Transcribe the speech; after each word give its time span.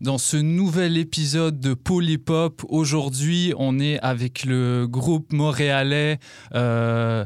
dans 0.00 0.18
ce 0.18 0.36
nouvel 0.36 0.96
épisode 0.96 1.60
de 1.60 1.74
Polypop. 1.74 2.62
Aujourd'hui, 2.68 3.52
on 3.58 3.78
est 3.78 4.00
avec 4.00 4.44
le 4.44 4.86
groupe 4.88 5.32
montréalais. 5.32 6.18
Euh, 6.54 7.24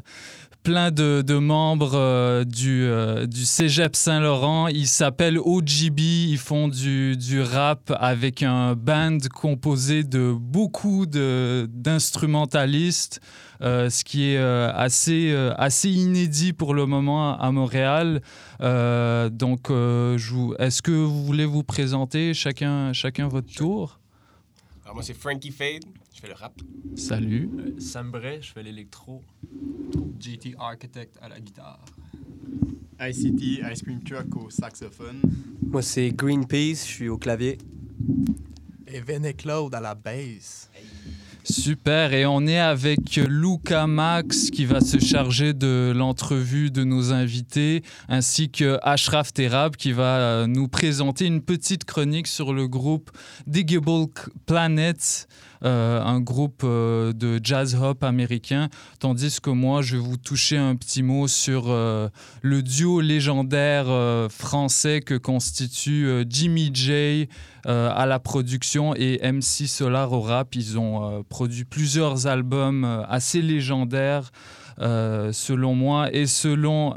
plein 0.65 0.91
de, 0.91 1.23
membres 1.35 1.95
euh, 1.95 2.43
du, 2.45 2.83
euh, 2.85 3.27
du 3.27 3.45
Cégep 3.45 3.95
Saint-Laurent. 3.95 4.67
Ils 4.69 4.89
s'appellent 4.89 5.39
OGB, 5.39 6.01
ils 6.01 6.39
font 6.39 6.69
du, 6.69 7.43
rap 7.43 7.93
avec 8.01 8.43
un 8.43 8.75
band 8.75 9.19
composé 9.33 10.03
de 10.03 10.35
beaucoup 10.37 11.07
d'instrumentalistes. 11.07 13.21
Euh, 13.65 13.89
ce 13.89 14.05
qui 14.05 14.31
est 14.31 14.37
euh, 14.37 14.71
assez, 14.75 15.31
euh, 15.31 15.55
assez 15.57 15.89
inédit 15.91 16.53
pour 16.53 16.75
le 16.75 16.85
moment 16.85 17.39
à 17.39 17.51
Montréal. 17.51 18.21
donc, 18.61 19.71
est-ce 19.71 20.83
que 20.83 20.91
vous 20.91 21.25
voulez 21.25 21.47
vous 21.47 21.63
présenter? 21.63 22.35
Chacun, 22.35 22.93
chacun 22.93 23.29
votre 23.29 23.53
tour? 23.53 24.01
Alors 24.85 24.97
moi, 24.97 25.03
c'est 25.03 25.15
Frankie 25.15 25.51
Fade, 25.51 25.85
je 26.15 26.21
fais 26.21 26.29
le 26.29 26.35
rap. 26.35 26.53
Salut. 26.95 27.49
Sam 27.79 28.11
Bray, 28.11 28.43
je 28.43 28.53
fais 28.53 28.63
l'électro. 28.63 29.23
JT 30.21 30.55
Architect 30.59 31.17
à 31.23 31.29
la 31.29 31.41
guitare. 31.41 31.85
ICT, 33.01 33.63
Ice 33.73 33.83
Cream 33.83 34.03
Truck 34.05 34.37
au 34.37 34.51
saxophone. 34.51 35.21
Moi, 35.67 35.83
c'est 35.83 36.11
Greenpeace, 36.11 36.87
je 36.87 36.93
suis 36.93 37.09
au 37.09 37.17
clavier. 37.17 37.59
Et 38.87 39.01
Venet 39.01 39.35
Claude 39.35 39.75
à 39.75 39.81
la 39.81 39.95
bass. 39.95 40.71
Super, 41.47 42.15
et 42.15 42.25
on 42.25 42.47
est 42.47 42.59
avec 42.59 43.17
Luca 43.17 43.87
Max 43.87 44.49
qui 44.49 44.65
va 44.65 44.81
se 44.81 44.99
charger 44.99 45.53
de 45.53 45.93
l'entrevue 45.95 46.71
de 46.71 46.85
nos 46.85 47.13
invités, 47.13 47.83
ainsi 48.09 48.49
que 48.49 48.79
Ashraf 48.81 49.35
Terab 49.35 49.77
qui 49.77 49.93
va 49.93 50.17
euh, 50.17 50.47
nous 50.47 50.69
présenter 50.69 51.27
une 51.27 51.43
petite 51.43 51.85
chronique 51.85 52.29
sur 52.29 52.55
le 52.55 52.67
groupe 52.67 53.11
Diggable 53.47 54.07
Planet. 54.47 55.29
Euh, 55.65 56.03
un 56.03 56.21
groupe 56.21 56.61
euh, 56.63 57.15
de 57.15 57.41
jazz 57.43 57.75
hop 57.75 58.05
américain, 58.05 58.69
tandis 58.99 59.41
que 59.41 59.49
moi, 59.49 59.81
je 59.81 59.97
vais 59.97 60.03
vous 60.03 60.19
toucher 60.19 60.59
un 60.59 60.77
petit 60.77 61.03
mot 61.03 61.27
sur 61.27 61.71
euh, 61.71 62.11
le 62.43 62.63
duo 62.63 63.01
légendaire 63.01 63.87
français 64.31 65.01
que 65.01 65.15
constitue 65.15 66.25
Jimmy 66.29 66.71
J 66.73 67.29
à 67.65 68.05
la 68.07 68.19
production 68.19 68.95
et 68.95 69.21
MC 69.23 69.67
Solar 69.67 70.13
au 70.13 70.21
rap. 70.21 70.55
Ils 70.55 70.79
ont 70.79 71.25
produit 71.29 71.65
plusieurs 71.65 72.27
albums 72.27 72.85
assez 73.09 73.41
légendaires. 73.41 74.33
selon 74.79 75.75
moi 75.75 76.13
et 76.13 76.27
selon, 76.27 76.95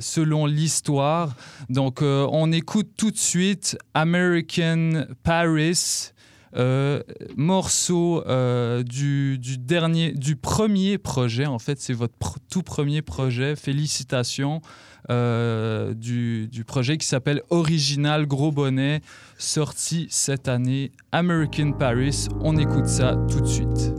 selon 0.00 0.46
l'histoire. 0.46 1.34
Donc, 1.68 2.02
on 2.02 2.52
écoute 2.52 2.90
tout 2.96 3.10
de 3.10 3.18
suite 3.18 3.76
American 3.94 5.06
Paris 5.24 6.12
euh, 6.56 7.02
morceau 7.36 8.24
euh, 8.26 8.82
du, 8.82 9.38
dernier, 9.58 10.12
du 10.12 10.36
premier 10.36 10.98
projet. 10.98 11.46
En 11.46 11.58
fait, 11.58 11.80
c'est 11.80 11.92
votre 11.92 12.38
tout 12.50 12.62
premier 12.62 13.02
projet. 13.02 13.56
Félicitations 13.56 14.60
euh, 15.10 15.94
du, 15.94 16.48
projet 16.66 16.98
qui 16.98 17.06
s'appelle 17.06 17.42
Original 17.50 18.26
Gros 18.26 18.52
Bonnet, 18.52 19.00
sorti 19.38 20.06
cette 20.10 20.48
année. 20.48 20.92
American 21.12 21.72
Paris. 21.72 22.28
On 22.40 22.56
écoute 22.56 22.86
ça 22.86 23.16
tout 23.30 23.40
de 23.40 23.46
suite. 23.46 23.92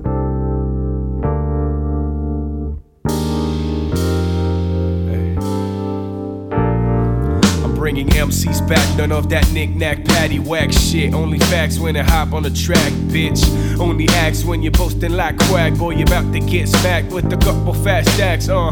Bringing 7.90 8.08
MCs 8.10 8.68
back. 8.68 8.98
None 9.00 9.12
of 9.12 9.30
that 9.30 9.52
knick-knack, 9.52 10.06
patty-whack 10.06 10.72
shit. 10.72 11.12
Only 11.12 11.40
facts 11.40 11.80
when 11.80 11.98
I 11.98 12.04
hop 12.04 12.34
on 12.34 12.44
the 12.44 12.52
track, 12.52 12.92
bitch. 13.10 13.42
Only 13.80 14.08
acts 14.10 14.44
when 14.46 14.62
you're 14.62 14.72
posting 14.72 15.14
like 15.14 15.40
quack. 15.40 15.74
Boy, 15.74 15.96
you 15.96 16.04
about 16.04 16.32
to 16.34 16.40
get 16.40 16.70
smacked 16.70 17.12
with 17.12 17.34
a 17.34 17.38
couple 17.38 17.74
fast 17.74 18.14
stacks, 18.14 18.48
uh. 18.48 18.70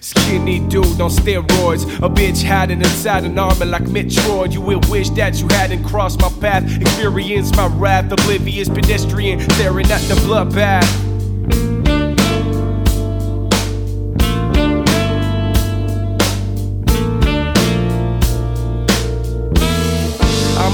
Skinny 0.00 0.58
dude 0.68 1.00
on 1.00 1.10
steroids. 1.10 1.84
A 1.98 2.08
bitch 2.08 2.42
hiding 2.42 2.80
inside 2.80 3.24
an 3.24 3.38
armor 3.38 3.66
like 3.66 3.84
Metroid. 3.84 4.52
You 4.52 4.60
will 4.60 4.80
wish 4.90 5.10
that 5.10 5.40
you 5.40 5.46
hadn't 5.48 5.84
crossed 5.84 6.20
my 6.20 6.28
path. 6.40 6.64
Experience 6.80 7.54
my 7.56 7.68
wrath. 7.68 8.10
Oblivious 8.10 8.68
pedestrian 8.68 9.38
staring 9.50 9.86
at 9.92 10.00
the 10.08 10.14
bloodbath. 10.26 11.15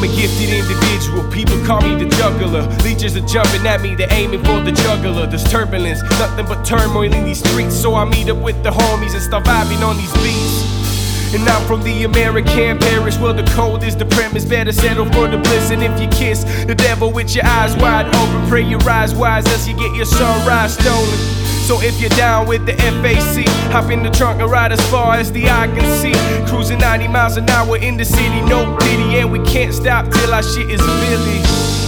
I'm 0.02 0.10
a 0.10 0.16
gifted 0.16 0.48
individual. 0.48 1.22
People 1.30 1.64
call 1.64 1.80
me 1.80 1.94
the 1.94 2.10
juggler. 2.16 2.62
Leeches 2.82 3.16
are 3.16 3.24
jumping 3.24 3.64
at 3.68 3.82
me, 3.82 3.94
they're 3.94 4.12
aiming 4.12 4.42
for 4.42 4.60
the 4.60 4.72
juggler. 4.72 5.28
There's 5.28 5.44
turbulence, 5.44 6.02
nothing 6.18 6.44
but 6.46 6.64
turmoil 6.64 7.12
in 7.12 7.24
these 7.24 7.38
streets. 7.38 7.76
So 7.80 7.94
I 7.94 8.04
meet 8.04 8.28
up 8.28 8.38
with 8.38 8.60
the 8.64 8.70
homies 8.70 9.12
and 9.12 9.22
start 9.22 9.44
vibing 9.44 9.86
on 9.86 9.96
these 9.96 10.12
beats. 10.14 11.34
And 11.34 11.48
I'm 11.48 11.64
from 11.68 11.84
the 11.84 12.02
American 12.02 12.80
parish 12.80 13.16
where 13.18 13.32
the 13.32 13.44
cold 13.54 13.84
is 13.84 13.96
the 13.96 14.06
premise. 14.06 14.44
Better 14.44 14.72
settle 14.72 15.06
for 15.06 15.28
the 15.28 15.38
bliss. 15.38 15.70
And 15.70 15.84
if 15.84 16.00
you 16.00 16.08
kiss 16.08 16.42
the 16.64 16.74
devil 16.74 17.12
with 17.12 17.36
your 17.36 17.46
eyes 17.46 17.76
wide 17.76 18.06
open, 18.08 18.48
pray 18.48 18.62
your 18.62 18.82
eyes 18.90 19.14
wise 19.14 19.46
as 19.46 19.68
you 19.68 19.76
get 19.76 19.94
your 19.94 20.06
sunrise 20.06 20.74
stolen. 20.74 21.41
So 21.62 21.80
if 21.80 22.00
you're 22.00 22.10
down 22.10 22.48
with 22.48 22.66
the 22.66 22.72
FAC, 22.74 23.46
hop 23.70 23.90
in 23.90 24.02
the 24.02 24.10
trunk 24.10 24.40
and 24.42 24.50
ride 24.50 24.72
as 24.72 24.80
far 24.90 25.14
as 25.14 25.30
the 25.30 25.48
eye 25.48 25.68
can 25.68 25.86
see. 26.00 26.12
Cruising 26.50 26.78
90 26.78 27.08
miles 27.08 27.36
an 27.36 27.48
hour 27.48 27.76
in 27.76 27.96
the 27.96 28.04
city, 28.04 28.40
no 28.42 28.76
pity, 28.78 29.18
and 29.20 29.30
we 29.30 29.38
can't 29.44 29.72
stop 29.72 30.10
till 30.10 30.34
our 30.34 30.42
shit 30.42 30.68
is 30.68 30.80
Billy. 30.80 31.81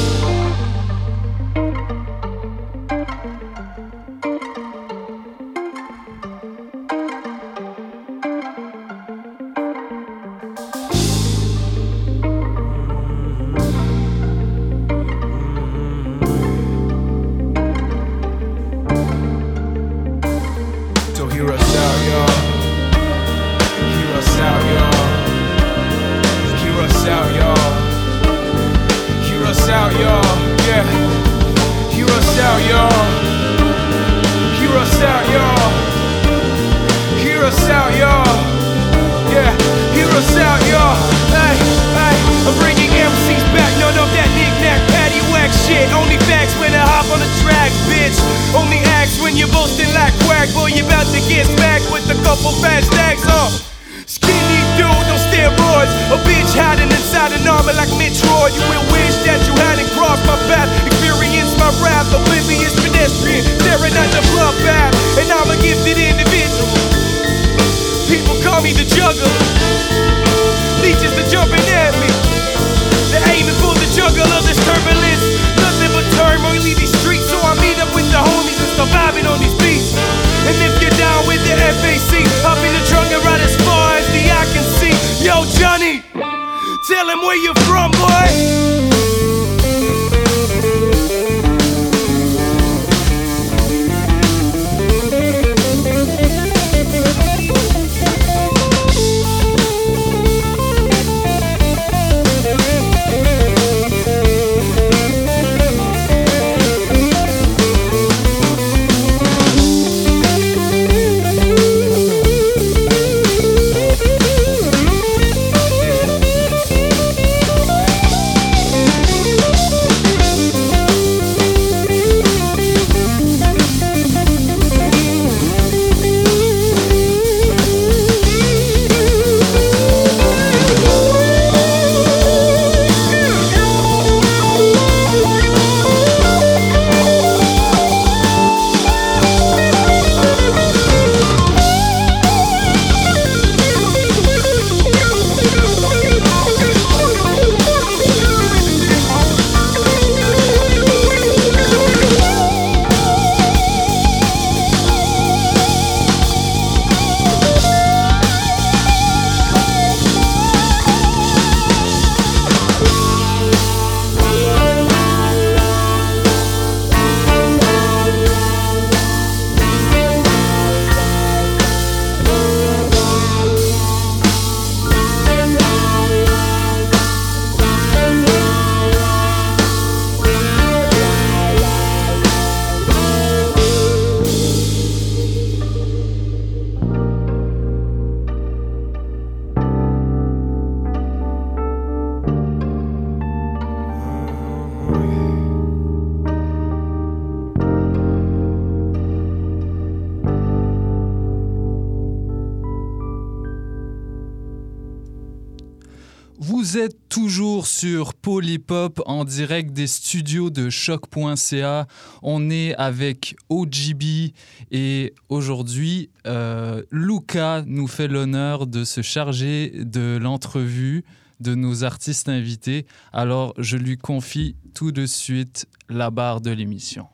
Toujours 207.35 207.67
sur 207.67 208.15
Polypop 208.15 209.03
en 209.07 209.25
direct 209.25 209.73
des 209.73 209.89
studios 209.89 210.51
de 210.51 210.71
choc.ca. 210.71 211.89
On 212.23 212.49
est 212.49 212.77
avec 212.77 213.35
OGB 213.49 214.33
et 214.71 215.13
aujourd'hui, 215.29 216.11
euh, 216.29 216.85
Luca 216.93 217.65
nous 217.67 217.89
fait 217.89 218.07
l'honneur 218.07 218.69
de 218.69 218.85
se 218.85 219.03
charger 219.03 219.73
de 219.75 220.17
l'entrevue 220.17 221.05
de 221.41 221.57
nos 221.57 221.83
artistes 221.83 222.29
invités. 222.29 222.87
Alors, 223.13 223.53
je 223.59 223.79
lui 223.79 223.99
confie 223.99 224.55
tout 224.73 224.93
de 224.93 225.05
suite 225.05 225.67
la 225.89 226.11
barre 226.11 226.41
de 226.41 226.53
l'émission. 226.53 227.09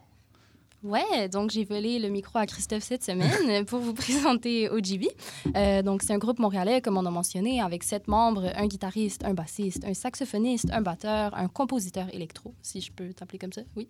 Ouais, 0.82 1.28
donc 1.28 1.50
j'ai 1.50 1.64
volé 1.64 1.98
le 1.98 2.08
micro 2.08 2.38
à 2.38 2.46
Christophe 2.46 2.82
cette 2.82 3.04
semaine 3.04 3.64
pour 3.66 3.80
vous 3.80 3.92
présenter 3.92 4.70
OGB. 4.70 5.06
Euh, 5.54 5.82
donc 5.82 6.02
c'est 6.02 6.14
un 6.14 6.18
groupe 6.18 6.38
montréalais, 6.38 6.80
comme 6.80 6.96
on 6.96 7.04
a 7.04 7.10
mentionné, 7.10 7.60
avec 7.60 7.84
sept 7.84 8.08
membres, 8.08 8.50
un 8.54 8.66
guitariste, 8.66 9.24
un 9.24 9.34
bassiste, 9.34 9.84
un 9.84 9.92
saxophoniste, 9.92 10.70
un 10.72 10.80
batteur, 10.80 11.34
un 11.34 11.48
compositeur 11.48 12.06
électro, 12.14 12.54
si 12.62 12.80
je 12.80 12.92
peux 12.92 13.12
t'appeler 13.12 13.38
comme 13.38 13.52
ça, 13.52 13.62
oui, 13.76 13.88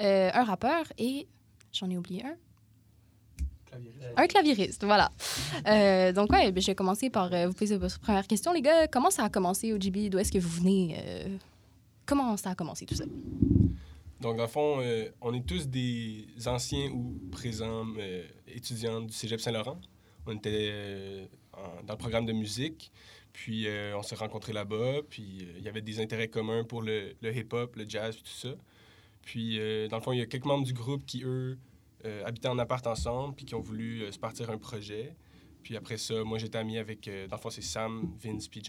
euh, 0.00 0.30
un 0.32 0.44
rappeur 0.44 0.84
et 0.96 1.28
j'en 1.72 1.90
ai 1.90 1.98
oublié 1.98 2.24
un. 2.24 2.36
Un 4.16 4.26
clavieriste, 4.26 4.84
voilà. 4.84 5.10
Euh, 5.68 6.12
donc, 6.12 6.32
ouais, 6.32 6.50
ben, 6.50 6.60
je 6.60 6.66
vais 6.66 6.74
commencer 6.74 7.10
par 7.10 7.32
euh, 7.32 7.46
vous 7.46 7.52
poser 7.52 7.76
votre 7.76 8.00
première 8.00 8.26
question, 8.26 8.52
les 8.52 8.62
gars. 8.62 8.88
Comment 8.88 9.10
ça 9.10 9.24
a 9.24 9.28
commencé, 9.28 9.72
OGB? 9.72 10.08
D'où 10.10 10.18
est-ce 10.18 10.32
que 10.32 10.38
vous 10.38 10.48
venez? 10.48 10.96
Euh, 10.98 11.36
comment 12.06 12.36
ça 12.36 12.50
a 12.50 12.54
commencé, 12.54 12.86
tout 12.86 12.96
ça? 12.96 13.04
Donc, 14.20 14.36
dans 14.36 14.42
le 14.42 14.48
fond, 14.48 14.80
euh, 14.80 15.08
on 15.22 15.32
est 15.32 15.46
tous 15.46 15.68
des 15.68 16.26
anciens 16.46 16.90
ou 16.90 17.18
présents 17.32 17.86
euh, 17.98 18.26
étudiants 18.46 19.00
du 19.00 19.12
Cégep 19.14 19.40
Saint-Laurent. 19.40 19.80
On 20.26 20.36
était 20.36 20.68
euh, 20.70 21.26
dans 21.86 21.94
le 21.94 21.98
programme 21.98 22.26
de 22.26 22.32
musique, 22.32 22.92
puis 23.32 23.66
on 23.94 24.02
s'est 24.02 24.16
rencontrés 24.16 24.52
là-bas, 24.52 25.00
puis 25.08 25.48
il 25.56 25.62
y 25.62 25.68
avait 25.68 25.80
des 25.80 26.00
intérêts 26.00 26.28
communs 26.28 26.64
pour 26.64 26.82
le, 26.82 27.14
hip-hop, 27.22 27.76
le 27.76 27.88
jazz, 27.88 28.16
tout 28.16 28.26
ça. 28.26 28.54
Puis, 29.22 29.58
dans 29.88 29.96
le 29.96 30.02
fond, 30.02 30.12
il 30.12 30.18
y 30.18 30.22
a 30.22 30.26
quelques 30.26 30.44
membres 30.44 30.64
du 30.64 30.72
groupe 30.72 31.04
qui, 31.06 31.22
eux, 31.24 31.58
habitaient 32.24 32.48
en 32.48 32.58
appart 32.58 32.86
ensemble, 32.86 33.34
puis 33.34 33.46
qui 33.46 33.54
ont 33.54 33.60
voulu 33.60 34.12
se 34.12 34.18
partir 34.18 34.50
un 34.50 34.58
projet. 34.58 35.16
Puis 35.62 35.76
après 35.76 35.96
ça, 35.96 36.22
moi, 36.24 36.38
j'étais 36.38 36.58
ami 36.58 36.78
avec, 36.78 37.08
dans 37.28 37.36
le 37.36 37.40
fond, 37.40 37.50
c'est 37.50 37.62
Sam, 37.62 38.14
Vince, 38.22 38.48
puis. 38.48 38.62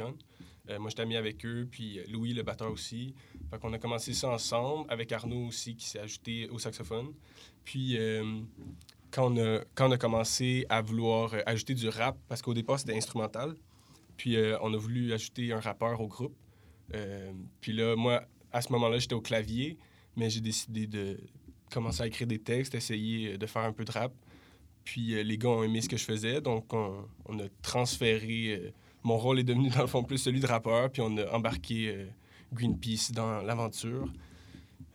Euh, 0.72 0.80
moi, 0.80 0.90
j'étais 0.90 1.02
ami 1.02 1.16
avec 1.16 1.46
eux, 1.46 1.68
puis 1.70 2.00
euh, 2.00 2.04
Louis, 2.10 2.34
le 2.34 2.44
batteur 2.44 2.72
aussi. 2.72 3.14
Fait 3.50 3.60
qu'on 3.60 3.74
a 3.74 3.80
commencé 3.80 4.14
ça 4.14 4.30
ensemble, 4.30 4.86
avec 4.90 5.12
Arnaud 5.12 5.48
aussi, 5.48 5.76
qui 5.76 5.86
s'est 5.86 6.00
ajouté 6.00 6.48
au 6.50 6.60
saxophone. 6.60 7.14
Puis, 7.66 7.98
euh, 7.98 8.42
quand, 9.12 9.32
on 9.32 9.38
a, 9.38 9.60
quand 9.76 9.90
on 9.90 9.92
a 9.92 9.98
commencé 9.98 10.66
à 10.70 10.82
vouloir 10.82 11.36
ajouter 11.46 11.74
du 11.74 11.90
rap, 11.90 12.18
parce 12.28 12.42
qu'au 12.42 12.54
départ, 12.54 12.80
c'était 12.80 12.96
instrumental, 12.96 13.56
puis 14.18 14.38
on 14.62 14.72
a 14.74 14.78
voulu 14.78 15.14
ajouter 15.14 15.52
un 15.52 15.60
rappeur 15.60 16.00
au 16.00 16.08
groupe. 16.08 16.36
Puis 17.60 17.74
là, 17.74 17.96
moi, 17.96 18.24
à 18.52 18.62
ce 18.62 18.72
moment-là, 18.74 19.00
j'étais 19.00 19.16
au 19.16 19.22
clavier, 19.22 19.80
mais 20.16 20.30
j'ai 20.30 20.42
décidé 20.42 20.86
de 20.86 21.20
commencer 21.72 22.04
à 22.04 22.08
écrire 22.08 22.28
des 22.28 22.38
textes, 22.38 22.76
essayer 22.76 23.38
de 23.38 23.46
faire 23.48 23.64
un 23.64 23.74
peu 23.74 23.84
de 23.84 23.92
rap. 23.92 24.14
Puis 24.84 25.24
les 25.24 25.38
gars 25.40 25.50
ont 25.50 25.64
aimé 25.64 25.82
ce 25.82 25.90
que 25.90 25.98
je 25.98 26.06
faisais, 26.06 26.40
donc 26.40 26.72
on, 26.72 27.04
on 27.26 27.40
a 27.40 27.48
transféré. 27.64 28.72
Mon 29.04 29.18
rôle 29.18 29.40
est 29.40 29.44
devenu, 29.44 29.70
dans 29.70 29.82
le 29.82 29.88
fond, 29.88 30.04
plus 30.04 30.18
celui 30.18 30.40
de 30.40 30.48
rappeur, 30.48 30.92
puis 30.92 31.02
on 31.02 31.18
a 31.18 31.30
embarqué 31.32 31.90
euh, 31.90 32.06
Greenpeace 32.54 33.12
dans 33.14 33.42
l'aventure. 33.42 34.08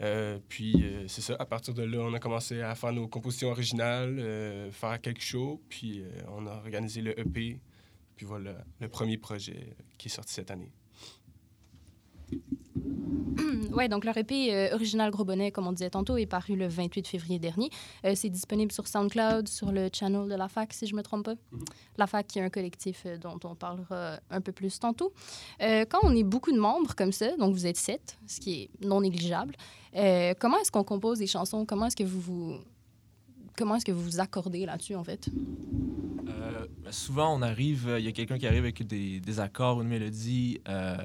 Euh, 0.03 0.39
puis 0.49 0.75
euh, 0.83 1.09
c'est 1.09 1.23
ça, 1.23 1.37
à 1.39 1.47
partir 1.47 1.73
de 1.73 1.83
là, 1.83 1.99
on 2.01 2.13
a 2.13 2.19
commencé 2.19 2.61
à 2.61 2.75
faire 2.75 2.93
nos 2.93 3.09
compositions 3.09 3.51
originales, 3.51 4.71
faire 4.73 5.01
quelques 5.01 5.23
shows, 5.23 5.63
puis 5.69 6.03
on 6.29 6.47
a 6.47 6.53
organisé 6.53 7.01
le 7.01 7.19
EP, 7.19 7.59
puis 8.15 8.27
voilà, 8.27 8.65
le 8.81 8.89
premier 8.89 9.17
projet 9.17 9.77
qui 9.99 10.09
est 10.09 10.11
sorti 10.11 10.35
cette 10.35 10.51
année. 10.51 10.73
Ouais, 13.73 13.89
donc 13.89 14.05
leur 14.05 14.17
EP 14.17 14.55
euh, 14.55 14.75
original 14.75 15.11
Gros 15.11 15.25
Bonnet, 15.25 15.51
comme 15.51 15.67
on 15.67 15.73
disait 15.73 15.91
tantôt, 15.91 16.17
est 16.17 16.27
paru 16.27 16.57
le 16.57 16.67
28 16.67 17.07
février 17.07 17.39
dernier. 17.39 17.69
Euh, 18.05 18.13
c'est 18.15 18.31
disponible 18.31 18.73
sur 18.73 18.89
SoundCloud, 18.89 19.49
sur 19.49 19.71
le 19.71 19.91
channel 19.93 20.29
de 20.29 20.35
la 20.35 20.49
fac, 20.49 20.73
si 20.73 20.87
je 20.87 20.95
me 20.95 21.03
trompe 21.03 21.27
pas. 21.27 21.35
La 21.99 22.07
fac, 22.07 22.27
qui 22.27 22.39
est 22.39 22.43
un 22.43 22.49
collectif 22.49 23.03
euh, 23.05 23.19
dont 23.19 23.39
on 23.45 23.55
parlera 23.55 24.19
un 24.31 24.41
peu 24.41 24.53
plus 24.53 24.79
tantôt. 24.79 25.13
Euh, 25.61 25.85
quand 25.89 25.99
on 26.03 26.17
est 26.17 26.25
beaucoup 26.25 26.53
de 26.53 26.59
membres 26.59 26.95
comme 26.95 27.13
ça, 27.13 27.37
donc 27.37 27.53
vous 27.53 27.67
êtes 27.67 27.77
sept, 27.77 28.17
ce 28.27 28.41
qui 28.41 28.63
est 28.63 28.71
non 28.85 29.03
négligeable, 29.03 29.55
euh, 29.97 30.35
comment 30.39 30.59
est-ce 30.59 30.73
qu'on 30.73 30.85
compose 30.85 31.19
des 31.19 31.27
chansons? 31.27 31.65
Comment 31.65 31.87
est-ce 31.87 31.97
que 31.97 32.05
vous 32.05 32.21
vous... 32.21 32.57
Comment 33.57 33.77
est-ce 33.77 33.87
que 33.87 33.93
vous 33.93 34.03
vous 34.03 34.21
accordez 34.21 34.67
là-dessus, 34.67 34.95
en 34.95 35.05
fait? 35.05 35.29
Euh, 36.29 36.67
ben, 36.85 36.93
souvent, 36.93 37.35
on 37.35 37.41
arrive, 37.41 37.95
il 37.99 38.05
y 38.05 38.09
a 38.09 38.13
quelqu'un 38.13 38.39
qui 38.39 38.47
arrive 38.47 38.65
avec 38.65 38.87
des, 38.87 39.19
des 39.19 39.41
accords, 39.41 39.81
une 39.81 39.89
mélodie, 39.89 40.61
euh, 40.69 40.97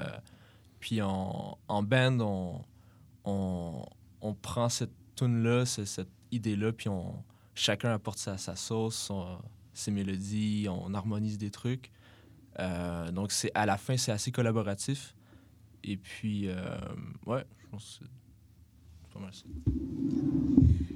puis 0.82 1.00
en, 1.00 1.56
en 1.68 1.82
band, 1.84 2.18
on, 2.20 2.60
on, 3.24 3.86
on 4.20 4.34
prend 4.34 4.68
cette 4.68 4.90
tune-là, 5.14 5.64
ce- 5.64 5.84
cette 5.84 6.10
idée-là, 6.32 6.72
puis 6.72 6.88
on, 6.88 7.14
chacun 7.54 7.92
apporte 7.92 8.18
sa, 8.18 8.36
sa 8.36 8.56
sauce, 8.56 9.12
ses 9.72 9.92
mélodies, 9.92 10.66
on 10.68 10.92
harmonise 10.92 11.38
des 11.38 11.50
trucs. 11.50 11.92
Euh, 12.58 13.12
donc, 13.12 13.32
à 13.54 13.64
la 13.64 13.76
fin, 13.78 13.96
c'est 13.96 14.10
assez 14.10 14.32
collaboratif. 14.32 15.14
Et 15.84 15.96
puis, 15.96 16.48
euh, 16.48 16.76
ouais, 17.26 17.44
je 17.62 17.66
pense 17.68 18.00
que 18.00 18.04
pas 19.12 19.20
mal 19.20 19.32
ça. 19.32 19.44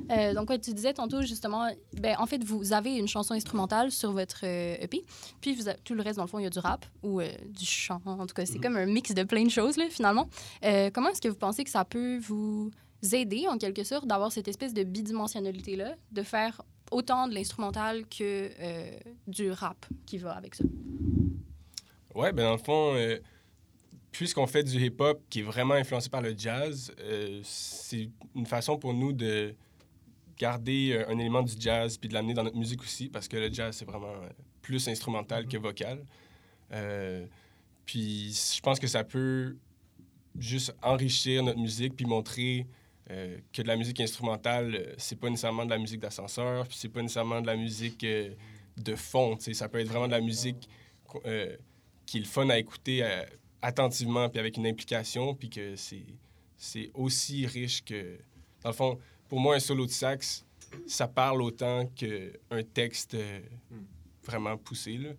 Euh, 0.08 0.35
donc, 0.35 0.50
ouais, 0.50 0.58
tu 0.61 0.73
disais 0.73 0.92
tantôt, 0.94 1.23
justement, 1.23 1.68
ben, 2.00 2.14
en 2.20 2.26
fait, 2.26 2.42
vous 2.44 2.73
avez 2.73 2.96
une 2.96 3.08
chanson 3.08 3.35
instrumentale 3.35 3.90
sur 3.90 4.12
votre 4.12 4.40
euh, 4.44 4.76
EP, 4.80 5.04
puis 5.40 5.54
vous 5.54 5.68
a- 5.68 5.75
tout 5.75 5.94
le 5.94 6.02
reste, 6.02 6.16
dans 6.18 6.23
le 6.23 6.28
fond, 6.28 6.38
il 6.38 6.44
y 6.44 6.46
a 6.46 6.50
du 6.50 6.61
rap 6.61 6.87
ou 7.02 7.20
euh, 7.20 7.28
du 7.49 7.64
chant. 7.64 8.00
En 8.06 8.25
tout 8.26 8.35
cas, 8.35 8.46
c'est 8.46 8.61
comme 8.61 8.76
un 8.76 8.87
mix 8.87 9.12
de 9.14 9.25
plein 9.25 9.42
de 9.44 9.50
choses, 9.50 9.76
là, 9.76 9.87
finalement. 9.90 10.28
Euh, 10.64 10.90
comment 10.94 11.08
est-ce 11.08 11.20
que 11.20 11.28
vous 11.28 11.35
pensez 11.37 11.64
que 11.64 11.70
ça 11.70 11.85
peut 11.85 12.18
vous 12.18 12.70
aider, 13.12 13.46
en 13.49 13.58
quelque 13.58 13.82
sorte, 13.82 14.06
d'avoir 14.06 14.30
cette 14.30 14.46
espèce 14.46 14.73
de 14.75 14.85
bidimensionnalité-là, 14.85 15.96
de 16.12 16.23
faire 16.23 16.62
autant 16.92 17.26
de 17.26 17.35
l'instrumental 17.35 18.06
que 18.06 18.49
euh, 18.61 18.90
du 19.26 19.50
rap 19.50 19.87
qui 20.06 20.18
va 20.18 20.32
avec 20.37 20.54
ça? 20.54 20.64
Ouais, 22.14 22.32
ben 22.32 22.44
dans 22.44 22.52
le 22.52 22.58
fond, 22.58 22.94
euh, 22.94 23.18
puisqu'on 24.16 24.46
fait 24.46 24.62
du 24.62 24.82
hip-hop 24.82 25.20
qui 25.28 25.40
est 25.40 25.42
vraiment 25.42 25.75
influencé 25.75 26.08
par 26.08 26.23
le 26.23 26.35
jazz, 26.37 26.92
euh, 27.00 27.40
c'est 27.44 28.08
une 28.35 28.46
façon 28.46 28.78
pour 28.78 28.94
nous 28.94 29.12
de 29.12 29.54
garder 30.38 30.92
euh, 30.92 31.11
un 31.11 31.18
élément 31.18 31.42
du 31.42 31.54
jazz 31.58 31.99
puis 31.99 32.08
de 32.08 32.14
l'amener 32.14 32.32
dans 32.32 32.42
notre 32.42 32.56
musique 32.56 32.80
aussi, 32.82 33.08
parce 33.08 33.28
que 33.28 33.37
le 33.37 33.52
jazz, 33.52 33.76
c'est 33.76 33.85
vraiment 33.85 34.14
euh, 34.14 34.28
plus 34.62 34.88
instrumental 34.88 35.46
que 35.46 35.58
vocal. 35.58 36.02
Euh, 36.73 37.26
puis 37.85 38.32
je 38.54 38.61
pense 38.61 38.80
que 38.80 38.87
ça 38.87 39.04
peut 39.04 39.56
juste 40.38 40.75
enrichir 40.82 41.42
notre 41.42 41.58
musique 41.58 41.94
puis 41.94 42.06
montrer 42.06 42.66
euh, 43.11 43.37
que 43.52 43.61
de 43.62 43.68
la 43.68 43.76
musique 43.76 44.00
instrumentale, 44.00 44.94
c'est 44.96 45.20
pas 45.20 45.28
nécessairement 45.28 45.66
de 45.66 45.70
la 45.70 45.78
musique 45.78 46.00
d'ascenseur, 46.00 46.66
puis 46.66 46.76
c'est 46.78 46.88
pas 46.88 47.02
nécessairement 47.02 47.42
de 47.42 47.46
la 47.46 47.56
musique 47.56 48.04
de 48.04 48.96
fond, 48.96 49.37
tu 49.37 49.44
sais. 49.44 49.54
ça 49.54 49.68
peut 49.68 49.78
être 49.78 49.88
vraiment 49.88 50.06
de 50.08 50.12
la 50.12 50.20
musique 50.20 50.68
qui 52.04 52.16
est 52.16 52.20
le 52.20 52.26
fun 52.26 52.49
à 52.50 52.58
écouter 52.58 53.02
attentivement 53.66 54.28
puis 54.28 54.38
avec 54.38 54.56
une 54.56 54.66
implication, 54.66 55.35
puis 55.35 55.50
que 55.50 55.75
c'est, 55.75 56.06
c'est 56.56 56.90
aussi 56.94 57.46
riche 57.46 57.85
que... 57.85 58.16
Dans 58.62 58.70
le 58.70 58.75
fond, 58.75 58.99
pour 59.28 59.40
moi, 59.40 59.56
un 59.56 59.58
solo 59.58 59.87
de 59.87 59.90
sax, 59.90 60.44
ça 60.87 61.08
parle 61.08 61.42
autant 61.42 61.87
qu'un 61.87 62.62
texte 62.73 63.14
euh, 63.14 63.40
vraiment 64.25 64.56
poussé. 64.56 64.99
Là. 64.99 65.11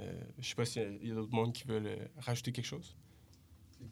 Euh, 0.00 0.12
je 0.38 0.48
sais 0.48 0.54
pas 0.54 0.64
s'il 0.64 1.06
y 1.06 1.10
a, 1.10 1.14
d'autres 1.14 1.34
mondes 1.34 1.52
qui 1.52 1.64
veulent 1.64 1.86
euh, 1.86 2.06
rajouter 2.18 2.50
quelque 2.50 2.66
chose. 2.66 2.96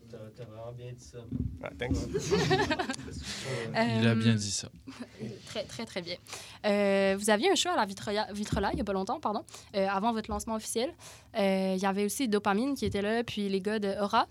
T'as 0.09 0.45
vraiment 0.45 0.73
bien 0.73 0.93
dit 0.93 1.05
ça. 1.05 1.19
Ah, 1.63 1.71
thanks. 1.79 1.97
Il 3.75 4.07
a 4.07 4.15
bien 4.15 4.35
dit 4.35 4.51
ça. 4.51 4.71
Très, 5.47 5.65
très, 5.65 5.85
très 5.85 6.03
bien. 6.03 6.17
Euh, 6.65 7.17
vous 7.19 7.31
aviez 7.31 7.51
un 7.51 7.55
show 7.55 7.69
à 7.71 7.77
la 7.77 7.85
Vitrola, 7.85 8.29
Vitrola 8.33 8.71
il 8.73 8.77
n'y 8.77 8.81
a 8.81 8.85
pas 8.85 8.93
longtemps, 8.93 9.21
pardon, 9.21 9.45
euh, 9.75 9.87
avant 9.89 10.13
votre 10.13 10.31
lancement 10.31 10.55
officiel. 10.55 10.93
Euh, 11.37 11.75
Il 11.77 11.83
y 11.83 11.87
avait 11.87 12.05
aussi 12.05 12.29
Dopamine 12.29 12.75
qui 12.75 12.85
était 12.85 13.03
là, 13.03 13.25
puis 13.25 13.49
les 13.49 13.61
gars 13.61 13.79
de 13.79 13.95
Aura. 14.01 14.27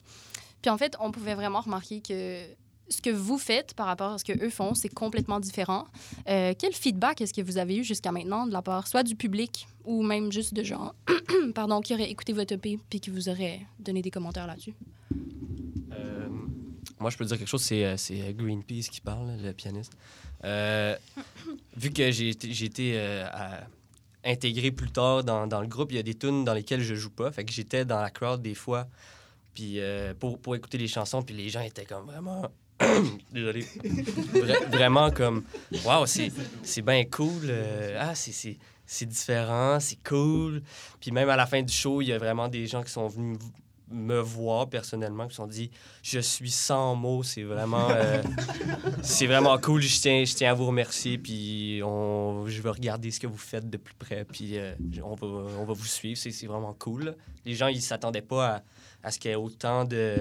Puis 0.62 0.70
en 0.70 0.78
fait, 0.78 0.96
on 1.00 1.12
pouvait 1.12 1.36
vraiment 1.36 1.62
remarquer 1.62 2.02
que 2.02 2.44
ce 2.90 3.02
que 3.02 3.10
vous 3.10 3.38
faites 3.38 3.74
par 3.76 3.86
rapport 3.86 4.14
à 4.14 4.18
ce 4.18 4.26
que 4.26 4.34
eux 4.44 4.50
font, 4.50 4.74
c'est 4.74 4.90
complètement 4.90 5.40
différent. 5.40 5.86
Quel 6.26 6.74
feedback 6.74 7.22
est-ce 7.22 7.34
que 7.34 7.42
vous 7.42 7.58
avez 7.58 7.78
eu 7.78 7.84
jusqu'à 7.84 8.12
maintenant 8.12 8.48
de 8.48 8.52
la 8.52 8.62
part 8.62 8.88
soit 8.88 9.04
du 9.04 9.16
public 9.16 9.68
ou 9.86 10.02
même 10.02 10.32
juste 10.32 10.54
de 10.54 10.64
gens 10.64 10.94
pardon, 11.56 11.82
qui 11.82 11.94
auraient 11.94 12.10
écouté 12.10 12.34
votre 12.34 12.54
EP 12.54 12.80
puis 12.90 13.00
qui 13.00 13.10
vous 13.10 13.30
auraient 13.30 13.62
donné 13.80 14.02
des 14.02 14.12
commentaires 14.12 14.48
là-dessus? 14.48 14.74
Moi, 17.00 17.10
je 17.10 17.18
peux 17.18 17.26
dire 17.26 17.38
quelque 17.38 17.48
chose, 17.48 17.62
c'est, 17.62 17.86
euh, 17.86 17.96
euh, 18.12 18.34
Greenpeace 18.34 18.90
qui 18.92 19.00
parle, 19.00 19.38
le 19.42 19.54
pianiste. 19.54 19.94
Euh, 20.44 20.96
vu 21.78 21.92
que 21.92 22.12
j'ai 22.12 22.30
été, 22.30 23.26
intégré 24.26 24.72
plus 24.72 24.92
tard 24.92 25.24
dans, 25.24 25.62
le 25.62 25.68
groupe, 25.68 25.92
il 25.92 25.96
y 25.96 26.00
a 26.00 26.04
des 26.04 26.16
tunes 26.16 26.44
dans 26.44 26.54
lesquelles 26.54 26.82
je 26.82 26.96
joue 26.96 27.10
pas. 27.10 27.32
Fait 27.32 27.46
que 27.46 27.54
j'étais 27.54 27.86
dans 27.86 28.02
la 28.02 28.10
crowd 28.10 28.42
des 28.42 28.56
fois 28.56 28.88
puis, 29.54 29.80
pour, 30.20 30.56
écouter 30.56 30.78
les 30.78 30.88
chansons, 30.88 31.22
puis 31.22 31.36
les 31.36 31.50
gens 31.50 31.62
étaient 31.62 31.86
comme 31.86 32.06
vraiment... 32.06 32.50
Désolé. 33.34 33.62
Vra- 33.62 34.70
vraiment 34.70 35.12
comme, 35.12 35.44
waouh, 35.84 36.06
c'est, 36.06 36.82
bien 36.82 37.04
cool. 37.06 37.54
ah, 37.98 38.16
c'est, 38.16 38.58
c'est 38.86 39.06
différent, 39.06 39.80
c'est 39.80 40.02
cool. 40.04 40.64
Puis 41.00 41.12
même 41.12 41.30
à 41.30 41.36
la 41.36 41.46
fin 41.46 41.62
du 41.62 41.74
show, 41.74 42.02
il 42.02 42.08
y 42.08 42.14
a 42.14 42.18
vraiment 42.18 42.48
des 42.48 42.68
gens 42.68 42.84
qui 42.84 42.92
sont 42.92 43.08
venus 43.08 43.38
me 43.92 44.20
voir 44.20 44.70
personnellement, 44.70 45.26
qui 45.28 45.32
se 45.32 45.38
sont 45.38 45.48
dit 45.48 45.72
Je 46.04 46.20
suis 46.20 46.52
sans 46.52 46.96
mots, 46.96 47.24
c'est 47.24 47.44
vraiment, 47.44 47.90
euh, 47.92 48.22
c'est 49.04 49.28
vraiment 49.28 49.58
cool. 49.58 49.82
Je 49.82 50.00
tiens, 50.00 50.24
je 50.26 50.34
tiens 50.36 50.52
à 50.52 50.54
vous 50.54 50.66
remercier. 50.68 51.18
Puis 51.18 51.82
on, 51.84 52.46
je 52.48 52.62
veux 52.62 52.70
regarder 52.72 53.12
ce 53.12 53.20
que 53.20 53.28
vous 53.28 53.38
faites 53.38 53.70
de 53.70 53.78
plus 53.78 53.96
près. 53.96 54.26
Puis 54.26 54.58
euh, 54.58 54.74
on, 55.04 55.16
va, 55.16 55.28
on 55.28 55.66
va 55.66 55.74
vous 55.74 55.86
suivre. 55.86 56.18
C'est, 56.18 56.32
c'est 56.32 56.48
vraiment 56.48 56.74
cool. 56.74 57.16
Les 57.46 57.56
gens, 57.56 57.68
ils 57.68 57.82
s'attendaient 57.82 58.22
pas 58.22 58.48
à, 58.56 58.62
à 59.04 59.12
ce 59.12 59.20
qu'il 59.20 59.30
y 59.30 59.34
ait 59.34 59.38
autant 59.38 59.86
de. 59.86 60.18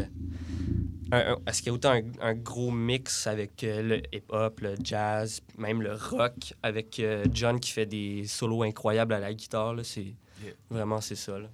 un- 1.12 1.32
un- 1.32 1.38
à 1.46 1.52
ce 1.52 1.62
qu'il 1.62 1.66
y 1.66 1.74
ait 1.74 1.76
autant 1.76 1.92
un, 1.92 2.02
un 2.20 2.34
gros 2.34 2.70
mix 2.70 3.26
avec 3.26 3.64
euh, 3.64 3.82
le 3.82 4.02
hip-hop, 4.14 4.60
le 4.60 4.74
jazz, 4.82 5.40
même 5.56 5.82
le 5.82 5.94
rock, 5.94 6.54
avec 6.62 7.00
euh, 7.00 7.24
John 7.32 7.58
qui 7.60 7.70
fait 7.72 7.86
des 7.86 8.26
solos 8.26 8.62
incroyables 8.62 9.14
à 9.14 9.18
la 9.20 9.32
guitare. 9.34 9.74
là. 9.74 9.84
c'est 9.84 10.14
Yeah. 10.44 10.52
Vraiment, 10.70 11.00
c'est 11.00 11.16
ça. 11.16 11.36
là. 11.36 11.48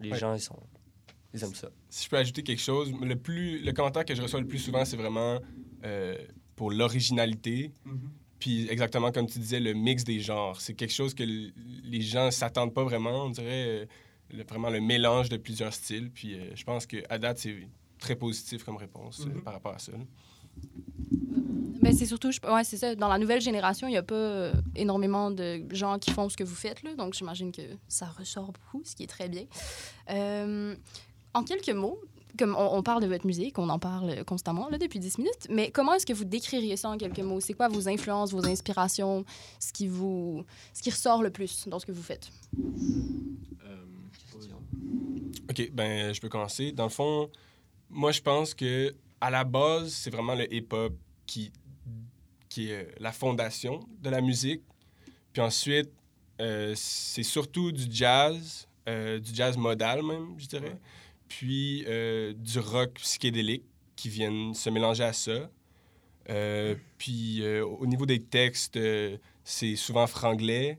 Les 0.00 0.12
Ouais. 0.12 0.18
gens, 0.18 0.32
ils 0.34 0.40
sont. 0.40 0.56
Ils 1.32 1.42
aiment 1.44 1.54
ça. 1.54 1.68
Si 1.88 2.04
je 2.04 2.10
peux 2.10 2.16
ajouter 2.16 2.42
quelque 2.42 2.60
chose, 2.62 2.92
le, 3.00 3.16
plus, 3.16 3.60
le 3.60 3.72
commentaire 3.72 4.04
que 4.04 4.14
je 4.14 4.22
reçois 4.22 4.40
le 4.40 4.46
plus 4.46 4.58
souvent, 4.58 4.84
c'est 4.84 4.96
vraiment 4.96 5.38
euh, 5.84 6.16
pour 6.56 6.70
l'originalité. 6.70 7.72
Puis 8.38 8.68
exactement 8.70 9.12
comme 9.12 9.26
tu 9.26 9.38
disais, 9.38 9.60
le 9.60 9.74
mix 9.74 10.02
des 10.04 10.18
genres. 10.20 10.60
C'est 10.60 10.74
quelque 10.74 10.92
chose 10.94 11.14
que 11.14 11.22
l- 11.22 11.52
les 11.84 12.00
gens 12.00 12.30
s'attendent 12.30 12.72
pas 12.74 12.84
vraiment, 12.84 13.26
on 13.26 13.30
dirait 13.30 13.66
euh, 13.82 13.86
le- 14.32 14.44
vraiment 14.44 14.70
le 14.70 14.80
mélange 14.80 15.28
de 15.28 15.36
plusieurs 15.36 15.74
styles. 15.74 16.10
Puis 16.10 16.34
euh, 16.34 16.50
je 16.54 16.64
pense 16.64 16.86
qu'à 16.86 17.18
date, 17.18 17.38
c'est 17.38 17.68
très 17.98 18.16
positif 18.16 18.64
comme 18.64 18.76
réponse 18.78 19.26
euh, 19.26 19.40
par 19.42 19.52
rapport 19.52 19.74
à 19.74 19.78
ça. 19.78 19.92
Ben, 21.82 21.94
c'est 21.94 22.06
surtout, 22.06 22.30
je- 22.30 22.40
ouais, 22.40 22.64
c'est 22.64 22.76
ça. 22.76 22.94
Dans 22.94 23.08
la 23.08 23.18
nouvelle 23.18 23.40
génération, 23.40 23.88
il 23.88 23.92
n'y 23.92 23.96
a 23.96 24.02
pas 24.02 24.14
euh, 24.14 24.52
énormément 24.76 25.30
de 25.30 25.62
gens 25.70 25.98
qui 25.98 26.10
font 26.10 26.28
ce 26.28 26.36
que 26.36 26.44
vous 26.44 26.54
faites, 26.54 26.82
là, 26.82 26.94
donc 26.94 27.14
j'imagine 27.14 27.52
que 27.52 27.62
ça 27.88 28.06
ressort 28.06 28.52
beaucoup, 28.52 28.82
ce 28.84 28.94
qui 28.94 29.02
est 29.04 29.06
très 29.06 29.28
bien. 29.28 29.44
Euh, 30.10 30.74
en 31.34 31.44
quelques 31.44 31.70
mots, 31.70 32.00
comme 32.38 32.54
on, 32.56 32.76
on 32.76 32.82
parle 32.82 33.02
de 33.02 33.08
votre 33.08 33.26
musique, 33.26 33.58
on 33.58 33.68
en 33.68 33.78
parle 33.78 34.24
constamment 34.24 34.68
là, 34.68 34.78
depuis 34.78 34.98
10 34.98 35.18
minutes, 35.18 35.46
mais 35.48 35.70
comment 35.70 35.94
est-ce 35.94 36.06
que 36.06 36.12
vous 36.12 36.24
décririez 36.24 36.76
ça 36.76 36.90
en 36.90 36.96
quelques 36.96 37.20
mots? 37.20 37.40
C'est 37.40 37.54
quoi 37.54 37.68
vos 37.68 37.88
influences, 37.88 38.32
vos 38.32 38.46
inspirations, 38.46 39.24
ce 39.58 39.72
qui, 39.72 39.88
vous, 39.88 40.44
ce 40.72 40.82
qui 40.82 40.90
ressort 40.90 41.22
le 41.22 41.30
plus 41.30 41.68
dans 41.68 41.78
ce 41.78 41.86
que 41.86 41.92
vous 41.92 42.02
faites? 42.02 42.30
OK, 45.50 45.70
ben 45.72 46.12
je 46.12 46.20
peux 46.20 46.28
commencer. 46.28 46.70
Dans 46.70 46.84
le 46.84 46.90
fond, 46.90 47.28
moi 47.88 48.12
je 48.12 48.20
pense 48.20 48.54
que 48.54 48.94
à 49.20 49.30
la 49.30 49.42
base, 49.44 49.92
c'est 49.92 50.10
vraiment 50.10 50.34
le 50.36 50.52
hip-hop 50.52 50.94
qui, 51.26 51.52
qui 52.48 52.70
est 52.70 52.84
euh, 52.84 52.92
la 53.00 53.12
fondation 53.12 53.80
de 54.00 54.10
la 54.10 54.20
musique. 54.20 54.62
Puis 55.32 55.42
ensuite, 55.42 55.90
euh, 56.40 56.72
c'est 56.76 57.24
surtout 57.24 57.72
du 57.72 57.84
jazz, 57.90 58.68
euh, 58.88 59.18
du 59.18 59.34
jazz 59.34 59.56
modal 59.56 60.02
même, 60.02 60.34
je 60.38 60.46
dirais. 60.46 60.78
Puis 61.30 61.84
euh, 61.86 62.34
du 62.36 62.58
rock 62.58 62.94
psychédélique 62.94 63.62
qui 63.94 64.08
viennent 64.08 64.52
se 64.52 64.68
mélanger 64.68 65.04
à 65.04 65.12
ça. 65.12 65.48
Euh, 66.28 66.74
puis 66.98 67.42
euh, 67.42 67.64
au 67.64 67.86
niveau 67.86 68.04
des 68.04 68.20
textes, 68.20 68.78
c'est 69.44 69.76
souvent 69.76 70.06
franglais. 70.06 70.78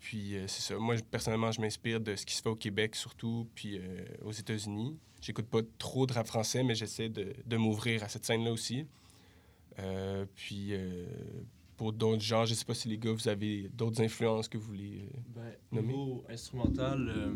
Puis 0.00 0.34
c'est 0.46 0.62
ça. 0.62 0.78
Moi, 0.78 0.96
personnellement, 1.10 1.52
je 1.52 1.60
m'inspire 1.60 2.00
de 2.00 2.16
ce 2.16 2.26
qui 2.26 2.34
se 2.34 2.42
fait 2.42 2.48
au 2.48 2.56
Québec, 2.56 2.96
surtout, 2.96 3.48
puis 3.54 3.80
aux 4.22 4.32
États-Unis. 4.32 4.98
J'écoute 5.20 5.46
pas 5.46 5.60
trop 5.78 6.06
de 6.06 6.12
rap 6.12 6.26
français, 6.26 6.62
mais 6.62 6.74
j'essaie 6.74 7.08
de, 7.08 7.34
de 7.46 7.56
m'ouvrir 7.56 8.02
à 8.02 8.08
cette 8.08 8.24
scène-là 8.24 8.52
aussi. 8.52 8.86
Puis 10.34 10.74
pour 11.78 11.92
d'autres 11.92 12.22
genres, 12.22 12.44
je 12.44 12.54
sais 12.54 12.64
pas 12.64 12.74
si 12.74 12.88
les 12.88 12.98
gars, 12.98 13.12
vous 13.12 13.28
avez 13.28 13.70
d'autres 13.72 14.02
influences 14.02 14.48
que 14.48 14.58
vous 14.58 14.66
voulez. 14.66 15.08
Euh, 15.78 15.82
niveau 15.82 16.24
instrumental, 16.28 17.08
euh, 17.08 17.32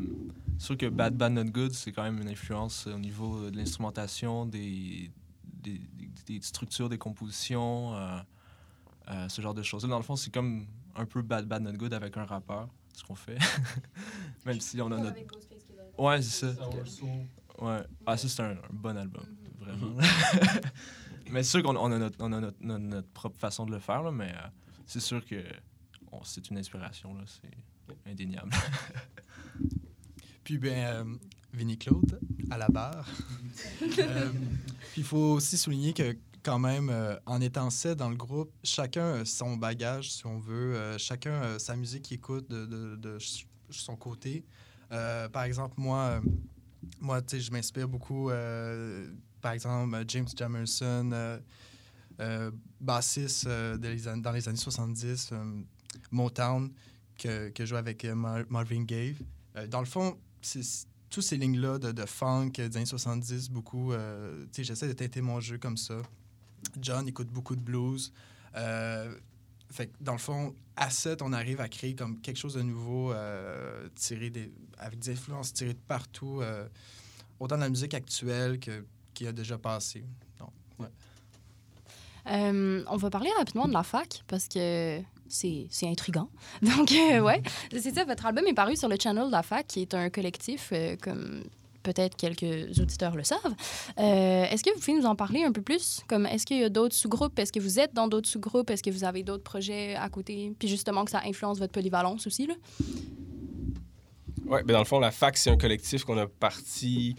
c'est 0.58 0.66
sûr 0.66 0.76
que 0.76 0.86
Bad 0.86 1.16
Bad 1.16 1.32
Not 1.32 1.44
Good, 1.46 1.72
c'est 1.72 1.92
quand 1.92 2.02
même 2.02 2.20
une 2.20 2.28
influence 2.28 2.86
euh, 2.86 2.94
au 2.94 2.98
niveau 2.98 3.50
de 3.50 3.56
l'instrumentation, 3.56 4.46
des, 4.46 5.10
des, 5.44 5.78
des- 5.78 6.10
des 6.26 6.40
structures, 6.42 6.88
des 6.88 6.98
compositions, 6.98 7.94
euh, 7.96 8.18
euh, 9.10 9.28
ce 9.28 9.42
genre 9.42 9.54
de 9.54 9.62
choses. 9.62 9.82
Dans 9.82 9.96
le 9.96 10.02
fond, 10.04 10.16
c'est 10.16 10.32
comme 10.32 10.66
un 10.94 11.04
peu 11.06 11.22
Bad 11.22 11.46
Bad 11.46 11.62
Not 11.62 11.72
Good 11.72 11.94
avec 11.94 12.16
un 12.16 12.24
rappeur, 12.24 12.68
ce 12.94 13.02
qu'on 13.02 13.14
fait. 13.14 13.38
Même 14.46 14.60
si 14.60 14.80
on 14.80 14.86
a 14.92 14.96
notre... 14.98 15.16
Ouais, 15.98 16.22
c'est 16.22 16.46
ça. 16.46 16.54
Ouais. 17.60 17.80
Ah, 18.06 18.16
ça, 18.16 18.28
c'est 18.28 18.42
un, 18.42 18.50
un 18.52 18.56
bon 18.72 18.96
album, 18.96 19.24
vraiment. 19.60 19.96
mais 21.30 21.42
c'est 21.42 21.50
sûr 21.50 21.62
qu'on 21.62 21.76
on 21.76 21.92
a, 21.92 21.98
notre, 21.98 22.16
on 22.20 22.32
a 22.32 22.40
notre, 22.40 22.56
notre- 22.60 22.84
notre 22.84 23.08
propre 23.08 23.38
façon 23.38 23.66
de 23.66 23.70
le 23.72 23.78
faire, 23.78 24.02
là, 24.02 24.10
mais 24.10 24.30
euh, 24.32 24.48
c'est 24.86 25.00
sûr 25.00 25.24
que 25.24 25.42
c'est 26.24 26.50
une 26.50 26.58
inspiration, 26.58 27.14
là, 27.14 27.22
c'est 27.26 27.50
indéniable. 28.06 28.50
Puis, 30.44 30.58
ben, 30.58 30.72
euh, 30.78 31.04
Vinnie 31.52 31.78
Claude, 31.78 32.18
à 32.50 32.58
la 32.58 32.68
barre. 32.68 33.08
Euh, 33.98 34.30
puis, 34.92 35.02
il 35.02 35.04
faut 35.04 35.34
aussi 35.34 35.58
souligner 35.58 35.92
que, 35.92 36.16
quand 36.42 36.58
même, 36.58 36.88
euh, 36.88 37.16
en 37.26 37.40
étant 37.40 37.68
sept 37.68 37.98
dans 37.98 38.08
le 38.08 38.16
groupe, 38.16 38.50
chacun 38.64 39.20
a 39.20 39.24
son 39.26 39.56
bagage, 39.56 40.10
si 40.10 40.26
on 40.26 40.38
veut. 40.38 40.74
Euh, 40.74 40.96
chacun 40.98 41.40
a 41.42 41.58
sa 41.58 41.76
musique 41.76 42.02
qu'il 42.04 42.16
écoute 42.16 42.48
de, 42.48 42.64
de- 42.66 42.96
de 42.96 43.18
ch- 43.18 43.46
son 43.70 43.94
côté. 43.96 44.44
Par 44.88 45.42
exemple, 45.44 45.74
moi, 45.76 46.20
moi 47.00 47.20
je 47.30 47.50
m'inspire 47.50 47.88
beaucoup, 47.88 48.30
par 49.40 49.52
exemple, 49.52 50.02
James 50.08 50.28
Jamerson, 50.34 51.38
euh, 52.20 52.50
bassiste 52.80 53.46
euh, 53.46 53.76
dans 53.76 54.32
les 54.32 54.48
années 54.48 54.56
70, 54.58 55.30
euh, 55.32 55.60
Motown, 56.10 56.70
que, 57.18 57.48
que 57.50 57.64
je 57.64 57.70
joue 57.70 57.76
avec 57.76 58.04
euh, 58.04 58.14
Mar- 58.14 58.44
Marvin 58.48 58.84
Gaye. 58.84 59.16
Euh, 59.56 59.66
dans 59.66 59.80
le 59.80 59.86
fond, 59.86 60.18
c'est 60.40 60.62
tous 61.10 61.22
ces 61.22 61.36
lignes-là 61.36 61.78
de, 61.78 62.06
funk 62.06 62.52
des 62.56 62.76
années 62.76 62.86
70, 62.86 63.50
beaucoup, 63.50 63.92
euh, 63.92 64.44
tu 64.46 64.48
sais, 64.52 64.64
j'essaie 64.64 64.88
de 64.88 64.92
teinter 64.94 65.20
mon 65.20 65.40
jeu 65.40 65.58
comme 65.58 65.76
ça. 65.76 66.00
John 66.80 67.06
écoute 67.06 67.28
beaucoup 67.28 67.54
de 67.56 67.60
blues. 67.60 68.12
Fait 68.54 69.86
que 69.86 69.92
dans 70.00 70.12
le 70.12 70.18
fond, 70.18 70.54
à 70.76 70.90
7, 70.90 71.22
on 71.22 71.32
arrive 71.32 71.60
à 71.60 71.68
créer 71.68 71.94
comme 71.94 72.20
quelque 72.20 72.36
chose 72.36 72.54
de 72.54 72.62
nouveau, 72.62 73.12
tiré 73.94 74.30
des, 74.30 74.52
avec 74.78 74.98
des 74.98 75.12
influences 75.12 75.52
tirées 75.52 75.74
de 75.74 75.78
partout, 75.86 76.42
autant 77.40 77.56
de 77.56 77.60
la 77.62 77.68
musique 77.68 77.94
actuelle 77.94 78.58
que 78.58 78.84
qui 79.14 79.26
a 79.26 79.32
déjà 79.32 79.58
passé. 79.58 80.04
Donc, 80.38 80.50
ouais. 80.78 80.88
On 82.26 82.96
va 82.96 83.10
parler 83.10 83.30
rapidement 83.36 83.66
de 83.68 83.72
la 83.72 83.82
fac 83.82 84.22
parce 84.26 84.48
que 84.48 85.00
c'est 85.32 85.86
intriguant. 85.86 86.28
Donc, 86.62 86.92
euh, 86.92 87.20
ouais, 87.20 87.42
c'est 87.72 87.94
ça. 87.94 88.04
Votre 88.04 88.26
album 88.26 88.46
est 88.46 88.54
paru 88.54 88.76
sur 88.76 88.88
le 88.88 88.96
channel 89.00 89.26
de 89.26 89.32
la 89.32 89.42
fac, 89.42 89.66
qui 89.66 89.82
est 89.82 89.94
un 89.94 90.10
collectif, 90.10 90.70
euh, 90.72 90.96
comme 91.00 91.42
peut-être 91.82 92.16
quelques 92.16 92.78
auditeurs 92.78 93.16
le 93.16 93.24
savent. 93.24 93.54
Euh, 93.98 94.44
Est-ce 94.44 94.62
que 94.62 94.70
vous 94.70 94.78
pouvez 94.78 94.94
nous 94.94 95.06
en 95.06 95.16
parler 95.16 95.42
un 95.42 95.52
peu 95.52 95.62
plus? 95.62 96.00
Comme, 96.06 96.26
est-ce 96.26 96.46
qu'il 96.46 96.58
y 96.58 96.64
a 96.64 96.68
d'autres 96.68 96.94
sous-groupes? 96.94 97.38
Est-ce 97.38 97.52
que 97.52 97.60
vous 97.60 97.80
êtes 97.80 97.92
dans 97.92 98.08
d'autres 98.08 98.28
sous-groupes? 98.28 98.70
Est-ce 98.70 98.82
que 98.82 98.90
vous 98.90 99.04
avez 99.04 99.22
d'autres 99.22 99.42
projets 99.42 99.96
à 99.96 100.08
côté? 100.08 100.52
Puis 100.58 100.68
justement, 100.68 101.04
que 101.04 101.10
ça 101.10 101.22
influence 101.24 101.58
votre 101.58 101.72
polyvalence 101.72 102.26
aussi, 102.26 102.46
là? 102.46 102.54
Ouais, 104.46 104.62
ben 104.64 104.74
dans 104.74 104.80
le 104.80 104.84
fond, 104.84 105.00
la 105.00 105.10
fac, 105.10 105.36
c'est 105.36 105.50
un 105.50 105.56
collectif 105.56 106.04
qu'on 106.04 106.18
a 106.18 106.26
parti 106.26 107.16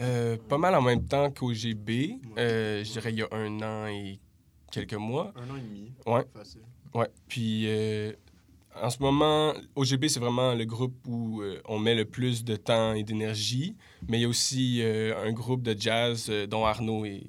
euh, 0.00 0.36
pas 0.48 0.58
mal 0.58 0.74
en 0.74 0.82
même 0.82 1.06
temps 1.06 1.30
qu'au 1.30 1.52
GB. 1.52 2.18
Euh, 2.38 2.84
je 2.84 2.92
dirais 2.92 3.12
il 3.12 3.18
y 3.18 3.22
a 3.22 3.28
un 3.30 3.60
an 3.62 3.86
et 3.86 4.18
quelques 4.70 4.94
mois. 4.94 5.32
Un 5.36 5.50
an 5.50 5.56
et 5.56 5.60
demi. 5.60 5.92
Ouais. 6.06 6.24
Facile. 6.34 6.62
Ouais. 6.94 7.08
Puis 7.28 7.64
euh, 7.66 8.12
en 8.80 8.90
ce 8.90 8.98
moment, 9.00 9.54
OGB, 9.74 10.08
c'est 10.08 10.20
vraiment 10.20 10.54
le 10.54 10.64
groupe 10.64 10.96
où 11.06 11.42
euh, 11.42 11.60
on 11.66 11.78
met 11.78 11.94
le 11.94 12.04
plus 12.04 12.44
de 12.44 12.56
temps 12.56 12.94
et 12.94 13.02
d'énergie. 13.02 13.76
Mais 14.08 14.18
il 14.18 14.22
y 14.22 14.24
a 14.24 14.28
aussi 14.28 14.82
euh, 14.82 15.16
un 15.24 15.32
groupe 15.32 15.62
de 15.62 15.74
jazz 15.78 16.26
euh, 16.28 16.46
dont 16.46 16.64
Arnaud 16.64 17.04
est, 17.04 17.26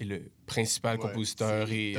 est 0.00 0.04
le 0.04 0.30
principal 0.46 0.96
Ouais, 0.98 1.02
compositeur. 1.02 1.66
c'est 1.68 1.74
Et, 1.74 1.96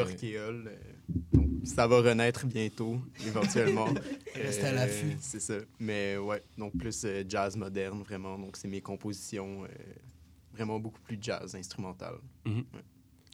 ça 1.65 1.87
va 1.87 1.97
renaître 2.01 2.45
bientôt, 2.45 2.99
éventuellement. 3.25 3.87
Restez 4.35 4.67
à 4.67 4.71
l'affût. 4.71 5.17
C'est 5.19 5.39
ça. 5.41 5.55
Mais 5.79 6.15
ouais, 6.17 6.43
donc 6.57 6.77
plus 6.77 7.03
euh, 7.05 7.23
jazz 7.27 7.55
moderne, 7.57 8.01
vraiment. 8.03 8.37
Donc 8.37 8.55
c'est 8.57 8.67
mes 8.67 8.81
compositions, 8.81 9.63
euh, 9.63 9.67
vraiment 10.53 10.79
beaucoup 10.79 11.01
plus 11.01 11.17
jazz 11.19 11.55
instrumental. 11.55 12.15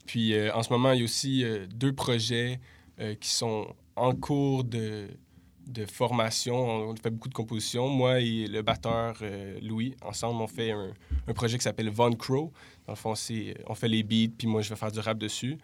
Puis 0.06 0.34
euh, 0.34 0.54
en 0.54 0.64
ce 0.64 0.72
moment, 0.72 0.94
il 0.94 1.00
y 1.00 1.02
a 1.02 1.06
aussi 1.06 1.44
euh, 1.44 1.68
deux 1.68 1.94
projets 1.94 2.60
euh, 3.02 3.16
qui 3.16 3.30
sont 3.30 3.68
en 3.96 4.14
cours 4.14 4.64
de, 4.64 5.08
de 5.66 5.86
formation. 5.86 6.56
On, 6.56 6.96
fait 6.96 7.10
beaucoup 7.10 7.30
de 7.30 7.34
compositions. 7.34 7.90
Moi 7.90 8.20
et 8.20 8.46
le 8.48 8.62
batteur 8.62 9.18
euh, 9.24 9.60
Louis, 9.62 9.96
ensemble, 10.04 10.42
on 10.42 10.48
fait 10.48 10.72
un, 10.72 10.94
un 11.28 11.34
projet 11.34 11.58
qui 11.58 11.64
s'appelle 11.64 11.90
Von 11.90 12.12
Crow. 12.14 12.52
Dans 12.86 12.94
le 12.94 12.98
fond, 12.98 13.14
on 13.68 13.76
fait 13.76 13.88
les 13.88 14.04
beats, 14.04 14.34
puis 14.38 14.48
moi, 14.48 14.62
je 14.62 14.70
vais 14.70 14.76
faire 14.76 14.92
du 14.92 15.00
rap 15.00 15.18
dessus. 15.18 15.58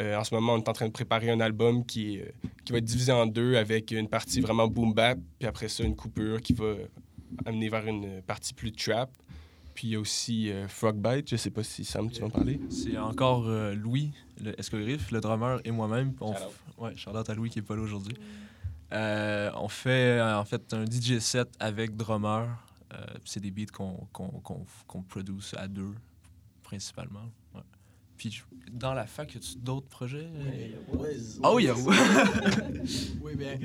Euh, 0.00 0.16
en 0.16 0.24
ce 0.24 0.34
moment, 0.34 0.54
on 0.54 0.58
est 0.58 0.68
en 0.68 0.72
train 0.72 0.86
de 0.86 0.92
préparer 0.92 1.30
un 1.30 1.40
album 1.40 1.84
qui, 1.84 2.20
qui 2.64 2.72
va 2.72 2.78
être 2.78 2.84
divisé 2.84 3.12
en 3.12 3.26
deux 3.26 3.56
avec 3.56 3.92
une 3.92 4.08
partie 4.08 4.40
vraiment 4.40 4.66
boom 4.66 4.92
bap, 4.92 5.18
puis 5.38 5.46
après 5.46 5.68
ça, 5.68 5.84
une 5.84 5.96
coupure 5.96 6.40
qui 6.40 6.54
va 6.54 6.74
amener 7.44 7.68
vers 7.68 7.86
une 7.86 8.20
partie 8.22 8.52
plus 8.52 8.72
trap. 8.72 9.10
Puis 9.80 9.88
il 9.88 9.90
y 9.92 9.96
a 9.96 10.00
aussi 10.00 10.50
euh, 10.52 10.68
Frogbite, 10.68 11.30
je 11.30 11.36
sais 11.36 11.48
pas 11.48 11.62
si 11.64 11.86
Sam, 11.86 12.10
tu 12.10 12.20
vas 12.20 12.26
en 12.26 12.30
parler. 12.30 12.60
C'est 12.68 12.98
encore 12.98 13.48
euh, 13.48 13.74
Louis, 13.74 14.12
le 14.38 14.52
Escogriffe, 14.60 15.10
le 15.10 15.22
drummer 15.22 15.58
et 15.64 15.70
moi-même. 15.70 16.12
On 16.20 16.32
f- 16.34 16.48
Ouais, 16.76 16.92
out 17.18 17.30
à 17.30 17.34
Louis 17.34 17.48
qui 17.48 17.60
est 17.60 17.62
pas 17.62 17.76
là 17.76 17.80
aujourd'hui. 17.80 18.14
Euh, 18.92 19.50
on 19.56 19.68
fait 19.68 20.18
euh, 20.18 20.38
en 20.38 20.44
fait 20.44 20.74
un 20.74 20.84
DJ 20.84 21.18
set 21.20 21.48
avec 21.58 21.96
drummer 21.96 22.46
Euh, 22.92 22.98
c'est 23.24 23.40
des 23.40 23.50
beats 23.50 23.72
qu'on 23.72 24.06
qu'on 24.12 24.28
qu'on 24.42 24.66
qu'on 24.86 25.02
produce 25.02 25.54
à 25.56 25.66
deux, 25.66 25.94
principalement. 26.62 27.30
Puis 28.20 28.42
dans 28.70 28.92
la 28.92 29.06
fac, 29.06 29.32
y 29.34 29.38
a-tu 29.38 29.56
d'autres 29.56 29.86
projets? 29.88 30.28
Ah 31.42 31.54
oui, 31.54 31.62
il 31.62 31.66
y 31.68 31.70
a 31.70 31.74
Oui, 33.22 33.34
bien. 33.34 33.58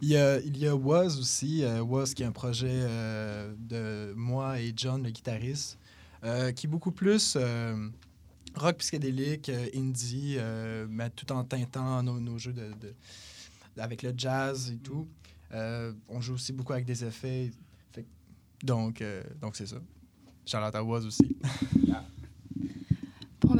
Il 0.00 0.08
y 0.08 0.16
a, 0.16 0.40
il 0.40 0.58
y 0.58 0.66
a 0.66 0.74
Was 0.74 1.16
aussi. 1.20 1.62
euh, 1.62 1.82
Was 1.84 2.06
qui 2.12 2.24
est 2.24 2.26
un 2.26 2.32
projet 2.32 2.66
euh, 2.72 3.54
de 3.56 4.12
moi 4.16 4.58
et 4.60 4.72
John, 4.76 5.04
le 5.04 5.10
guitariste, 5.10 5.78
euh, 6.24 6.50
qui 6.50 6.66
est 6.66 6.68
beaucoup 6.68 6.90
plus 6.90 7.34
euh, 7.36 7.88
rock 8.56 8.78
psychédélique, 8.78 9.48
euh, 9.50 9.68
indie, 9.72 10.34
euh, 10.36 10.84
mais 10.90 11.08
tout 11.10 11.30
en 11.30 11.44
teintant 11.44 12.02
nos, 12.02 12.18
nos 12.18 12.38
jeux 12.38 12.52
de, 12.52 12.72
de- 12.80 12.94
avec 13.78 14.02
le 14.02 14.12
jazz 14.16 14.72
et 14.72 14.78
tout. 14.78 15.06
Euh, 15.52 15.92
on 16.08 16.20
joue 16.20 16.34
aussi 16.34 16.52
beaucoup 16.52 16.72
avec 16.72 16.86
des 16.86 17.04
effets. 17.04 17.52
Fait 17.92 18.04
donc, 18.64 19.00
euh, 19.00 19.22
donc 19.40 19.54
c'est 19.54 19.66
ça. 19.66 19.76
Charlotte 20.44 20.74
à 20.74 20.82
Was 20.82 21.06
aussi. 21.06 21.36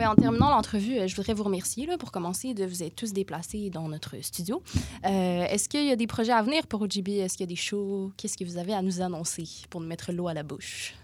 En 0.00 0.14
terminant 0.14 0.48
l'entrevue, 0.50 0.98
euh, 0.98 1.06
je 1.06 1.14
voudrais 1.14 1.34
vous 1.34 1.42
remercier 1.44 1.86
pour 1.98 2.12
commencer 2.12 2.54
de 2.54 2.64
vous 2.64 2.82
être 2.82 2.96
tous 2.96 3.12
déplacés 3.12 3.68
dans 3.68 3.88
notre 3.88 4.16
studio. 4.22 4.62
Euh, 5.04 5.44
Est-ce 5.44 5.68
qu'il 5.68 5.84
y 5.84 5.90
a 5.90 5.96
des 5.96 6.06
projets 6.06 6.32
à 6.32 6.42
venir 6.42 6.66
pour 6.66 6.80
OGB? 6.80 7.08
Est-ce 7.10 7.36
qu'il 7.36 7.44
y 7.44 7.48
a 7.48 7.54
des 7.54 7.56
shows? 7.56 8.10
Qu'est-ce 8.16 8.38
que 8.38 8.44
vous 8.44 8.56
avez 8.56 8.72
à 8.72 8.80
nous 8.80 9.02
annoncer 9.02 9.44
pour 9.68 9.82
nous 9.82 9.86
mettre 9.86 10.10
l'eau 10.10 10.28
à 10.28 10.34
la 10.34 10.42
bouche? 10.42 10.94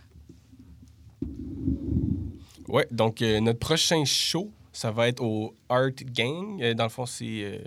Ouais, 2.66 2.86
donc 2.90 3.20
euh, 3.20 3.40
notre 3.40 3.58
prochain 3.58 4.04
show, 4.06 4.50
ça 4.72 4.90
va 4.90 5.08
être 5.08 5.22
au 5.22 5.54
Art 5.68 5.90
Gang. 5.90 6.72
Dans 6.74 6.84
le 6.84 6.90
fond, 6.90 7.04
c'est 7.04 7.60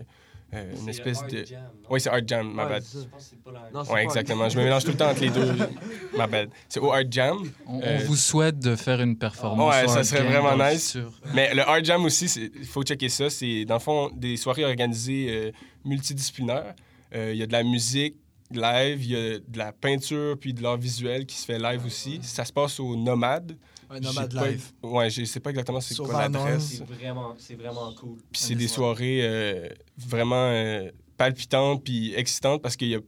euh, 0.54 0.74
une 0.82 0.90
espèce 0.90 1.26
de. 1.28 1.46
Oui, 1.90 2.02
c'est 2.02 2.10
Art 2.10 2.20
Jam, 2.28 2.52
ma 2.54 2.64
Ouais, 2.66 2.70
bad. 2.72 2.84
c'est 2.84 2.98
ça. 3.00 3.04
Non, 3.46 3.52
Non, 3.74 3.84
c'est 3.84 3.90
Oui, 3.92 3.96
pas- 3.96 4.04
exactement. 4.04 4.50
Je 4.50 4.58
me 4.58 4.64
mélange 4.64 4.84
tout 4.84 4.92
le 4.92 4.98
temps 4.98 5.10
entre 5.10 5.22
les 5.22 5.30
deux. 5.30 5.54
Ma 6.18 6.28
bad. 6.28 6.50
C'est 6.70 6.80
au 6.80 6.92
Art 6.92 7.04
Jam. 7.10 7.38
On, 7.66 7.78
on 7.78 7.82
Euh, 7.84 8.00
vous 8.06 8.16
souhaite 8.16 8.60
de 8.60 8.76
faire 8.76 9.02
une 9.02 9.18
performance. 9.18 9.74
Ouais, 9.74 9.88
ça 9.88 10.04
serait 10.04 10.24
game 10.24 10.32
vraiment 10.44 10.56
le 10.56 10.74
nice. 10.74 10.98
Mais 11.34 11.54
le 11.54 11.62
Art 11.62 11.84
Jam 11.84 12.04
aussi, 12.06 12.26
il 12.60 12.66
faut 12.66 12.84
checker 12.84 13.10
ça. 13.10 13.30
C'est, 13.30 13.66
dans 13.66 13.76
le 13.76 13.80
fond, 13.80 14.10
des 14.16 14.36
soirées 14.38 14.66
organisées 14.66 15.28
euh, 15.30 15.52
multidisciplinaires. 15.86 16.74
Euh, 17.16 17.32
Il 17.34 17.40
y 17.40 17.44
a 17.44 17.48
de 17.48 17.52
la 17.54 17.64
musique 17.64 18.16
live, 18.52 19.04
il 19.04 19.12
y 19.12 19.16
a 19.16 19.40
de 19.40 19.58
la 19.58 19.72
peinture, 19.72 20.38
puis 20.40 20.54
de 20.54 20.62
l'art 20.62 20.78
visuel 20.78 21.26
qui 21.26 21.38
se 21.38 21.46
fait 21.46 21.60
live 21.60 21.86
aussi. 21.86 22.20
Ça 22.24 22.44
se 22.44 22.52
passe 22.52 22.80
au 22.80 22.96
Nomade. 22.98 23.56
Un 23.92 24.00
nomade 24.00 24.34
live. 24.34 24.72
Ouais, 24.84 25.10
je 25.10 25.26
sais 25.26 25.40
pas 25.40 25.50
exactement 25.50 25.82
c'est 25.82 25.96
quoi 25.98 26.22
l'adresse. 26.22 26.78
C'est 26.78 26.84
vraiment, 26.86 27.36
c'est 27.38 27.56
vraiment 27.56 27.94
cool. 27.94 28.18
Puis 28.32 28.42
c'est 28.42 28.56
des 28.56 28.68
soirées 28.68 29.20
euh, 29.22 29.68
vraiment 29.98 30.48
euh, 30.48 30.90
palpitantes 31.18 31.84
puis 31.84 32.14
excitantes 32.16 32.62
parce 32.62 32.76
qu'il 32.76 32.90
y 32.90 32.96
a, 32.96 33.00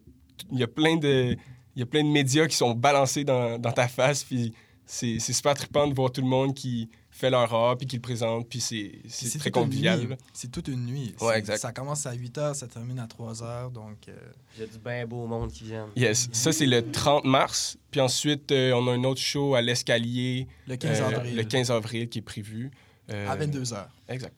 il 0.52 0.60
y 0.60 0.64
a 0.64 0.68
plein 0.68 0.98
de 0.98 1.36
il 1.76 1.80
y 1.80 1.84
a 1.84 1.86
plein 1.86 2.04
de 2.04 2.10
médias 2.10 2.48
qui 2.48 2.56
sont 2.56 2.72
balancés 2.72 3.24
dans, 3.24 3.58
dans 3.58 3.72
ta 3.72 3.88
face 3.88 4.24
puis 4.24 4.54
c'est 4.86 5.18
c'est 5.20 5.34
super 5.34 5.54
trippant 5.56 5.88
de 5.88 5.94
voir 5.96 6.12
tout 6.12 6.22
le 6.22 6.28
monde 6.28 6.54
qui 6.54 6.90
fait 7.14 7.30
leur 7.30 7.54
art 7.54 7.78
puis 7.78 7.86
qui 7.86 7.96
le 7.96 8.02
présente 8.02 8.50
puis 8.50 8.60
c'est 8.60 9.40
très 9.40 9.52
convivial. 9.52 10.18
C'est 10.34 10.52
toute 10.52 10.68
une 10.68 10.86
nuit. 10.86 11.16
Ouais, 11.22 11.38
exact. 11.38 11.58
Ça 11.58 11.72
commence 11.72 12.06
à 12.06 12.14
8 12.14 12.38
h, 12.38 12.54
ça 12.56 12.68
termine 12.68 13.00
à 13.00 13.08
3 13.08 13.34
h. 13.34 13.72
Donc, 13.72 13.98
euh, 14.10 14.16
Il 14.56 14.62
y 14.62 14.64
a 14.64 14.68
du 14.68 14.80
bien 14.80 15.06
beau 15.06 15.26
monde 15.28 15.52
qui 15.52 15.64
vient. 15.66 15.88
Yes, 15.96 16.28
ça 16.32 16.52
c'est 16.52 16.66
le 16.66 16.92
30 16.92 17.26
mars. 17.26 17.78
Puis 17.92 18.02
ensuite, 18.02 18.52
euh, 18.52 18.74
on 18.74 18.88
a 18.88 18.92
un 18.92 19.04
autre 19.04 19.22
show 19.22 19.54
à 19.56 19.62
l'Escalier 19.62 20.48
le 20.68 20.76
15 20.76 21.00
euh, 21.02 21.06
avril. 21.06 21.36
le 21.36 21.44
15 21.44 21.72
avril 21.72 22.10
qui 22.10 22.20
est 22.20 22.24
prévu. 22.24 22.72
Euh, 23.12 23.30
À 23.30 23.36
22 23.36 23.64
h. 23.64 23.86
Exact. 24.10 24.34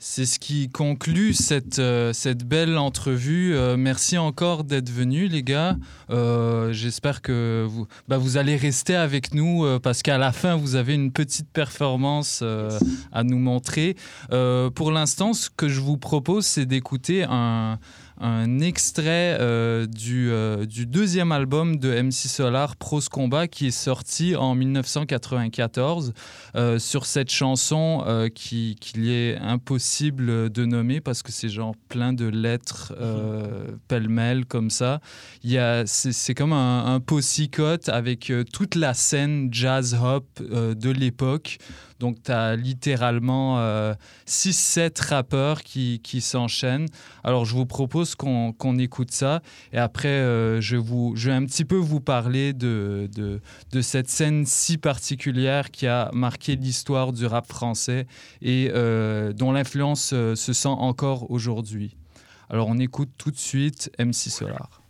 C'est 0.00 0.26
ce 0.26 0.38
qui 0.38 0.68
conclut 0.68 1.34
cette, 1.34 1.80
euh, 1.80 2.12
cette 2.12 2.44
belle 2.44 2.78
entrevue. 2.78 3.56
Euh, 3.56 3.76
merci 3.76 4.16
encore 4.16 4.62
d'être 4.62 4.90
venus, 4.90 5.28
les 5.28 5.42
gars. 5.42 5.76
Euh, 6.10 6.72
J'espère 6.72 7.20
que 7.20 7.66
vous, 7.68 7.88
bah, 8.06 8.16
vous 8.16 8.36
allez 8.36 8.54
rester 8.54 8.94
avec 8.94 9.34
nous 9.34 9.66
parce 9.80 10.02
qu'à 10.02 10.16
la 10.16 10.30
fin, 10.30 10.54
vous 10.54 10.76
avez 10.76 10.94
une 10.94 11.10
petite 11.10 11.50
performance 11.50 12.44
à 13.12 13.24
nous 13.24 13.38
montrer. 13.38 13.96
Pour 14.28 14.92
l'instant, 14.92 15.32
ce 15.32 15.50
que 15.50 15.68
je 15.68 15.80
vous 15.80 15.96
propose, 15.96 16.46
c'est 16.46 16.66
d'écouter 16.66 17.24
un, 17.28 17.78
un 18.20 18.60
extrait 18.60 19.36
euh, 19.40 19.86
du, 19.86 20.30
euh, 20.30 20.66
du 20.66 20.86
deuxième 20.86 21.32
album 21.32 21.76
de 21.76 22.00
MC 22.02 22.28
Solar, 22.28 22.76
Prose 22.76 23.08
Combat, 23.08 23.46
qui 23.48 23.68
est 23.68 23.70
sorti 23.70 24.34
en 24.36 24.54
1994 24.54 26.12
euh, 26.56 26.78
sur 26.78 27.06
cette 27.06 27.30
chanson 27.30 28.04
qui- 28.30 28.76
qu'il 28.80 29.08
est 29.10 29.36
impossible 29.38 30.50
de 30.50 30.64
nommer 30.64 31.00
parce 31.00 31.22
que 31.22 31.32
c'est 31.32 31.48
genre 31.48 31.74
plein 31.88 32.12
de 32.12 32.26
lettres 32.26 32.94
euh, 33.00 33.72
pêle-mêle 33.88 34.44
comme 34.46 34.70
ça. 34.70 35.00
Il 35.42 35.50
y 35.50 35.58
a, 35.58 35.84
c'est, 35.86 36.12
comme 36.34 36.52
un, 36.52 36.86
un 36.94 37.00
avec 37.88 38.32
toute 38.52 38.74
la 38.74 38.94
scène 38.94 39.48
jazz-hop 39.52 40.26
de 40.40 40.90
l'époque. 40.90 41.58
Donc, 41.98 42.22
tu 42.22 42.32
as 42.32 42.56
littéralement 42.56 43.58
6-7 44.26 45.08
rappeurs 45.08 45.62
qui, 45.62 46.00
qui 46.02 46.20
s'enchaînent. 46.20 46.88
Alors, 47.24 47.44
je 47.44 47.54
vous 47.54 47.66
propose 47.66 48.14
qu'on, 48.14 48.52
qu'on 48.52 48.78
écoute 48.78 49.10
ça. 49.10 49.42
Et 49.72 49.78
après, 49.78 50.08
euh, 50.08 50.60
je, 50.60 50.76
vous, 50.76 51.12
je 51.16 51.30
vais 51.30 51.36
un 51.36 51.44
petit 51.44 51.64
peu 51.64 51.76
vous 51.76 52.00
parler 52.00 52.52
de, 52.52 53.08
de, 53.14 53.40
de 53.72 53.80
cette 53.80 54.08
scène 54.08 54.44
si 54.46 54.78
particulière 54.78 55.70
qui 55.70 55.86
a 55.86 56.10
marqué 56.12 56.56
l'histoire 56.56 57.12
du 57.12 57.26
rap 57.26 57.46
français 57.46 58.06
et 58.42 58.70
euh, 58.74 59.32
dont 59.32 59.52
l'influence 59.52 60.12
euh, 60.12 60.34
se 60.34 60.52
sent 60.52 60.68
encore 60.68 61.30
aujourd'hui. 61.30 61.96
Alors, 62.50 62.68
on 62.68 62.78
écoute 62.78 63.10
tout 63.18 63.30
de 63.30 63.36
suite 63.36 63.90
MC 63.98 64.30
Solar. 64.30 64.80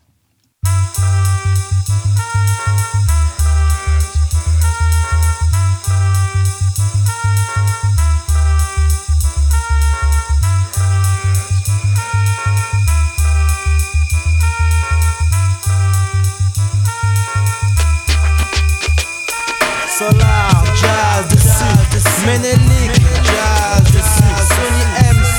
Solar, 19.99 20.63
jazz 20.77 21.27
dessus. 21.27 22.25
Menelik, 22.25 22.93
jazz 23.25 23.83
dessus. 23.91 24.47
Sony 24.47 24.85
MC, 25.11 25.39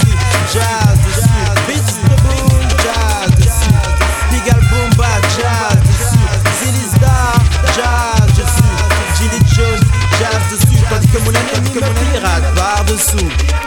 jazz 0.51 0.99
dessus. 1.05 1.55
Beats 1.65 1.95
boom, 2.21 2.67
jazz 2.83 3.31
dessus. 3.37 3.71
Legal 4.33 4.59
jazz 5.37 5.79
dessus. 5.87 6.19
Zilizda, 6.59 7.39
jazz 7.73 8.27
dessus. 8.35 9.17
Gilly 9.17 9.39
Jones, 9.55 9.87
jazz 10.19 10.43
dessus. 10.51 10.83
Tandis 10.89 11.09
que 11.09 11.19
mon 11.19 11.33
ennemi 11.33 11.69
me 11.69 11.93
pirate 12.11 12.53
par-dessous. 12.53 13.58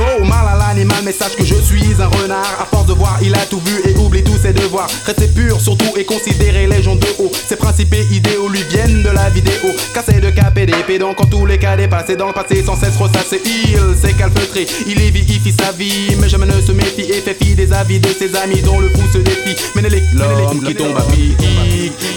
Oh, 0.00 0.24
mal 0.24 0.46
à 0.48 0.56
l'animal, 0.56 1.02
mais 1.04 1.12
sache 1.12 1.36
que 1.36 1.44
je 1.44 1.54
suis 1.54 1.82
un 2.00 2.06
renard. 2.06 2.58
À 2.60 2.64
force 2.64 2.86
de 2.86 2.94
voir, 2.94 3.18
il 3.22 3.34
a 3.34 3.44
tout 3.46 3.60
vu 3.60 3.82
et 3.84 3.96
oublie 3.98 4.24
tous 4.24 4.38
ses 4.42 4.52
devoirs. 4.52 4.88
Rester 5.04 5.28
pur 5.28 5.60
surtout 5.60 5.92
et 5.96 6.04
considérer 6.04 6.66
les 6.66 6.82
gens 6.82 6.96
de 6.96 7.06
haut. 7.18 7.30
Ses 7.48 7.56
principes 7.56 7.94
et 7.94 8.06
idéaux 8.14 8.48
lui 8.48 8.62
viennent 8.70 9.02
de 9.02 9.10
la 9.10 9.28
vidéo. 9.30 9.68
Casser 9.92 10.20
de 10.20 10.30
cap 10.30 10.56
et 10.56 10.66
d'épée, 10.66 10.98
donc 10.98 11.20
en 11.20 11.26
tous 11.26 11.44
les 11.44 11.58
cas 11.58 11.76
dépassé 11.76 12.16
dans 12.16 12.28
le 12.28 12.32
passé 12.32 12.62
sans 12.64 12.76
cesse 12.76 12.96
ressasser. 12.96 13.42
Il 13.44 13.96
s'est 14.00 14.14
calfeutré, 14.14 14.66
il 14.86 15.00
évifie 15.00 15.52
sa 15.52 15.72
vie, 15.72 16.16
mais 16.20 16.28
jamais 16.28 16.46
ne 16.46 16.60
se 16.60 16.72
méfie 16.72 17.10
et 17.10 17.20
fait 17.20 17.34
fi 17.34 17.54
des 17.54 17.72
avis 17.72 18.00
de 18.00 18.08
ses 18.08 18.34
amis 18.36 18.62
dont 18.62 18.78
le 18.78 18.88
fou 18.88 19.02
se 19.12 19.18
défie. 19.18 19.56
Ménélique, 19.74 20.04
l'homme 20.14 20.62
qui 20.64 20.74
tombe 20.74 20.96
à 20.96 21.02
pic, 21.02 21.36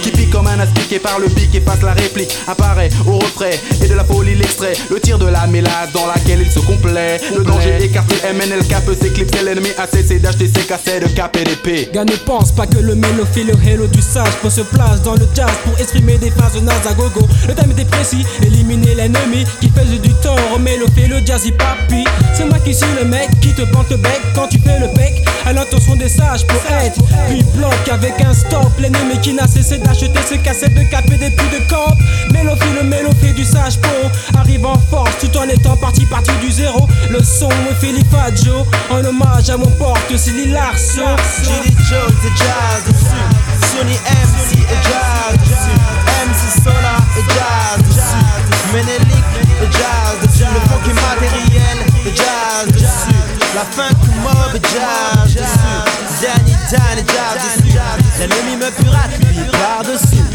qui 0.01 0.11
comme 0.33 0.47
un 0.47 0.59
aspic 0.59 0.91
et 0.91 0.99
par 0.99 1.19
le 1.19 1.27
pic 1.27 1.53
efface 1.53 1.81
la 1.83 1.93
réplique. 1.93 2.35
Apparaît 2.47 2.89
au 3.07 3.19
refrain 3.19 3.51
et 3.81 3.87
de 3.87 3.93
la 3.93 4.03
folie 4.03 4.35
l'extrait. 4.35 4.73
Le 4.89 4.99
tir 4.99 5.19
de 5.19 5.27
la 5.27 5.45
mélasse 5.47 5.91
dans 5.93 6.07
laquelle 6.07 6.41
il 6.41 6.51
se 6.51 6.59
complaît. 6.59 7.21
Le 7.37 7.43
danger 7.43 7.77
écarté, 7.81 8.15
MNLK 8.33 8.83
peut 8.85 8.97
s'éclipser. 8.99 9.43
L'ennemi 9.43 9.69
a 9.77 9.87
cessé 9.87 10.19
d'acheter 10.19 10.47
ses 10.47 10.63
cassettes 10.63 11.03
de 11.03 11.07
cap 11.15 11.37
et 11.37 11.43
d'épée. 11.43 11.89
Gars 11.93 12.03
ne 12.03 12.15
pense 12.25 12.51
pas 12.51 12.65
que 12.65 12.79
le 12.79 12.95
mélo 12.95 13.25
fait 13.31 13.43
le 13.43 13.53
hello 13.63 13.85
du 13.87 14.01
sage 14.01 14.33
Pour 14.41 14.51
se 14.51 14.61
place 14.61 15.01
dans 15.03 15.13
le 15.13 15.27
jazz 15.35 15.51
pour 15.63 15.79
exprimer 15.79 16.17
des 16.17 16.31
phases 16.31 16.61
naze 16.61 16.87
à 16.89 16.93
gogo 16.93 17.27
Le 17.47 17.53
thème 17.53 17.71
était 17.71 17.85
précis, 17.85 18.25
éliminer 18.41 18.95
l'ennemi 18.95 19.45
qui 19.61 19.69
faisait 19.69 19.99
du 19.99 20.13
tort 20.15 20.39
au 20.55 20.57
mélo 20.57 20.85
fait 20.95 21.07
le 21.07 21.23
jazzy 21.25 21.51
papi 21.51 22.03
C'est 22.35 22.45
moi 22.45 22.57
qui 22.59 22.73
suis 22.73 22.87
le 22.99 23.05
mec 23.07 23.29
qui 23.41 23.53
te 23.53 23.61
plante 23.63 23.89
le 23.91 23.97
bec 23.97 24.21
quand 24.33 24.47
tu 24.47 24.59
fais 24.59 24.79
le 24.79 24.87
bec 24.95 25.23
À 25.45 25.53
l'intention 25.53 25.95
des 25.95 26.09
sages 26.09 26.47
pour 26.47 26.61
être 26.71 26.99
Puis 27.29 27.43
bloque 27.55 27.89
avec 27.91 28.13
un 28.21 28.33
stop 28.33 28.71
l'ennemi 28.79 29.19
qui 29.21 29.33
n'a 29.33 29.47
cessé 29.47 29.77
d'acheter 29.77 30.22
ses 30.27 30.37
cassettes 30.37 30.73
de 30.73 30.83
cap 30.83 31.05
et 31.11 31.17
des 31.17 31.29
plus 31.29 31.49
de 31.49 31.63
camp 31.69 31.95
Mélo 32.31 32.55
fait 32.55 32.73
le 32.73 32.83
mélo 32.83 33.09
fait 33.21 33.33
du 33.33 33.43
sage 33.43 33.79
pour 33.79 34.39
Arrive 34.39 34.65
en 34.65 34.79
force 34.89 35.17
tout 35.19 35.37
en 35.37 35.47
étant 35.47 35.75
parti 35.77 36.05
parti 36.05 36.31
du 36.41 36.51
zéro 36.51 36.87
Le 37.09 37.21
son 37.23 37.49
est 37.49 37.75
Philippe 37.79 38.15
Joe 38.43 38.65
En 38.89 39.03
hommage 39.03 39.49
à 39.49 39.57
mon 39.57 39.69
porte 39.71 40.15
Silly 40.17 40.51
Larson 40.51 41.15
Gilly 41.43 41.75
Jones 41.89 42.15
et 42.23 42.37
jazz 42.37 42.83
dessus. 42.87 43.43
Sony 43.71 43.93
MC 43.93 44.59
et 44.59 44.79
jazz 44.87 45.37
dessus. 45.41 45.77
MC 46.25 46.63
Solar 46.63 47.01
et 47.17 47.25
jazz 47.33 47.83
dessus. 47.87 48.73
Menelik 48.73 49.25
et 49.61 49.71
jazz 49.71 50.15
dessus. 50.23 50.45
Le 50.53 50.59
funky 50.69 50.93
matériel 50.93 51.77
et 52.05 52.15
jazz 52.15 52.67
dessus. 52.71 53.19
La 53.55 53.61
funk 53.61 53.99
mob 54.23 54.55
et 54.55 54.61
jazz 54.73 55.33
dessus. 55.33 56.03
Danny 56.21 56.55
Dan 56.71 56.97
et 56.97 57.05
jazz 57.11 57.35
dessus. 57.43 57.77
L'ennemi 58.19 58.55
me 58.57 58.71
pirate, 58.71 59.12
puis 59.33 59.45
par-dessus. 59.51 60.32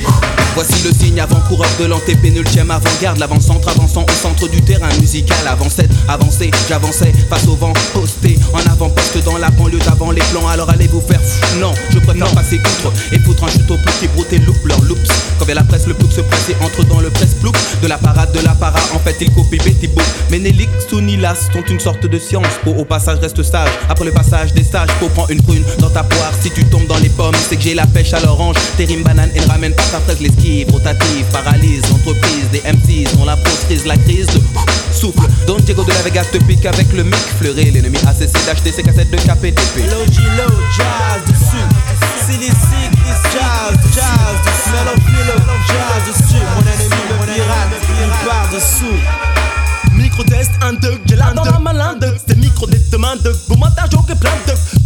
Voici 0.58 0.82
le 0.82 0.92
signe 0.92 1.20
avant-coureur 1.20 1.70
de 1.78 1.84
l'antépénultième 1.84 2.72
avant-garde, 2.72 3.18
l'avant-centre 3.18 3.68
avançant 3.68 4.02
au 4.02 4.10
centre 4.10 4.48
du 4.48 4.60
terrain 4.60 4.88
musical. 5.00 5.38
Avant 5.46 5.70
cette 5.70 5.92
avancée, 6.08 6.50
j'avançais 6.68 7.12
face 7.30 7.46
au 7.46 7.54
vent, 7.54 7.72
posté 7.94 8.36
en 8.52 8.58
avant-poste 8.68 9.22
dans 9.24 9.38
la 9.38 9.50
banlieue 9.50 9.78
d'avant 9.78 10.10
les 10.10 10.20
plans. 10.32 10.48
Alors 10.48 10.68
allez 10.68 10.88
vous 10.88 11.00
faire 11.00 11.20
fou? 11.22 11.60
Non, 11.60 11.72
je 11.90 12.00
préfère 12.00 12.28
passer 12.32 12.58
contre 12.58 12.92
et 13.12 13.20
foutre 13.20 13.44
un 13.44 13.48
chute 13.50 13.70
au 13.70 13.76
plus 13.76 13.92
qui 14.00 14.08
broute 14.08 14.32
et 14.32 14.38
loupe 14.38 14.64
leur 14.64 14.80
loops. 14.82 15.08
Quand 15.38 15.44
vient 15.44 15.54
la 15.54 15.62
presse, 15.62 15.86
le 15.86 15.94
plouc 15.94 16.10
se 16.10 16.22
presse 16.22 16.48
et 16.48 16.56
entre 16.64 16.82
dans 16.88 16.98
le 16.98 17.10
presse 17.10 17.34
plouc 17.34 17.54
de 17.80 17.86
la 17.86 17.96
parade 17.96 18.32
de 18.32 18.40
la 18.40 18.56
para. 18.56 18.80
En 18.96 18.98
fait, 18.98 19.14
il 19.20 19.30
copie 19.30 19.58
Betty 19.58 19.86
Boop. 19.86 20.02
Ménélique, 20.28 20.70
Sounilas 20.90 21.36
sont 21.52 21.62
une 21.70 21.78
sorte 21.78 22.04
de 22.04 22.18
science. 22.18 22.46
Pour 22.64 22.76
au 22.80 22.84
passage 22.84 23.20
reste 23.20 23.44
sage. 23.44 23.70
Après 23.88 24.06
le 24.06 24.10
passage 24.10 24.52
des 24.54 24.64
stages, 24.64 24.90
faut 24.98 25.08
prendre 25.08 25.30
une 25.30 25.40
prune 25.40 25.62
dans 25.78 25.90
ta 25.90 26.02
poire. 26.02 26.32
Si 26.42 26.50
tu 26.50 26.64
tombes 26.64 26.88
dans 26.88 26.98
les 26.98 27.10
pommes, 27.10 27.36
c'est 27.48 27.54
que 27.54 27.62
j'ai 27.62 27.74
la 27.74 27.86
pêche 27.86 28.12
à 28.12 28.18
l'orange. 28.18 28.56
Tes 28.76 28.86
rimes 28.86 29.04
banane 29.04 29.30
et 29.36 29.40
ne 29.40 29.46
ramène 29.46 29.72
pas 29.72 29.84
ta 29.84 30.00
fraise, 30.00 30.18
l'esquive, 30.48 30.70
rotative, 30.72 31.26
paralyse 31.32 31.82
l'entreprise 31.90 32.48
des 32.52 32.61
MCs 32.61 33.16
dont 33.16 33.24
la 33.24 33.37
prise 33.37 33.84
la 33.87 33.96
crise 33.96 34.26
de 34.26 34.40
souffle. 34.92 35.28
Don 35.46 35.56
Diego 35.56 35.84
de 35.84 35.92
la 35.92 36.02
Vegas 36.02 36.26
te 36.32 36.38
pique 36.38 36.66
avec 36.66 36.92
le 36.92 37.04
mic 37.04 37.16
fleuré. 37.38 37.70
L'ennemi 37.70 37.98
a 38.06 38.14
cessé 38.14 38.38
d'acheter 38.46 38.72
ses 38.72 38.82
cassettes 38.82 39.11
de 39.11 39.16
KPTP. 39.16 39.90
Logi 39.90 40.22
low, 40.37 40.54
jazz 40.76 41.22
dessus. 41.26 41.68
Silly 42.26 42.48
sick 42.48 42.92
is 43.06 43.20
jazz, 43.32 43.76
jazz 43.94 44.37
dessus. 44.44 44.70
Mellow 44.72 44.96
philo, 45.06 45.37
jazz 45.68 46.02
dessus. 46.06 46.44
Mon 46.54 46.62
ennemi, 46.62 47.02
le 47.08 47.34
pirate, 47.34 47.78
il 48.00 48.26
part 48.26 48.48
dessous. 48.52 48.98
Micro-test, 49.94 50.52
un 50.62 50.74
dog, 50.74 51.00
j'ai 51.06 51.16
la 51.16 51.32
dans 51.32 51.44
la 51.44 51.58
malinde. 51.58 52.16
C'est 52.26 52.37
micro 52.37 52.66
des 52.66 52.78
demandes, 52.90 53.32
beau 53.48 53.56
montage, 53.56 53.94
ok, 53.94 54.14
plein 54.18 54.30
de. 54.46 54.77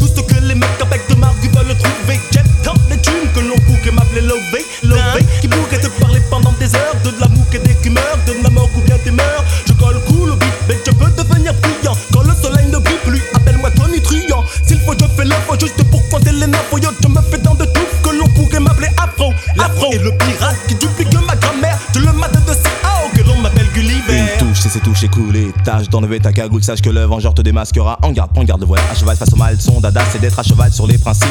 Tâche 25.64 25.88
d'enlever 25.88 26.18
ta 26.18 26.32
cagoule, 26.32 26.62
sache 26.62 26.82
que 26.82 26.90
le 26.90 27.04
vengeur 27.04 27.34
te 27.34 27.42
démasquera. 27.42 27.98
En 28.02 28.10
garde, 28.10 28.32
prends 28.32 28.44
garde, 28.44 28.60
le 28.60 28.66
voilà 28.66 28.82
à 28.90 28.94
cheval 28.94 29.16
face 29.16 29.32
au 29.32 29.36
mal. 29.36 29.60
Son 29.60 29.80
dada, 29.80 30.02
c'est 30.10 30.20
d'être 30.20 30.38
à 30.38 30.42
cheval 30.42 30.72
sur 30.72 30.86
les 30.86 30.98
principes. 30.98 31.28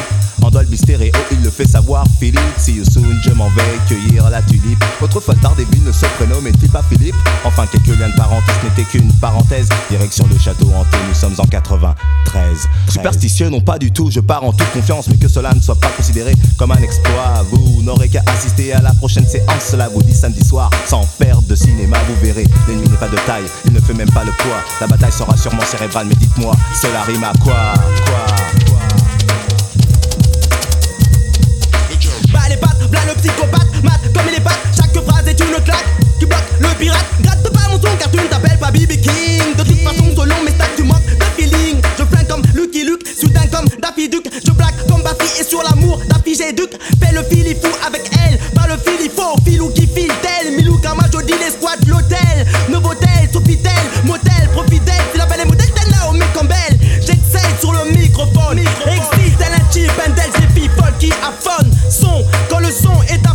Il 1.30 1.42
le 1.42 1.50
fait 1.50 1.66
savoir. 1.66 2.04
Philippe, 2.18 2.40
see 2.58 2.74
you 2.74 2.84
soon, 2.84 3.04
je 3.24 3.30
m'en 3.30 3.48
vais 3.50 3.62
cueillir 3.88 4.28
la 4.30 4.42
tulipe. 4.42 4.82
Autrefois 5.00 5.34
tard, 5.36 5.54
des 5.56 5.64
villes 5.64 5.84
ne 5.84 5.92
se 5.92 6.06
prénommaient-ils 6.18 6.68
pas 6.68 6.82
Philippe? 6.88 7.14
Enfin, 7.44 7.66
quelques 7.70 7.98
liens 7.98 8.08
de 8.08 8.16
parenté, 8.16 8.52
ce 8.60 8.66
n'était 8.66 8.84
qu'une 8.90 9.12
parenthèse. 9.14 9.68
Direction 9.90 10.26
le 10.30 10.38
château 10.38 10.66
hanté, 10.74 10.96
nous 11.08 11.14
sommes 11.14 11.34
en 11.38 11.44
93. 11.44 12.68
Superstitieux, 12.88 13.48
non 13.48 13.60
pas 13.60 13.78
du 13.78 13.92
tout, 13.92 14.10
je 14.10 14.20
pars 14.20 14.44
en 14.44 14.52
toute 14.52 14.70
confiance, 14.72 15.08
mais 15.08 15.16
que 15.16 15.28
cela 15.28 15.52
ne 15.54 15.60
soit 15.60 15.78
pas 15.80 15.90
considéré 15.96 16.34
comme 16.58 16.72
un 16.72 16.82
exploit. 16.82 17.44
Vous 17.50 17.82
n'aurez 17.82 18.08
qu'à 18.08 18.22
assister 18.26 18.72
à 18.72 18.82
la 18.82 18.92
prochaine 18.92 19.26
séance, 19.26 19.62
cela 19.70 19.88
vous 19.88 20.02
dit 20.02 20.14
samedi 20.14 20.44
soir, 20.44 20.70
sans 20.86 21.06
perdre 21.18 21.42
de 21.48 21.54
cinéma, 21.56 21.96
vous 22.08 22.26
verrez. 22.26 22.46
L'ennemi 22.68 22.88
n'est 22.88 22.96
pas 22.96 23.08
de 23.08 23.16
taille, 23.26 23.46
il 23.64 23.72
ne 23.72 23.80
fait 23.80 23.94
même 23.94 24.10
pas 24.10 24.24
le 24.24 24.32
poids. 24.32 24.62
La 24.80 24.86
bataille 24.86 25.12
sera 25.12 25.36
sûrement 25.36 25.64
cérébrale, 25.64 26.06
mais 26.08 26.16
dites-moi, 26.16 26.54
cela 26.80 27.02
rime 27.02 27.24
à 27.24 27.32
quoi? 27.42 27.74
Quoi? 28.06 28.71
Psychopathe, 33.22 33.82
mat 33.84 34.00
comme 34.14 34.26
il 34.28 34.34
est 34.36 34.40
pattes, 34.40 34.58
chaque 34.76 35.04
phrase 35.04 35.26
est 35.28 35.38
une 35.40 35.62
claque 35.64 35.86
qui 36.18 36.26
bloque 36.26 36.42
le 36.58 36.68
pirate. 36.78 37.06
Gratte 37.20 37.52
pas 37.52 37.68
mon 37.70 37.76
son 37.76 37.96
car 37.98 38.10
tu 38.10 38.18
ne 38.18 38.24
t'appelles 38.24 38.58
pas 38.58 38.70
BB 38.70 39.00
King. 39.00 39.54
De 39.56 39.62
toute 39.62 39.78
façon, 39.78 40.04
selon 40.16 40.42
mes 40.44 40.50
stats, 40.50 40.74
tu 40.76 40.82
manques 40.82 41.06
de 41.06 41.24
feeling. 41.36 41.80
Je 41.98 42.04
flingue 42.04 42.26
comme 42.26 42.42
Lucky 42.54 42.84
Luke, 42.84 43.02
soudain 43.06 43.46
comme 43.52 43.66
Daffy. 43.80 44.10
Je 44.44 44.50
blague 44.50 44.74
comme 44.88 45.02
Baffy 45.02 45.40
et 45.40 45.44
sur 45.44 45.62
l'amour, 45.62 46.00
Daffy 46.08 46.36
Duke. 46.54 46.76
Fais 47.00 47.14
le 47.14 47.22
fil, 47.24 47.46
il 47.46 47.56
fou 47.56 47.72
avec 47.86 48.02
elle, 48.24 48.38
pas 48.54 48.66
le 48.66 48.76
fil, 48.76 48.98
il 49.04 49.10
faut. 49.10 49.36
Filou 49.44 49.70
qui 49.70 49.86
file 49.86 50.12
tel, 50.22 50.56
Milou 50.56 50.78
Kama, 50.78 51.04
Jody, 51.12 51.34
les 51.38 51.50
squats, 51.50 51.76
l'hôtel. 51.86 52.46
Novotel, 52.68 53.28
Sofitel, 53.32 53.72
motel, 54.04 54.48
profitelle. 54.52 54.91
Affonne. 61.32 61.70
Son, 61.88 62.24
quand 62.48 62.60
le 62.60 62.70
son 62.70 63.02
est 63.08 63.26
à 63.26 63.31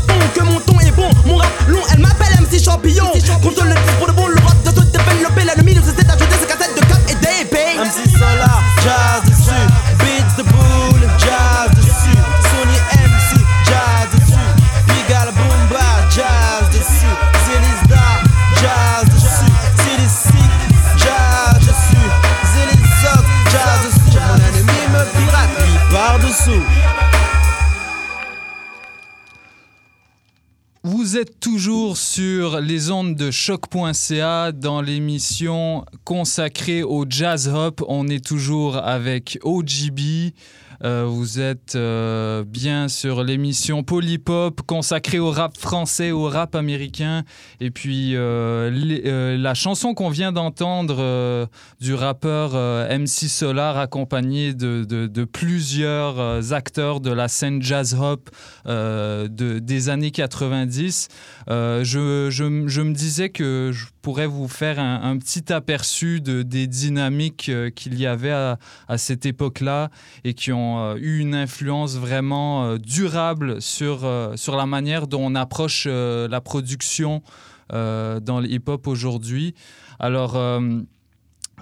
Vous 31.17 31.23
êtes 31.23 31.39
toujours 31.39 31.97
sur 31.97 32.59
les 32.59 32.91
ondes 32.91 33.15
de 33.15 33.31
choc.ca 33.31 34.51
dans 34.51 34.81
l'émission 34.81 35.83
consacrée 36.03 36.83
au 36.83 37.05
jazz 37.09 37.47
hop. 37.47 37.83
On 37.87 38.07
est 38.07 38.23
toujours 38.23 38.77
avec 38.77 39.39
OGB. 39.41 40.35
Euh, 40.83 41.05
vous 41.07 41.39
êtes 41.39 41.75
euh, 41.75 42.43
bien 42.43 42.87
sur 42.87 43.23
l'émission 43.23 43.83
Polypop 43.83 44.61
consacrée 44.61 45.19
au 45.19 45.31
rap 45.31 45.57
français, 45.57 46.11
au 46.11 46.23
rap 46.25 46.55
américain. 46.55 47.23
Et 47.59 47.71
puis 47.71 48.11
euh, 48.15 49.37
la 49.37 49.53
chanson 49.53 49.93
qu'on 49.93 50.09
vient 50.09 50.31
d'entendre 50.31 51.47
du 51.79 51.93
rappeur 51.93 52.53
MC 52.89 53.27
Solar 53.27 53.77
accompagné 53.77 54.53
de, 54.53 55.25
plusieurs 55.25 56.53
acteurs 56.53 56.99
de 56.99 57.11
la 57.11 57.27
scène 57.27 57.61
jazz 57.61 57.95
hop 57.99 58.29
de- 58.65 59.59
des 59.59 59.89
années 59.89 60.11
90. 60.11 61.07
Euh, 61.49 61.83
je, 61.83 62.29
je 62.29 62.81
me 62.81 62.93
disais 62.93 63.29
que 63.29 63.71
pourrais 64.07 64.25
vous 64.25 64.47
faire 64.47 64.79
un, 64.79 65.17
petit 65.17 65.51
aperçu 65.51 66.21
de, 66.21 66.41
des 66.41 66.65
dynamiques 66.65 67.49
euh, 67.49 67.69
qu'il 67.69 67.99
y 67.99 68.05
avait 68.05 68.31
à, 68.31 68.57
à 68.87 68.97
cette 68.97 69.25
époque-là 69.25 69.89
et 70.23 70.33
qui 70.33 70.53
ont 70.53 70.79
euh, 70.79 70.95
eu 70.95 71.19
une 71.19 71.35
influence 71.35 71.97
vraiment 71.97 72.63
euh, 72.63 72.77
durable 72.77 73.61
sur, 73.61 74.09
sur 74.35 74.55
la 74.55 74.65
manière 74.65 75.07
dont 75.07 75.25
on 75.25 75.35
approche 75.35 75.87
la 75.87 76.39
production 76.39 77.21
dans 77.69 78.39
le 78.39 78.49
hip-hop 78.49 78.87
aujourd'hui. 78.87 79.55
Alors, 79.99 80.37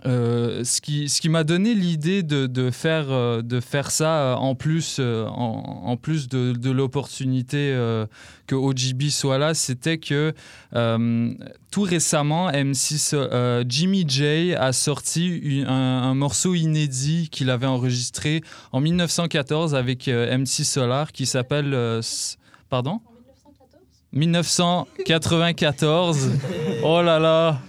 euh, 0.05 0.63
ce 0.65 0.81
qui, 0.81 1.07
ce 1.09 1.21
qui 1.21 1.29
m'a 1.29 1.43
donné 1.45 1.73
l'idée 1.73 2.21
de, 2.21 2.45
de 2.47 2.69
faire, 2.69 3.05
euh, 3.09 3.41
de 3.41 3.61
faire 3.61 3.89
ça 3.91 4.19
euh, 4.19 4.35
en 4.35 4.53
plus, 4.53 4.97
euh, 4.99 5.25
en, 5.27 5.83
en 5.85 5.95
plus 5.97 6.27
de, 6.27 6.51
de 6.51 6.69
l'opportunité 6.69 7.73
que 8.47 8.55
OGB 8.55 9.03
soit 9.09 9.37
là, 9.37 9.53
c'était 9.53 9.97
que 9.97 10.33
tout 11.71 11.81
récemment, 11.81 12.47
MC 12.51 12.97
So- 12.97 13.15
euh, 13.17 13.63
Jimmy 13.67 14.05
J 14.07 14.53
a 14.55 14.71
sorti 14.73 15.27
une- 15.27 15.65
un, 15.65 16.03
un 16.03 16.13
morceau 16.13 16.53
inédit 16.55 17.29
qu'il 17.31 17.49
avait 17.49 17.65
enregistré 17.65 18.41
en 18.71 18.79
1914 18.81 19.73
avec 19.75 20.07
MC 20.07 20.63
Solar 20.65 21.11
qui 21.11 21.25
s'appelle... 21.25 21.75
pardon? 22.69 22.99
1994. 24.13 26.29
Oh 26.83 27.01
là 27.01 27.19
là 27.19 27.59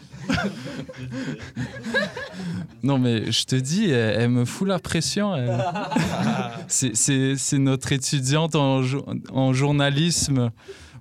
Non 2.82 2.98
mais 2.98 3.30
je 3.32 3.44
te 3.44 3.56
dis, 3.56 3.84
elle, 3.90 4.20
elle 4.22 4.28
me 4.30 4.44
fout 4.44 4.68
la 4.68 4.78
pression. 4.78 5.34
C'est- 6.68 7.58
notre 7.58 7.92
étudiante 7.92 8.54
en, 8.54 8.82
jo- 8.82 9.04
en 9.32 9.52
journalisme. 9.52 10.50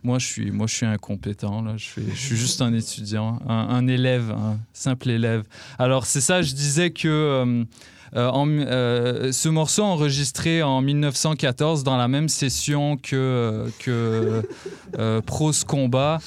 Moi 0.04 0.20
je, 0.20 0.26
suis, 0.28 0.52
moi, 0.52 0.68
je 0.68 0.76
suis 0.76 0.86
incompétent. 0.86 1.62
Là. 1.64 1.74
Je, 1.78 1.84
suis, 1.84 2.04
je 2.14 2.20
suis 2.20 2.36
juste 2.36 2.62
un 2.62 2.74
étudiant, 2.74 3.40
un, 3.48 3.54
un 3.70 3.88
élève, 3.88 4.32
un 4.32 4.58
simple 4.74 5.10
élève. 5.10 5.44
Alors 5.80 6.06
c'est 6.06 6.22
ça, 6.22 6.42
je 6.44 6.54
disais 6.54 6.92
que 6.92 7.08
euh, 7.08 7.64
euh, 8.16 8.30
en- 8.30 8.48
euh, 8.50 9.32
ce 9.32 9.50
morceau 9.50 9.84
enregistré 9.84 10.62
en 10.64 10.82
1914 10.82 11.84
dans 11.84 11.98
la 11.98 12.08
même 12.08 12.30
session 12.30 12.98
que, 12.98 13.66
que 13.80 14.42
Prose 15.26 15.64
Combat. 15.64 16.20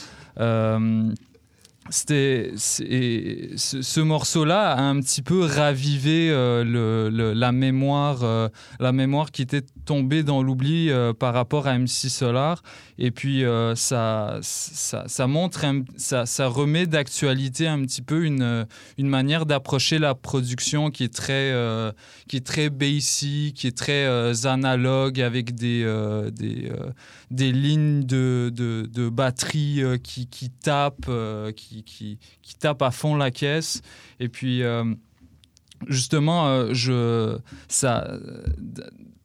C'était 1.90 2.52
ce, 2.56 3.52
ce 3.56 4.00
morceau-là 4.00 4.72
a 4.72 4.82
un 4.82 5.00
petit 5.00 5.22
peu 5.22 5.44
ravivé 5.44 6.28
euh, 6.30 7.34
la 7.34 7.52
mémoire 7.52 8.22
euh, 8.22 8.48
la 8.78 8.92
qui 9.30 9.42
était 9.42 9.62
tombée 9.84 10.22
dans 10.22 10.42
l'oubli 10.42 10.90
euh, 10.90 11.12
par 11.12 11.34
rapport 11.34 11.66
à 11.66 11.78
MC 11.78 12.08
Solar 12.08 12.62
et 12.98 13.12
puis 13.12 13.44
euh, 13.44 13.74
ça, 13.76 14.38
ça 14.42 15.26
montre 15.26 15.64
ça, 15.96 16.46
remet 16.48 16.86
d'actualité 16.86 17.68
un 17.68 17.82
petit 17.82 18.02
peu 18.02 18.24
une 18.24 18.42
euh, 18.42 18.64
une 18.96 19.08
manière 19.08 19.46
d'approcher 19.46 19.98
la 19.98 20.14
production 20.14 20.90
qui 20.90 21.04
est 21.04 21.14
très 21.14 21.52
euh, 21.52 21.92
qui 22.26 22.36
est 22.36 22.46
très 22.46 22.70
basic 22.70 23.54
qui 23.54 23.68
est 23.68 23.76
très 23.76 24.04
euh, 24.04 24.34
analogue 24.44 25.20
avec 25.20 25.54
des 25.54 25.82
euh, 25.84 26.30
des 26.30 26.72
des 27.30 27.52
lignes 27.52 28.04
de, 28.04 28.50
de, 28.54 29.08
batterie 29.10 29.82
qui, 30.02 30.26
qui 30.28 30.48
tapent, 30.48 31.10
qui, 31.54 31.82
qui, 31.84 32.18
qui 32.42 32.56
à 32.66 32.90
fond 32.90 33.14
la 33.16 33.30
caisse. 33.30 33.82
Et 34.18 34.30
puis, 34.30 34.62
justement, 35.88 36.72
je, 36.72 37.38
ça, 37.68 38.18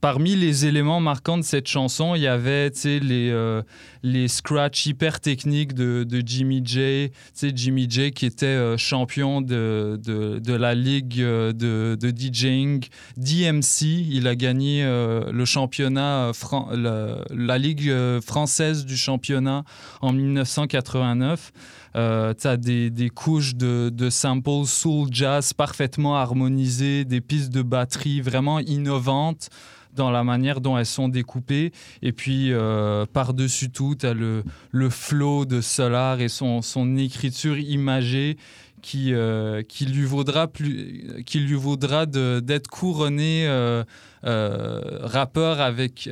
parmi 0.04 0.36
les 0.36 0.66
éléments 0.66 1.00
marquants 1.00 1.38
de 1.38 1.44
cette 1.44 1.70
chanson, 1.70 2.14
il 2.14 2.24
y 2.24 2.28
avait 2.28 2.74
les, 2.84 3.30
euh, 3.32 3.62
les 4.04 4.28
scratchs 4.28 4.86
hyper 4.86 5.22
techniques 5.22 5.72
de, 5.74 6.06
Jimmy 6.26 6.62
J. 6.62 7.14
Jimmy 7.42 7.88
J 7.90 8.12
qui 8.12 8.26
était 8.26 8.48
euh, 8.48 8.76
champion 8.76 9.40
de, 9.40 9.98
de, 10.04 10.54
la 10.54 10.76
ligue 10.76 11.22
euh, 11.22 11.54
de, 11.54 11.98
de 11.98 12.12
DJing 12.12 12.86
DMC. 13.16 13.86
Il 13.86 14.28
a 14.28 14.36
gagné 14.36 14.84
euh, 14.84 15.32
le 15.32 15.46
championnat, 15.46 16.34
la, 16.74 17.58
ligue 17.58 17.90
française 18.20 18.86
du 18.86 18.98
championnat 18.98 19.64
en 20.02 20.12
1989. 20.12 21.54
Euh, 21.96 22.34
tu 22.34 22.48
as 22.48 22.58
des, 22.58 22.90
des 22.90 23.10
couches 23.10 23.56
de, 23.56 23.90
de 23.90 24.10
samples 24.10 24.66
soul 24.66 25.08
jazz 25.12 25.54
parfaitement 25.54 26.18
harmonisées, 26.18 27.06
des 27.06 27.22
pistes 27.22 27.54
de 27.54 27.62
batterie 27.62 28.20
vraiment 28.20 28.60
innovantes 28.60 29.50
dans 29.96 30.12
la 30.12 30.24
manière 30.24 30.62
dont 30.62 30.78
elles 30.78 30.86
sont 30.86 31.08
découpées. 31.08 31.72
Et 32.02 32.12
puis, 32.12 32.52
euh, 32.52 33.06
par-dessus 33.06 33.70
tout, 33.70 33.98
le, 34.04 34.44
le 34.72 34.90
flow 34.90 35.46
de 35.46 35.62
Solar 35.62 36.22
et 36.22 36.30
son, 36.30 36.62
son 36.62 36.98
écriture 36.98 37.58
imagée 37.58 38.38
qui, 38.84 39.14
euh, 39.14 39.64
qui 39.64 39.86
lui 39.86 40.04
vaudra, 40.06 40.48
plus, 40.48 41.24
qui 41.26 41.40
lui 41.40 41.56
vaudra 41.56 42.06
d'être 42.06 42.68
couronné 42.68 43.48
euh, 43.48 43.84
euh, 44.26 44.82
rappeur 45.02 45.62
avec 45.62 46.10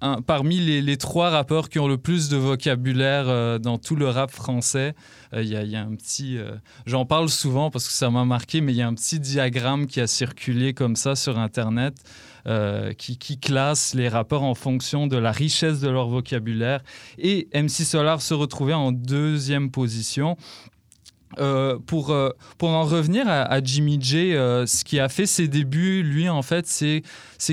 un, 0.00 0.22
parmi 0.22 0.60
les, 0.60 0.96
trois 0.96 1.28
rappeurs 1.30 1.68
qui 1.68 1.80
ont 1.80 1.88
le 1.88 1.98
plus 1.98 2.28
de 2.28 2.36
vocabulaire 2.36 3.58
dans 3.58 3.78
tout 3.78 3.96
le 3.96 4.08
rap 4.08 4.30
français. 4.30 4.94
Il 5.36 5.48
y, 5.48 5.56
a- 5.56 5.80
un 5.82 5.96
petit, 5.96 6.38
j'en 6.86 7.04
parle 7.04 7.28
souvent 7.28 7.70
parce 7.70 7.88
que 7.88 7.92
ça 7.92 8.10
m'a 8.10 8.24
marqué, 8.24 8.60
mais 8.60 8.72
il 8.72 8.76
y 8.76 8.82
a 8.82 8.86
un 8.86 8.94
petit 8.94 9.18
diagramme 9.18 9.86
qui 9.88 10.00
a 10.00 10.06
circulé 10.06 10.72
comme 10.72 10.94
ça 10.94 11.16
sur 11.16 11.38
Internet. 11.38 11.96
qui, 12.98 13.16
qui 13.18 13.38
classe 13.38 13.94
les 13.94 14.08
rappeurs 14.08 14.42
en 14.42 14.54
fonction 14.54 15.06
de 15.08 15.16
la 15.16 15.32
richesse 15.32 15.80
de 15.80 15.88
leur 15.88 16.08
vocabulaire. 16.08 16.80
Et 17.18 17.48
MC 17.54 17.84
Solar 17.84 18.20
se 18.22 18.34
retrouvait 18.34 18.74
en 18.74 18.92
deuxième 18.92 19.70
position. 19.70 20.36
Euh, 21.38 21.78
pour, 21.86 22.10
euh, 22.10 22.30
pour 22.58 22.70
en 22.70 22.84
revenir 22.84 23.28
à, 23.28 23.62
Jimmy 23.62 23.98
J, 24.00 24.34
euh, 24.34 24.66
ce 24.66 24.84
qui 24.84 25.00
a 25.00 25.08
fait 25.08 25.26
ses 25.26 25.48
débuts, 25.48 26.02
lui, 26.02 26.28
en 26.28 26.42
fait, 26.42 26.66
c'est, 26.66 27.02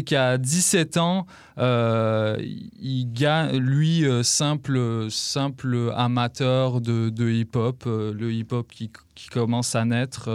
qu'à 0.04 0.38
17 0.38 0.98
ans, 0.98 1.26
il 1.58 3.08
gagne, 3.12 3.58
lui, 3.58 4.06
simple, 4.24 5.08
simple 5.10 5.92
amateur 5.96 6.82
de, 6.82 7.10
de 7.10 7.30
hip-hop, 7.30 7.84
le 7.86 8.32
hip-hop 8.32 8.68
qui, 8.72 8.92
qui 9.16 9.28
commence 9.30 9.76
à 9.76 9.86
naître 9.86 10.30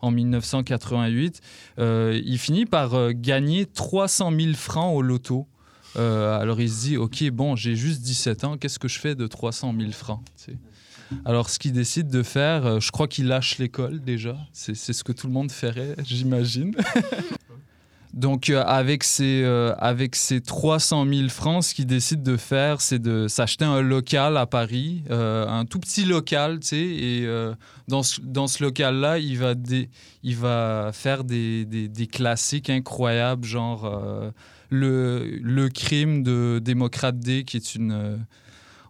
en 0.00 0.10
1988, 0.10 1.40
euh, 1.78 2.20
il 2.24 2.38
finit 2.38 2.66
par 2.66 3.12
gagner 3.12 3.66
300 3.66 4.32
000 4.38 4.54
francs 4.54 4.94
au 4.94 5.02
loto. 5.02 5.46
Alors 5.96 6.60
il 6.60 6.70
se 6.70 6.80
dit, 6.80 6.96
OK, 6.96 7.22
bon, 7.30 7.56
j'ai 7.56 7.76
juste 7.76 8.00
17 8.02 8.44
ans, 8.44 8.56
qu'est-ce 8.56 8.78
que 8.78 8.88
je 8.88 8.98
fais 8.98 9.14
de 9.14 9.26
300 9.26 9.74
000 9.78 9.92
francs 9.92 10.22
alors, 11.24 11.50
ce 11.50 11.58
qu'il 11.58 11.72
décide 11.72 12.08
de 12.08 12.22
faire, 12.22 12.66
euh, 12.66 12.80
je 12.80 12.90
crois 12.90 13.08
qu'il 13.08 13.26
lâche 13.26 13.58
l'école 13.58 14.00
déjà. 14.00 14.36
C'est 14.52 14.74
ce 14.74 15.04
que 15.04 15.12
tout 15.12 15.26
le 15.26 15.32
monde 15.32 15.50
ferait, 15.50 15.94
j'imagine. 16.04 16.74
Donc, 18.14 18.48
euh, 18.48 18.62
avec, 18.64 19.02
ses, 19.02 19.42
euh, 19.42 19.74
avec 19.78 20.14
ses 20.14 20.40
300 20.40 21.04
000 21.04 21.28
francs, 21.28 21.64
ce 21.64 21.74
qu'il 21.74 21.86
décide 21.86 22.22
de 22.22 22.36
faire, 22.36 22.80
c'est 22.80 23.00
de 23.00 23.26
s'acheter 23.26 23.64
un 23.64 23.80
local 23.80 24.36
à 24.36 24.46
Paris, 24.46 25.02
euh, 25.10 25.48
un 25.48 25.64
tout 25.64 25.80
petit 25.80 26.04
local, 26.04 26.60
tu 26.60 26.68
sais. 26.68 26.76
Et 26.76 27.28
dans 27.88 28.04
ce, 28.04 28.20
dans 28.20 28.46
ce 28.46 28.62
local-là, 28.62 29.18
il, 29.18 29.36
va 29.38 29.54
il 30.22 30.36
va 30.36 30.90
faire 30.92 31.24
des, 31.24 31.64
des, 31.64 31.88
des 31.88 32.06
classiques 32.06 32.70
incroyables, 32.70 33.44
genre 33.44 33.90
le, 34.70 35.38
le 35.42 35.68
crime 35.68 36.22
de 36.22 36.60
Démocrate 36.62 37.18
D, 37.18 37.42
qui 37.44 37.56
est 37.56 37.74
une. 37.74 38.24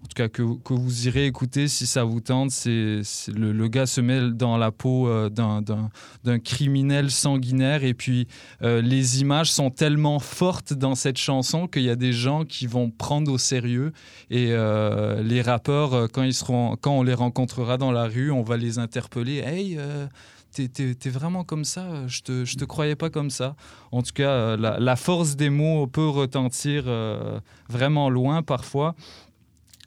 En 0.05 0.07
tout 0.07 0.15
cas, 0.17 0.29
que, 0.29 0.43
vous- 0.43 1.07
irez 1.07 1.25
écouter 1.25 1.67
si 1.67 1.87
ça 1.87 2.05
vous 2.05 2.21
tente. 2.21 2.51
C'est, 2.51 3.01
le, 3.35 3.69
gars 3.69 3.87
se 3.87 4.03
met 4.03 4.31
dans 4.31 4.59
la 4.59 4.71
peau 4.71 5.09
euh, 5.09 5.31
d'un, 5.31 6.39
criminel 6.41 7.11
sanguinaire. 7.11 7.85
Et 7.85 7.95
puis, 7.95 8.29
euh, 8.63 8.83
les 8.83 9.23
images 9.23 9.51
sont 9.51 9.71
tellement 9.71 10.19
fortes 10.19 10.75
dans 10.75 10.95
cette 10.95 11.17
chanson 11.17 11.67
qu'il 11.67 11.85
y 11.85 11.91
a 11.91 11.97
des 11.97 12.13
gens 12.13 12.45
qui 12.45 12.67
vont 12.67 12.91
prendre 12.91 13.33
au 13.33 13.39
sérieux. 13.39 13.93
Et 14.29 14.49
euh, 14.51 15.23
les 15.23 15.41
rappeurs, 15.41 16.11
quand, 16.13 16.23
ils 16.23 16.35
seront, 16.35 16.77
quand 16.77 16.93
on 16.93 17.03
les 17.03 17.15
rencontrera 17.15 17.79
dans 17.79 17.91
la 17.91 18.05
rue, 18.05 18.31
on 18.31 18.43
va 18.43 18.59
les 18.59 18.79
interpeller. 18.79 19.39
Hey, 19.39 19.79
T'es, 20.53 21.11
vraiment 21.11 21.43
comme 21.43 21.65
ça, 21.65 22.07
je 22.07 22.21
te, 22.21 22.45
je 22.45 22.55
te 22.55 22.65
croyais 22.65 22.95
pas 22.95 23.11
comme 23.11 23.31
ça. 23.31 23.57
En 23.91 24.03
tout 24.03 24.13
cas, 24.15 24.57
la, 24.57 24.95
force 24.95 25.35
des 25.35 25.51
mots 25.51 25.89
peut 25.89 26.09
retentir 26.09 26.85
vraiment 27.69 28.09
loin 28.09 28.45
parfois. 28.45 28.95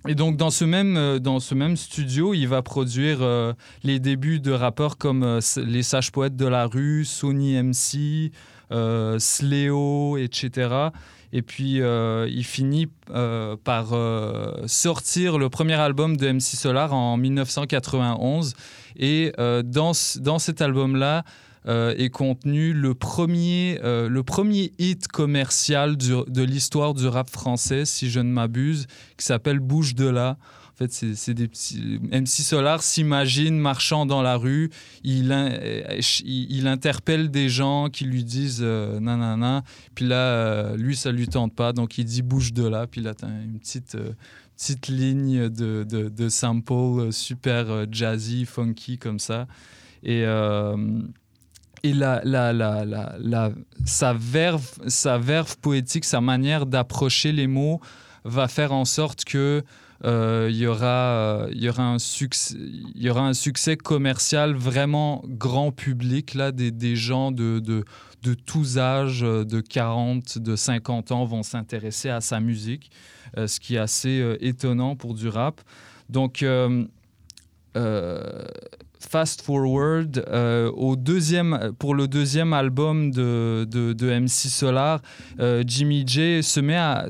Et 0.10 0.16
donc, 0.16 0.38
dans 0.38 0.52
ce 0.52 0.64
même, 0.64 0.96
euh, 0.96 1.20
dans 1.20 1.42
ce 1.42 1.54
même 1.54 1.76
studio, 1.76 2.34
il 2.34 2.48
va 2.48 2.62
produire 2.62 3.18
euh, 3.22 3.52
les 3.84 4.00
débuts 4.00 4.40
de 4.40 4.52
rappeurs 4.52 4.98
comme 4.98 5.24
euh, 5.24 5.40
les 5.58 5.84
Sages 5.84 6.14
Poètes 6.14 6.38
de 6.38 6.46
la 6.46 6.66
rue, 6.66 7.04
Sony 7.04 7.62
MC, 7.62 8.32
Sléo, 9.20 10.18
etc. 10.18 10.90
Et 11.34 11.42
puis, 11.42 11.82
il 11.82 12.44
finit 12.44 12.88
par 13.64 13.88
sortir 14.66 15.38
le 15.38 15.50
premier 15.50 15.76
album 15.76 16.18
de 16.18 16.32
MC 16.32 16.56
Solar 16.56 16.94
en 16.94 17.18
1991. 17.18 18.56
Et 18.98 19.32
dans, 19.38 19.92
dans 20.20 20.40
cet 20.40 20.62
album-là, 20.62 21.24
euh, 21.68 21.94
est 21.98 22.10
contenu 22.10 22.74
le 22.74 22.94
premier, 22.94 23.80
euh, 23.84 24.08
le 24.10 24.24
premier 24.24 24.74
hit 24.80 25.08
commercial 25.08 25.98
de 25.98 26.42
l'histoire 26.42 26.94
du 26.94 27.08
rap 27.08 27.30
français, 27.30 27.86
si 27.86 28.10
je 28.10 28.20
ne 28.20 28.32
m'abuse, 28.32 28.88
qui 29.18 29.26
s'appelle 29.26 29.60
Bouge 29.60 29.96
de 29.96 30.08
là. 30.08 30.38
En 30.74 30.86
fait, 30.86 30.92
c'est 30.92 31.34
des 31.34 31.48
petits. 31.48 32.00
MC 32.12 32.28
Solar 32.28 32.84
s'imagine 32.84 33.58
marchant 33.58 34.06
dans 34.06 34.22
la 34.22 34.38
rue, 34.38 34.70
il, 35.04 35.34
il, 36.24 36.68
interpelle 36.68 37.32
des 37.32 37.50
gens 37.50 37.90
qui 37.90 38.06
lui 38.06 38.24
disent 38.24 38.62
euh, 38.62 39.00
nanana, 39.00 39.64
puis 39.96 40.06
là, 40.06 40.16
euh, 40.16 40.78
lui, 40.78 40.96
ça 40.96 41.12
lui 41.12 41.28
tente 41.28 41.56
pas, 41.56 41.74
donc 41.74 41.98
il 41.98 42.06
dit 42.06 42.22
bouge 42.22 42.54
de 42.54 42.68
là, 42.68 42.86
puis 42.86 43.02
là, 43.02 43.16
t'as 43.16 43.28
une 43.28 43.58
petite. 43.60 43.98
petite 44.56 44.88
ligne 44.88 45.50
de, 45.50 45.84
de, 45.84 46.10
de 46.10 46.30
sample 46.30 47.12
super 47.12 47.92
jazzy, 47.92 48.46
funky 48.46 49.00
comme 49.00 49.18
ça. 49.18 49.48
Et, 50.04 50.26
et 51.84 51.94
la, 51.94 52.22
la, 52.24 52.54
la, 52.54 53.52
sa, 53.86 54.14
verve, 54.14 54.68
sa 54.88 55.18
verve 55.18 55.58
poétique, 55.58 56.06
sa 56.06 56.22
manière 56.22 56.66
d'approcher 56.66 57.32
les 57.32 57.48
mots 57.48 57.80
va 58.24 58.48
faire 58.48 58.74
en 58.74 58.86
sorte 58.86 59.24
que 59.26 59.64
euh, 60.06 60.48
il 60.52 60.58
y, 60.58 60.68
aura, 60.68 61.48
euh, 61.48 61.50
y, 61.54 61.68
un 61.68 61.98
succès, 61.98 62.56
y 62.96 63.10
aura 63.10 63.22
un 63.22 63.34
succès 63.34 63.78
commercial 63.78 64.54
vraiment 64.54 65.24
grand 65.26 65.72
public, 65.72 66.36
là, 66.36 66.52
des, 66.52 66.96
gens 66.96 67.32
de, 67.32 67.60
de, 67.60 67.84
de 68.22 68.34
tous 68.36 68.78
âges, 68.78 69.24
euh, 69.24 69.44
de 69.44 69.60
40, 69.60 70.38
de 70.38 70.56
50 70.56 71.12
ans, 71.12 71.26
vont 71.26 71.42
s'intéresser 71.42 72.10
à 72.10 72.22
sa 72.22 72.40
musique, 72.40 72.92
ce 73.36 73.60
qui 73.60 73.76
est 73.76 73.80
assez 73.80 74.38
étonnant 74.40 74.96
pour 74.96 75.14
du 75.14 75.28
rap. 75.28 75.62
Donc, 76.10 76.46
fast 79.00 79.42
forward, 79.42 80.24
euh, 80.28 80.72
au 80.72 80.96
deuxième, 80.96 81.74
pour 81.80 81.96
le 81.96 82.08
deuxième 82.08 82.54
album 82.54 83.12
de, 83.12 83.68
de, 83.70 83.94
de 83.94 84.20
MC 84.20 84.50
Solar, 84.50 85.02
euh, 85.40 85.64
Jimmy 85.66 86.04
J 86.06 86.44
se 86.44 86.60
met 86.60 86.76
à, 86.76 87.08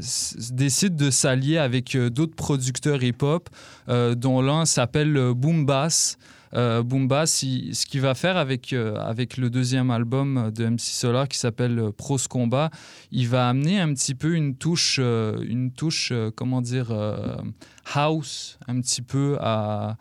décide 0.52 0.95
de 0.95 1.10
s'allier 1.10 1.58
avec 1.58 1.95
euh, 1.95 2.10
d'autres 2.10 2.36
producteurs 2.36 3.04
hip-hop, 3.04 3.50
dont 3.88 4.41
l'un 4.41 4.65
s'appelle 4.65 5.34
Boom 5.34 5.65
Bass. 5.65 6.17
Boom 6.54 7.08
Bass, 7.08 7.39
ce 7.39 7.86
qu'il 7.86 8.02
va 8.02 8.15
faire 8.15 8.36
avec, 8.36 8.73
avec 8.73 9.38
le 9.38 9.50
deuxième 9.50 9.91
album 9.91 10.52
de 10.54 10.65
MC 10.65 10.80
Solar 10.80 11.28
qui 11.28 11.38
s'appelle 11.38 11.91
Pros 11.95 12.17
Combat, 12.30 12.69
il 13.12 13.30
va 13.30 13.47
amener 13.47 13.80
un 13.80 13.93
petit 13.93 14.13
peu 14.13 14.34
une 14.34 14.56
touche, 14.56 14.97
une 15.00 15.71
touche 15.71 16.12
comment 16.36 16.62
dire, 16.62 16.91
house, 17.93 18.60
un 18.67 18.82
petit 18.82 19.02
peu 19.02 19.38
à, 19.39 19.95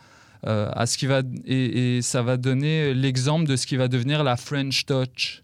euh, 0.46 0.70
à 0.72 0.86
ce 0.86 0.98
qui 0.98 1.06
va 1.06 1.22
et, 1.44 2.00
ça 2.02 2.22
va 2.22 2.36
donner 2.36 2.94
l'exemple 2.94 3.46
de 3.46 3.56
ce 3.56 3.66
qui 3.66 3.76
va 3.76 3.88
devenir 3.88 4.24
la 4.24 4.36
French 4.36 4.86
Touch, 4.86 5.42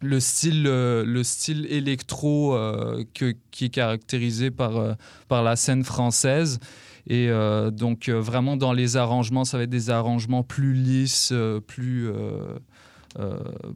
le 0.00 0.20
style 0.20 0.66
euh, 0.66 1.04
le 1.04 1.22
style 1.22 1.66
électro 1.70 2.54
euh, 2.54 3.04
que, 3.14 3.34
qui 3.50 3.66
est 3.66 3.70
caractérisé 3.70 4.50
par 4.50 4.96
par 5.28 5.42
la 5.42 5.56
scène 5.56 5.84
française. 5.84 6.58
Et 7.08 7.30
donc 7.70 8.08
vraiment 8.08 8.56
dans 8.56 8.72
les 8.72 8.96
arrangements, 8.96 9.44
ça 9.44 9.58
va 9.58 9.62
être 9.62 9.70
des 9.70 9.90
arrangements 9.90 10.42
plus 10.42 10.72
lisses, 10.72 11.32
plus 11.68 12.10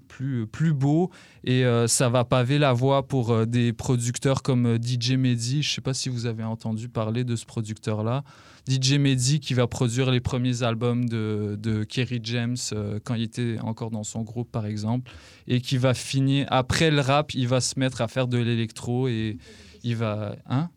plus, 0.08 0.46
plus 0.46 0.72
beaux. 0.72 1.10
Et 1.44 1.64
euh, 1.64 1.86
ça 1.86 2.08
va 2.08 2.24
paver 2.24 2.58
la 2.58 2.72
voie 2.72 3.06
pour 3.06 3.30
euh, 3.30 3.46
des 3.46 3.72
producteurs 3.72 4.42
comme 4.42 4.66
euh, 4.66 4.78
DJ 4.80 5.12
Mehdi. 5.12 5.62
Je 5.62 5.70
ne 5.70 5.74
sais 5.74 5.80
pas 5.80 5.94
si 5.94 6.08
vous 6.08 6.26
avez 6.26 6.44
entendu 6.44 6.88
parler 6.88 7.24
de 7.24 7.36
ce 7.36 7.46
producteur-là. 7.46 8.22
DJ 8.68 8.94
Mehdi 8.98 9.40
qui 9.40 9.54
va 9.54 9.66
produire 9.66 10.10
les 10.10 10.20
premiers 10.20 10.62
albums 10.62 11.08
de, 11.08 11.56
de 11.60 11.82
Kerry 11.84 12.20
James 12.22 12.56
euh, 12.72 12.98
quand 13.02 13.14
il 13.14 13.22
était 13.22 13.56
encore 13.62 13.90
dans 13.90 14.04
son 14.04 14.22
groupe, 14.22 14.50
par 14.52 14.66
exemple. 14.66 15.10
Et 15.48 15.60
qui 15.60 15.78
va 15.78 15.94
finir, 15.94 16.46
après 16.50 16.90
le 16.90 17.00
rap, 17.00 17.34
il 17.34 17.48
va 17.48 17.60
se 17.60 17.78
mettre 17.78 18.00
à 18.02 18.08
faire 18.08 18.28
de 18.28 18.38
l'électro 18.38 19.08
et 19.08 19.38
il 19.82 19.96
va... 19.96 20.36
Hein? 20.48 20.68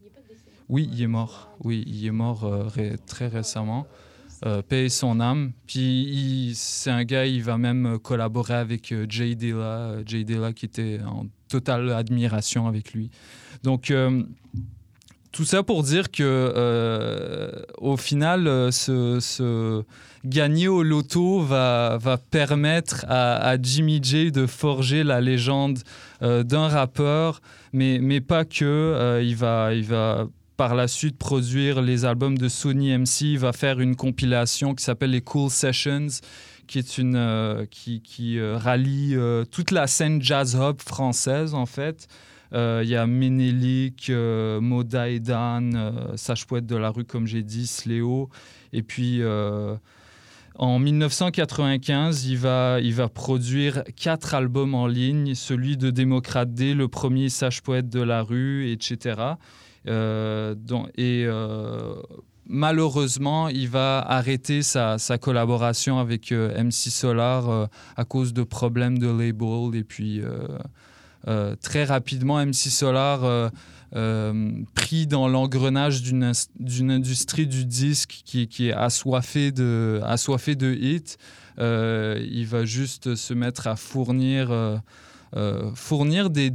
Oui, 0.69 0.89
il 0.93 1.01
est 1.01 1.07
mort. 1.07 1.49
Oui, 1.63 1.83
il 1.85 2.05
est 2.05 2.11
mort 2.11 2.45
euh, 2.45 2.63
ré- 2.63 2.95
très 3.05 3.27
récemment. 3.27 3.85
Euh, 4.45 4.61
paye 4.61 4.89
son 4.89 5.21
âme. 5.21 5.53
Puis 5.67 6.51
c'est 6.55 6.89
un 6.89 7.05
gars, 7.05 7.25
il 7.25 7.41
va 7.41 7.57
même 7.57 7.97
collaborer 7.99 8.55
avec 8.55 8.91
euh, 8.91 9.05
Jay 9.07 9.35
Dilla, 9.35 9.55
euh, 9.55 10.03
Jay 10.05 10.25
Dilla 10.25 10.51
qui 10.51 10.65
était 10.65 10.99
en 11.05 11.27
totale 11.47 11.89
admiration 11.91 12.67
avec 12.67 12.93
lui. 12.93 13.09
Donc 13.63 13.89
euh, 13.89 14.21
tout 15.31 15.45
ça 15.45 15.63
pour 15.63 15.81
dire 15.83 16.11
que 16.11 17.53
au 17.77 17.95
final, 17.95 18.71
ce, 18.73 19.19
ce 19.21 19.83
gagner 20.25 20.67
au 20.67 20.83
loto 20.83 21.39
va, 21.39 21.97
permettre 22.29 23.05
à, 23.07 23.55
Jimmy 23.61 24.01
J 24.03 24.31
de 24.31 24.45
forger 24.45 25.03
la 25.03 25.21
légende 25.21 25.79
d'un 26.21 26.67
rappeur, 26.67 27.41
mais, 27.71 27.97
mais 27.99 28.21
pas 28.21 28.45
que. 28.45 29.21
Il, 29.23 29.35
va, 29.35 29.73
il 29.73 29.85
va 29.85 30.27
par 30.63 30.75
la 30.75 30.87
suite 30.87 31.17
produire 31.17 31.81
les 31.81 32.05
albums 32.05 32.37
de 32.37 32.47
Sony 32.47 32.97
MC. 32.97 33.35
Va 33.37 33.51
faire 33.51 33.81
une 33.81 33.97
compilation 33.97 34.73
qui 34.73 34.81
s'appelle 34.81 35.09
les 35.09 35.19
Cool 35.19 35.49
Sessions, 35.49 36.07
qui 36.67 36.79
est 36.79 36.97
une 36.97 37.17
euh, 37.17 37.65
qui, 37.69 38.01
qui 38.01 38.39
euh, 38.39 38.57
rallie 38.57 39.13
euh, 39.13 39.43
toute 39.43 39.71
la 39.71 39.87
scène 39.87 40.21
jazz 40.21 40.55
hop 40.55 40.81
française 40.81 41.53
en 41.53 41.65
fait. 41.65 42.07
Il 42.53 42.87
y 42.87 42.95
a 42.95 43.05
Ménélique, 43.05 44.09
Moda 44.09 45.09
et 45.09 45.19
Dan, 45.19 46.13
Sage 46.15 46.47
Poète 46.47 46.65
de 46.65 46.77
la 46.77 46.91
rue, 46.91 47.03
comme 47.03 47.27
j'ai 47.27 47.41
dit, 47.41 47.65
Sléo. 47.65 48.29
Et 48.71 48.83
puis, 48.83 49.21
en 50.55 50.77
1995, 50.77 52.25
il 52.27 52.37
va, 52.37 52.79
il 52.79 52.93
va 52.93 53.09
produire 53.09 53.83
quatre 53.95 54.35
albums 54.35 54.75
en 54.75 54.85
ligne, 54.85 55.33
celui 55.33 55.77
de 55.77 55.89
Démocrate 55.89 56.53
D, 56.53 56.75
le 56.75 56.87
premier 56.87 57.29
Sage 57.29 57.63
Poète 57.63 57.89
de 57.89 58.01
la 58.01 58.21
rue, 58.21 58.69
etc. 58.69 59.33
Euh, 59.87 60.55
et 60.95 61.25
euh, 61.27 61.95
malheureusement, 62.47 63.49
il 63.49 63.69
va 63.69 63.99
arrêter 63.99 64.61
sa, 64.61 64.97
collaboration 65.19 65.99
avec 65.99 66.31
euh, 66.31 66.63
MC 66.63 66.89
Solar 66.89 67.49
euh, 67.49 67.65
à 67.97 68.05
cause 68.05 68.33
de 68.33 68.43
problèmes 68.43 68.97
de 68.97 69.07
label. 69.07 69.75
Et 69.75 69.83
puis, 69.83 70.21
très 71.61 71.83
rapidement, 71.83 72.43
MC 72.43 72.69
Solar, 72.69 73.51
pris 74.73 75.07
dans 75.07 75.27
l'engrenage 75.27 76.01
d'une 76.01 76.91
industrie 76.91 77.47
du 77.47 77.65
disque 77.65 78.21
qui, 78.25 78.47
qui 78.47 78.69
est 78.69 78.73
assoiffée 78.73 79.51
de, 79.51 80.01
assoiffée 80.03 80.55
de 80.55 80.73
hits, 80.73 81.17
il 81.59 82.45
va 82.45 82.65
juste 82.65 83.15
se 83.15 83.33
mettre 83.33 83.67
à 83.67 83.75
fournir. 83.75 84.81
Euh, 85.35 85.71
fournir 85.73 86.29
des, 86.29 86.51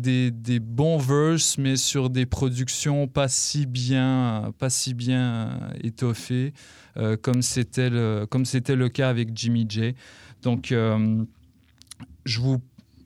bons 0.60 0.98
verses, 0.98 1.58
mais 1.58 1.76
sur 1.76 2.10
des 2.10 2.26
productions 2.26 3.08
pas 3.08 3.26
si 3.26 3.66
bien, 3.66 4.52
pas 4.58 4.70
si 4.70 4.94
bien 4.94 5.58
étoffées, 5.82 6.52
euh, 6.96 7.16
comme 7.16 7.42
c'était 7.42 7.90
le, 7.90 8.88
cas 8.88 9.08
avec 9.08 9.30
Jimmy 9.34 9.66
J. 9.68 9.94
Donc, 10.42 10.70
euh, 10.70 11.24
je 12.24 12.40
vous 12.40 12.58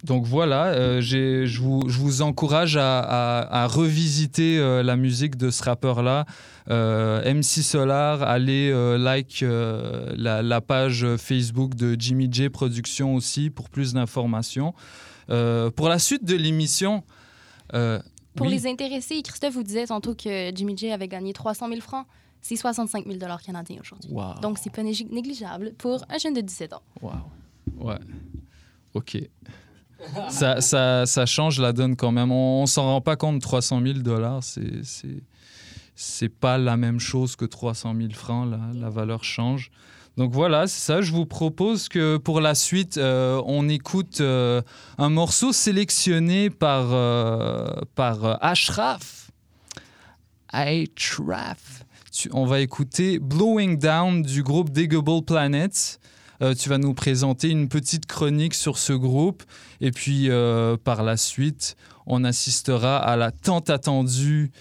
donc 0.04 0.26
voilà, 0.26 1.00
je 1.00 1.60
vous, 1.60 2.22
encourage 2.22 2.76
à, 2.76 3.66
revisiter 3.70 4.58
la 4.82 4.96
musique 4.96 5.36
de 5.36 5.48
ce 5.48 5.62
rappeur-là. 5.62 6.26
MC 6.68 7.62
Solar, 7.62 8.20
allez 8.24 8.72
like 8.98 9.44
la 9.46 10.60
page 10.60 11.06
Facebook 11.18 11.76
de 11.76 11.94
Jimmy 11.96 12.28
J 12.28 12.48
Productions 12.48 13.14
aussi 13.14 13.48
pour 13.48 13.70
plus 13.70 13.92
d'informations. 13.92 14.74
Euh, 15.30 15.70
pour 15.70 15.88
la 15.88 15.98
suite 15.98 16.24
de 16.24 16.34
l'émission, 16.36 17.02
euh, 17.74 18.00
Pour 18.34 18.46
oui. 18.46 18.52
les 18.54 18.66
intéressés, 18.66 19.22
Christophe 19.22 19.54
vous 19.54 19.62
disait 19.62 19.86
tantôt 19.86 20.14
que 20.14 20.50
Jimmy 20.54 20.76
J 20.76 20.90
avait 20.90 21.08
gagné 21.08 21.32
300 21.32 21.68
000 21.68 21.80
francs. 21.80 22.06
C'est 22.40 22.56
65 22.56 23.06
000 23.06 23.18
canadiens 23.44 23.78
aujourd'hui. 23.80 24.10
Wow. 24.10 24.34
Donc, 24.42 24.58
c'est 24.58 24.70
pas 24.70 24.82
nég- 24.82 25.08
négligeable 25.12 25.74
pour 25.78 26.04
un 26.08 26.18
jeune 26.18 26.34
de 26.34 26.40
17 26.40 26.72
ans. 26.72 26.82
Wow. 27.00 27.12
Ouais. 27.78 27.98
Ok. 28.94 29.16
ça, 30.28 30.60
ça, 30.60 31.06
ça 31.06 31.26
change 31.26 31.60
la 31.60 31.72
donne 31.72 31.94
quand 31.94 32.10
même. 32.10 32.32
On, 32.32 32.62
on 32.62 32.66
s'en 32.66 32.82
rend 32.84 33.00
pas 33.00 33.14
compte. 33.16 33.40
300 33.40 33.80
000 33.80 33.98
dollars, 34.00 34.42
c'est 34.42 34.82
c'est 34.84 35.22
c'est 35.94 36.28
pas 36.30 36.58
la 36.58 36.76
même 36.76 36.98
chose 36.98 37.36
que 37.36 37.44
300 37.44 37.94
000 37.96 38.10
francs. 38.12 38.50
Là. 38.50 38.58
La 38.74 38.88
valeur 38.90 39.22
change. 39.22 39.70
Donc 40.18 40.32
voilà, 40.32 40.66
c'est 40.66 40.80
ça. 40.80 41.00
Je 41.00 41.12
vous 41.12 41.24
propose 41.24 41.88
que 41.88 42.18
pour 42.18 42.40
la 42.40 42.54
suite, 42.54 42.98
euh, 42.98 43.42
on 43.46 43.68
écoute 43.68 44.20
euh, 44.20 44.60
un 44.98 45.08
morceau 45.08 45.52
sélectionné 45.52 46.50
par, 46.50 46.88
euh, 46.92 47.68
par 47.94 48.42
Ashraf. 48.44 49.30
Ashraf. 50.52 51.84
On 52.32 52.44
va 52.44 52.60
écouter 52.60 53.18
Blowing 53.18 53.78
Down 53.78 54.22
du 54.22 54.42
groupe 54.42 54.68
Diggable 54.70 55.22
Planets. 55.24 55.98
Euh, 56.42 56.54
tu 56.54 56.68
vas 56.68 56.76
nous 56.76 56.92
présenter 56.92 57.48
une 57.48 57.68
petite 57.68 58.04
chronique 58.04 58.52
sur 58.52 58.76
ce 58.76 58.92
groupe. 58.92 59.42
Et 59.80 59.92
puis, 59.92 60.28
par 60.84 61.04
la 61.04 61.16
suite, 61.16 61.74
on 62.06 62.22
assistera 62.24 62.98
à 62.98 63.16
la 63.16 63.30
tant 63.30 63.60
attendue 63.60 64.52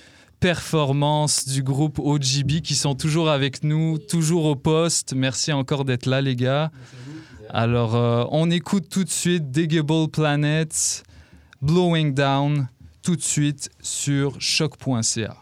performance 0.41 1.47
du 1.47 1.61
groupe 1.61 1.99
OGB 1.99 2.61
qui 2.61 2.75
sont 2.75 2.95
toujours 2.95 3.29
avec 3.29 3.63
nous, 3.63 3.99
toujours 3.99 4.45
au 4.45 4.55
poste. 4.55 5.13
Merci 5.15 5.53
encore 5.53 5.85
d'être 5.85 6.07
là, 6.07 6.19
les 6.19 6.35
gars. 6.35 6.71
Alors, 7.49 7.95
euh, 7.95 8.25
on 8.31 8.49
écoute 8.49 8.89
tout 8.89 9.03
de 9.03 9.09
suite 9.09 9.51
Diggable 9.51 10.09
Planets, 10.09 11.03
Blowing 11.61 12.13
Down, 12.13 12.67
tout 13.03 13.15
de 13.15 13.21
suite 13.21 13.69
sur 13.81 14.41
choc.ca. 14.41 15.37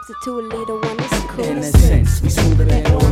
pops 0.00 0.24
to 0.24 0.38
a 0.38 0.42
little 0.42 0.78
one, 0.78 0.96
it's 0.98 1.20
cool. 1.26 1.44
In 1.44 1.58
a 1.58 1.62
sense, 1.62 2.22
we 2.22 2.28
smoother 2.30 2.64
than 2.64 2.86
oil's 2.92 3.09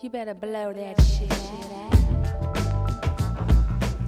You 0.00 0.10
better 0.10 0.32
blow 0.32 0.72
that 0.72 1.02
shit. 1.02 1.32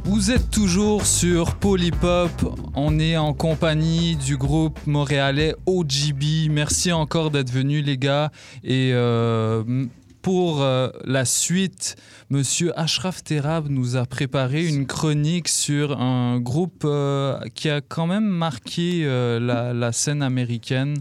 Vous 0.05 0.30
êtes 0.30 0.49
toujours 0.49 1.05
sur 1.05 1.57
Polypop. 1.57 2.30
On 2.76 3.01
est 3.01 3.16
en 3.16 3.34
compagnie 3.34 4.14
du 4.14 4.36
groupe 4.36 4.78
montréalais 4.86 5.57
OGB. 5.66 6.49
Merci 6.49 6.93
encore 6.93 7.32
d'être 7.32 7.51
venus, 7.51 7.84
les 7.84 7.99
gars. 7.99 8.30
Et 8.62 8.93
euh, 8.95 9.86
pour 10.22 10.62
euh, 10.62 10.91
la 11.05 11.24
suite, 11.24 11.97
Monsieur 12.28 12.78
Ashraf 12.78 13.24
Terab 13.24 13.68
nous 13.68 13.97
a 13.97 14.07
préparé 14.07 14.68
une 14.68 14.86
chronique 14.86 15.49
sur 15.49 16.01
un 16.01 16.38
groupe 16.38 16.84
euh, 16.84 17.41
qui 17.57 17.68
a 17.68 17.80
quand 17.80 18.07
même 18.07 18.28
marqué 18.28 19.03
euh, 19.05 19.41
la, 19.41 19.74
la 19.74 19.91
scène 19.91 20.22
américaine, 20.22 20.99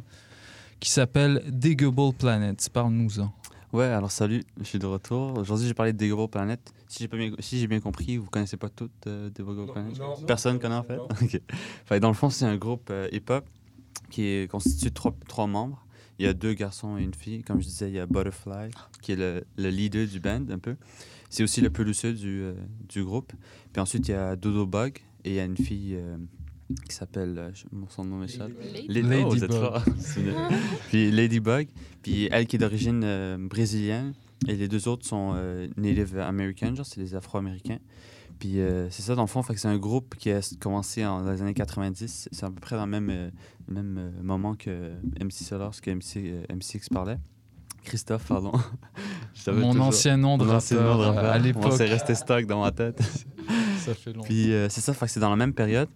qui 0.80 0.90
s'appelle 0.90 1.44
Diggable 1.48 2.14
Planet. 2.18 2.70
Parle-nous-en. 2.74 3.32
Ouais, 3.72 3.86
alors 3.86 4.10
salut, 4.10 4.44
je 4.58 4.64
suis 4.64 4.80
de 4.80 4.88
retour. 4.88 5.38
Aujourd'hui, 5.38 5.68
j'ai 5.68 5.76
parlé 5.76 5.94
de 5.94 5.98
Digable 5.98 6.28
Planet. 6.28 6.60
Si 6.88 7.04
j'ai 7.04 7.08
bien, 7.08 7.32
si 7.38 7.68
bien 7.68 7.80
compris, 7.80 8.18
vous 8.18 8.28
connaissez 8.30 8.58
pas 8.58 8.70
toutes 8.70 9.06
euh, 9.06 9.30
Digable 9.30 9.72
Planet? 9.72 10.00
non. 10.00 10.16
Personne 10.26 10.58
connaît 10.58 10.76
en 10.76 10.84
fait? 10.84 10.98
dans 12.00 12.08
le 12.08 12.16
fond, 12.16 12.32
c'est 12.32 12.46
un 12.46 12.58
groupe 12.58 12.90
euh, 12.90 13.08
hip-hop 13.12 13.46
qui 14.10 14.24
est 14.24 14.50
constitué 14.50 14.90
de 14.90 14.96
trois, 14.96 15.14
trois 15.28 15.46
membres. 15.46 15.86
Il 16.18 16.26
y 16.26 16.28
a 16.28 16.34
deux 16.34 16.54
garçons 16.54 16.98
et 16.98 17.04
une 17.04 17.14
fille. 17.14 17.44
Comme 17.44 17.62
je 17.62 17.68
disais, 17.68 17.90
il 17.90 17.94
y 17.94 18.00
a 18.00 18.08
Butterfly, 18.08 18.72
qui 19.04 19.12
est 19.12 19.16
le, 19.16 19.44
le 19.56 19.70
leader 19.70 20.08
du 20.08 20.20
band 20.20 20.46
un 20.50 20.60
peu. 20.60 20.76
C'est 21.30 21.44
aussi 21.44 21.62
le 21.62 21.70
producer 21.70 22.14
du, 22.14 22.42
euh, 22.42 22.54
du 22.90 23.04
groupe. 23.04 23.34
Puis 23.72 23.80
ensuite, 23.80 24.08
il 24.08 24.12
y 24.12 24.16
a 24.16 24.36
Dodo 24.36 24.66
Bug 24.66 24.98
et 25.24 25.30
il 25.30 25.36
y 25.36 25.40
a 25.40 25.46
une 25.46 25.58
fille 25.58 25.96
euh, 25.96 26.18
qui 26.88 26.96
s'appelle. 26.96 27.52
je- 27.54 27.66
son 27.90 28.04
nom 28.06 28.18
m'échappe. 28.18 28.52
Oh, 28.58 28.64
Ladybug. 28.88 29.40
une- 30.18 30.34
Puis 30.90 31.12
Ladybug. 31.12 31.68
Puis 32.02 32.30
elle 32.32 32.46
qui 32.48 32.56
est 32.56 32.60
d'origine 32.60 33.02
euh, 33.04 33.38
brésilienne. 33.40 34.14
Et 34.48 34.56
les 34.56 34.68
deux 34.70 34.88
autres 34.88 35.06
sont 35.06 35.34
euh, 35.36 35.68
Native 35.76 36.18
American, 36.20 36.74
genre 36.74 36.86
c'est 36.86 37.02
des 37.02 37.14
Afro-Américains. 37.16 37.80
Puis 38.40 38.62
euh, 38.62 38.90
c'est 38.90 39.02
ça, 39.02 39.16
dans 39.16 39.24
le 39.24 39.28
fond, 39.28 39.44
fait 39.44 39.54
que 39.54 39.60
c'est 39.60 39.68
un 39.68 39.78
groupe 39.78 40.16
qui 40.18 40.32
a 40.32 40.40
commencé 40.62 41.06
en, 41.06 41.24
dans 41.26 41.32
les 41.32 41.42
années 41.42 41.54
90. 41.54 42.30
C'est 42.32 42.46
à 42.46 42.50
peu 42.50 42.60
près 42.62 42.78
dans 42.78 42.86
le 42.86 42.92
même, 42.92 43.10
euh, 43.10 43.30
même 43.68 43.98
euh, 43.98 44.12
moment 44.24 44.56
que 44.56 44.92
MC 45.22 45.44
Solar, 45.44 45.74
ce 45.74 45.82
que 45.82 45.92
MC, 45.92 46.18
euh, 46.18 46.44
MCX 46.56 46.88
parlait. 46.90 47.18
Christophe, 47.84 48.28
pardon. 48.28 48.54
Mon 49.48 49.72
toujours- 49.72 49.88
ancien 49.88 50.16
nom 50.18 50.38
de 50.38 50.46
Mon 50.46 50.54
ancien 50.56 50.78
nom 50.82 50.98
de 50.98 51.04
rappeur, 51.04 51.26
à 51.32 51.38
l'époque. 51.38 51.74
C'est 51.76 51.86
resté 51.88 52.16
stock 52.16 52.46
dans 52.46 52.62
ma 52.62 52.72
tête. 52.72 53.02
Ça 53.80 53.94
fait 53.94 54.14
longtemps. 54.14 54.26
Puis 54.28 54.54
euh, 54.54 54.68
c'est 54.70 54.82
ça, 54.82 54.94
fait 54.94 55.06
que 55.06 55.12
c'est 55.12 55.20
dans 55.22 55.30
la 55.30 55.36
même 55.38 55.54
période. 55.54 55.88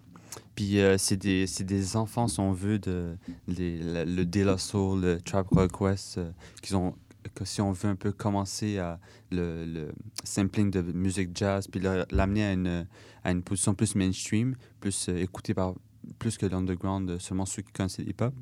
Puis 0.56 0.80
euh, 0.80 0.98
c'est 0.98 1.18
des, 1.18 1.46
des 1.62 1.96
enfants, 1.98 2.28
si 2.28 2.40
on 2.40 2.52
veut, 2.54 2.80
de, 2.80 3.18
le 3.48 4.24
De 4.24 4.42
La 4.42 4.58
Soul, 4.58 5.02
le 5.02 5.22
Trap 5.22 5.48
Call 5.54 5.68
Quest, 5.72 6.18
euh, 6.20 6.32
ont, 6.76 6.94
que 7.34 7.46
si 7.46 7.62
on 7.62 7.72
veut 7.72 7.90
un 7.90 7.96
peu 7.96 8.12
commencer 8.12 8.78
à 8.78 9.00
le, 9.32 9.66
le 9.66 9.92
sampling 10.24 10.70
de 10.72 10.82
musique 10.82 11.30
jazz, 11.36 11.68
puis 11.68 11.82
l'amener 12.12 12.44
à 12.46 12.54
une, 12.54 12.88
à 13.24 13.32
une 13.32 13.42
position 13.42 13.74
plus 13.74 13.96
mainstream, 13.96 14.56
plus 14.80 15.10
euh, 15.10 15.18
écoutée 15.18 15.54
par 15.54 15.74
plus 16.20 16.38
que 16.38 16.46
l'underground, 16.46 17.10
euh, 17.10 17.20
seulement 17.20 17.46
ceux 17.46 17.62
qui 17.62 17.72
connaissent 17.72 17.98
hip-hop. 18.00 18.34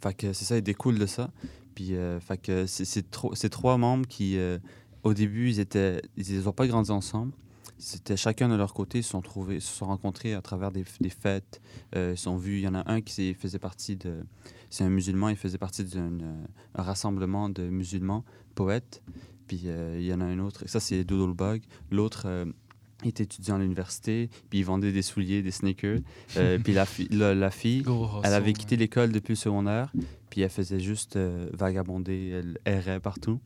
Fait 0.00 0.32
c'est 0.34 0.44
ça, 0.44 0.56
il 0.56 0.62
découle 0.62 0.98
de 0.98 1.06
ça. 1.06 1.30
Puis, 1.74 1.92
fait 2.20 2.38
que 2.38 2.66
c'est- 2.66 2.84
c'est 2.86 3.10
tro- 3.10 3.34
ces 3.34 3.50
trois 3.50 3.76
membres 3.76 4.06
qui, 4.06 4.38
au 5.02 5.12
début, 5.14 5.50
ils 5.50 5.60
étaient, 5.60 6.00
ils 6.16 6.40
n'ont 6.42 6.52
pas 6.52 6.66
grandi 6.66 6.90
ensemble. 6.90 7.32
C'était 7.78 8.16
chacun 8.16 8.48
de 8.48 8.54
leur 8.54 8.72
côté, 8.72 9.02
se 9.02 9.10
sont 9.10 9.20
trouvés, 9.20 9.60
se 9.60 9.72
sont 9.74 9.86
rencontrés 9.86 10.34
à 10.34 10.40
travers 10.40 10.72
des, 10.72 10.84
des 11.00 11.10
fêtes. 11.10 11.60
Euh, 11.94 12.12
ils 12.14 12.18
sont 12.18 12.36
vus. 12.36 12.58
Il 12.58 12.62
y 12.62 12.68
en 12.68 12.74
a 12.74 12.90
un 12.90 13.00
qui 13.02 13.34
faisait 13.34 13.58
partie 13.58 13.96
de, 13.96 14.24
c'est 14.70 14.84
un 14.84 14.88
musulman, 14.88 15.28
il 15.28 15.36
faisait 15.36 15.58
partie 15.58 15.84
d'un 15.84 16.20
euh, 16.20 16.44
rassemblement 16.74 17.48
de 17.50 17.62
musulmans 17.68 18.24
poètes. 18.54 19.02
Puis 19.46 19.62
euh, 19.66 19.96
il 20.00 20.06
y 20.06 20.12
en 20.14 20.20
a 20.20 20.24
un 20.24 20.38
autre, 20.38 20.68
ça 20.68 20.80
c'est 20.80 21.04
Doodlebug. 21.04 21.62
L'autre 21.90 22.22
euh, 22.26 22.46
était 23.04 23.24
étudiant 23.24 23.56
à 23.56 23.58
l'université, 23.58 24.30
puis 24.48 24.60
il 24.60 24.64
vendait 24.64 24.90
des 24.90 25.02
souliers, 25.02 25.42
des 25.42 25.50
sneakers. 25.50 25.98
Puis 26.64 26.72
la, 26.72 26.86
fi- 26.86 27.08
la, 27.10 27.34
la 27.34 27.50
fille, 27.50 27.82
elle 28.24 28.32
avait 28.32 28.54
quitté 28.54 28.76
l'école 28.76 29.12
depuis 29.12 29.32
le 29.32 29.36
secondaire, 29.36 29.92
puis 30.30 30.40
elle 30.40 30.48
faisait 30.50 30.80
juste 30.80 31.16
vagabonder, 31.52 32.30
elle 32.30 32.58
errait 32.64 33.00
partout. 33.00 33.38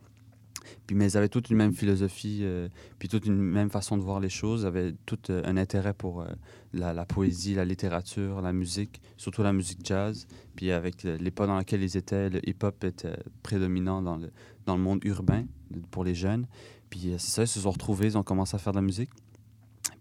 Puis, 0.86 0.96
mais 0.96 1.12
ils 1.12 1.16
avaient 1.16 1.28
toute 1.28 1.50
une 1.50 1.56
même 1.56 1.72
philosophie, 1.72 2.40
euh, 2.42 2.68
puis 2.98 3.08
toute 3.08 3.26
une 3.26 3.36
même 3.36 3.70
façon 3.70 3.96
de 3.96 4.02
voir 4.02 4.20
les 4.20 4.28
choses. 4.28 4.62
Ils 4.62 4.66
avaient 4.66 4.94
tout 5.06 5.18
euh, 5.30 5.42
un 5.44 5.56
intérêt 5.56 5.94
pour 5.94 6.22
euh, 6.22 6.26
la, 6.72 7.04
poésie, 7.04 7.54
la 7.54 7.64
littérature, 7.64 8.40
la 8.40 8.52
musique, 8.52 9.00
surtout 9.16 9.42
la 9.42 9.52
musique 9.52 9.80
jazz. 9.84 10.26
Puis 10.56 10.70
avec 10.70 11.02
l'époque 11.02 11.46
dans 11.46 11.56
laquelle 11.56 11.82
ils 11.82 11.96
étaient, 11.96 12.30
le 12.30 12.46
hip-hop 12.48 12.84
était 12.84 13.16
prédominant 13.42 14.02
dans 14.02 14.16
le, 14.16 14.30
dans 14.66 14.76
le 14.76 14.82
monde 14.82 15.04
urbain 15.04 15.44
pour 15.90 16.04
les 16.04 16.14
jeunes. 16.14 16.46
Puis 16.90 17.14
c'est 17.18 17.30
ça, 17.30 17.42
ils 17.42 17.48
se 17.48 17.60
sont 17.60 17.70
retrouvés, 17.70 18.06
ils 18.06 18.18
ont 18.18 18.22
commencé 18.22 18.54
à 18.54 18.58
faire 18.58 18.72
de 18.72 18.78
la 18.78 18.82
musique. 18.82 19.10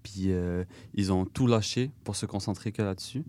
Puis 0.03 0.31
ils 0.93 1.11
ont 1.11 1.25
tout 1.25 1.47
lâché 1.47 1.91
pour 2.03 2.15
se 2.15 2.25
concentrer 2.25 2.71
que 2.71 2.81
là-dessus. 2.81 3.23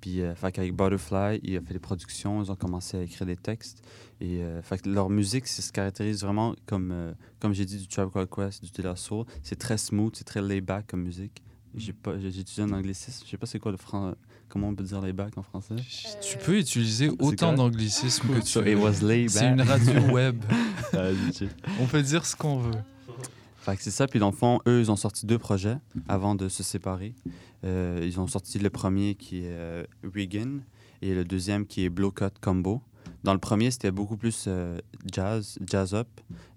Puis, 0.00 0.20
qu'avec 0.52 0.74
Butterfly, 0.76 1.40
il 1.42 1.56
a 1.56 1.62
fait 1.62 1.72
des 1.72 1.78
productions, 1.78 2.42
ils 2.42 2.52
ont 2.52 2.56
commencé 2.56 2.98
à 2.98 3.02
écrire 3.02 3.26
des 3.26 3.36
textes. 3.36 3.82
Et 4.24 4.42
euh, 4.42 4.62
fait 4.62 4.80
que 4.80 4.88
leur 4.88 5.10
musique, 5.10 5.46
c'est- 5.46 5.60
se 5.60 5.70
caractérise 5.70 6.22
vraiment 6.22 6.54
comme, 6.64 6.90
euh, 6.92 7.12
comme 7.40 7.52
j'ai 7.52 7.66
dit, 7.66 7.76
du 7.76 7.86
Tribe 7.86 8.08
Called 8.10 8.30
Quest, 8.30 8.64
du 8.64 8.80
La 8.82 8.96
Soul. 8.96 9.26
C'est 9.42 9.58
très 9.58 9.76
smooth, 9.76 10.16
c'est 10.16 10.24
très 10.24 10.40
laid-back 10.40 10.86
comme 10.86 11.02
music. 11.02 11.42
J'ai 11.74 11.92
pas, 11.92 12.18
j'ai 12.18 12.30
j'ai 12.30 12.40
étudié 12.40 12.62
en 12.62 12.70
anglicisme. 12.72 13.24
Je 13.26 13.30
sais 13.30 13.36
pas 13.36 13.46
c'est 13.46 13.58
quoi 13.58 13.72
le 13.72 13.76
fran... 13.76 14.14
Comment 14.48 14.68
on 14.68 14.74
peut 14.74 14.84
dire 14.84 15.00
laid-back 15.00 15.36
en 15.36 15.42
français? 15.42 15.74
Tu 16.22 16.38
peux 16.38 16.56
utiliser 16.58 17.08
autant 17.18 17.52
d'anglicisme 17.52 18.28
que 18.28 18.40
tu 18.40 18.46
So 18.46 18.62
veux. 18.62 18.70
it 18.72 18.78
was 18.78 19.02
laid 19.02 19.28
C'est 19.28 19.48
une 19.48 19.60
radio 19.60 20.00
web. 20.12 20.36
Ah. 20.92 21.08
On 21.80 21.86
peut 21.86 22.02
dire 22.02 22.24
ce 22.24 22.36
qu'on 22.36 22.58
veut. 22.58 22.78
Fait 23.58 23.76
que 23.76 23.82
c'est 23.82 23.90
ça. 23.90 24.06
Puis 24.06 24.20
dans 24.20 24.30
le 24.30 24.36
fond, 24.36 24.60
eux, 24.68 24.78
ils 24.80 24.90
ont 24.92 24.96
sorti 24.96 25.26
deux 25.26 25.38
projets 25.38 25.76
avant 26.08 26.34
de 26.34 26.48
se 26.48 26.62
séparer. 26.62 27.14
Euh, 27.64 28.00
ils 28.04 28.20
ont 28.20 28.26
sorti 28.28 28.58
le 28.58 28.70
premier 28.70 29.16
qui 29.16 29.38
est 29.38 29.48
euh, 29.48 29.84
Regan 30.14 30.60
et 31.02 31.14
le 31.14 31.24
deuxième 31.24 31.66
qui 31.66 31.84
est 31.84 31.88
Blow 31.88 32.10
Cut 32.12 32.26
Combo. 32.40 32.80
Dans 33.24 33.32
le 33.32 33.40
premier, 33.40 33.70
c'était 33.70 33.90
beaucoup 33.90 34.18
plus 34.18 34.44
euh, 34.48 34.78
jazz, 35.10 35.58
jazz 35.66 35.94
up. 35.94 36.08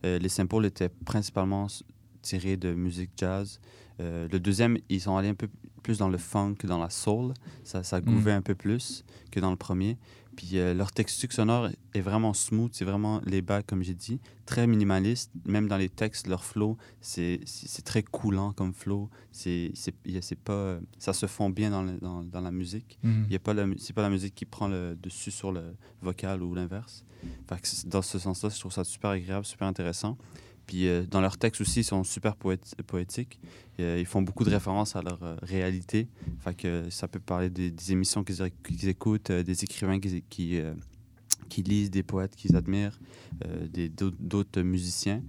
Euh, 0.05 0.19
les 0.19 0.27
samples 0.27 0.65
étaient 0.65 0.89
principalement 0.89 1.67
tirés 2.21 2.57
de 2.57 2.73
musique 2.73 3.11
jazz. 3.15 3.61
Euh, 4.01 4.27
le 4.29 4.39
deuxième, 4.39 4.77
ils 4.89 4.99
sont 4.99 5.15
allés 5.15 5.29
un 5.29 5.33
peu 5.33 5.47
plus 5.81 5.97
dans 5.97 6.09
le 6.09 6.17
funk, 6.17 6.55
dans 6.65 6.77
la 6.77 6.89
soul. 6.89 7.33
Ça, 7.63 7.83
ça 7.83 8.01
gouvait 8.01 8.33
un 8.33 8.41
peu 8.41 8.53
plus 8.53 9.05
que 9.31 9.39
dans 9.39 9.49
le 9.49 9.55
premier. 9.55 9.97
Puis 10.37 10.51
euh, 10.59 10.73
leur 10.73 10.91
texture 10.93 11.29
sonore 11.33 11.67
est 11.93 11.99
vraiment 11.99 12.31
smooth, 12.33 12.69
c'est 12.71 12.85
vraiment 12.85 13.19
les 13.25 13.41
bacs, 13.41 13.65
comme 13.67 13.81
j'ai 13.83 13.95
dit, 13.95 14.21
très 14.45 14.67
minimaliste. 14.67 15.31
Même 15.45 15.67
dans 15.67 15.75
les 15.77 15.89
textes, 15.89 16.27
leur 16.27 16.45
flow, 16.45 16.77
c'est 17.01 17.41
très 17.83 18.03
coulant 18.03 18.53
comme 18.53 18.73
flow. 18.73 19.09
C'est 19.31 19.73
pas, 20.43 20.53
euh, 20.53 20.79
ça 20.99 21.13
se 21.13 21.25
fond 21.25 21.49
bien 21.49 21.71
dans, 21.71 21.81
le- 21.83 21.97
dans, 21.99 22.23
dans 22.23 22.41
la 22.41 22.51
musique. 22.51 22.99
Il 23.27 23.33
y 23.33 23.35
a 23.35 23.39
pas 23.39 23.53
la 23.53 23.65
mu- 23.65 23.77
C'est 23.79 23.93
pas 23.93 24.03
la 24.03 24.09
musique 24.09 24.35
qui 24.35 24.45
prend 24.45 24.67
le 24.67 24.95
dessus 25.01 25.31
sur 25.31 25.51
le 25.51 25.75
vocal 26.01 26.41
ou 26.43 26.53
l'inverse. 26.53 27.03
Dans 27.87 28.01
ce 28.03 28.19
sens-là, 28.19 28.49
je 28.49 28.59
trouve 28.59 28.71
ça 28.71 28.83
super 28.83 29.09
agréable, 29.09 29.45
super 29.45 29.67
intéressant. 29.67 30.17
Puis 30.67 30.87
euh, 30.87 31.03
dans 31.09 31.21
leurs 31.21 31.37
textes 31.37 31.61
aussi, 31.61 31.79
ils 31.79 31.85
sont 31.85 32.03
super 32.03 32.35
poét- 32.35 32.75
poétiques. 32.85 33.39
Euh, 33.79 33.97
ils 33.99 34.05
font 34.05 34.21
beaucoup 34.21 34.43
de 34.43 34.49
références 34.49 34.95
à 34.95 35.01
leur 35.01 35.23
euh, 35.23 35.35
réalité. 35.41 36.07
Fait 36.39 36.53
que 36.53 36.89
ça 36.89 37.07
peut 37.07 37.19
parler 37.19 37.49
des, 37.49 37.91
émissions 37.91 38.23
qu'ils 38.23 38.87
écoutent, 38.87 39.31
des 39.31 39.63
écrivains 39.63 39.99
qui, 39.99 40.61
lisent, 41.63 41.89
des 41.89 42.03
poètes 42.03 42.35
qu'ils 42.35 42.55
admirent, 42.55 42.99
d'autres 44.19 44.61
musiciens. 44.61 45.23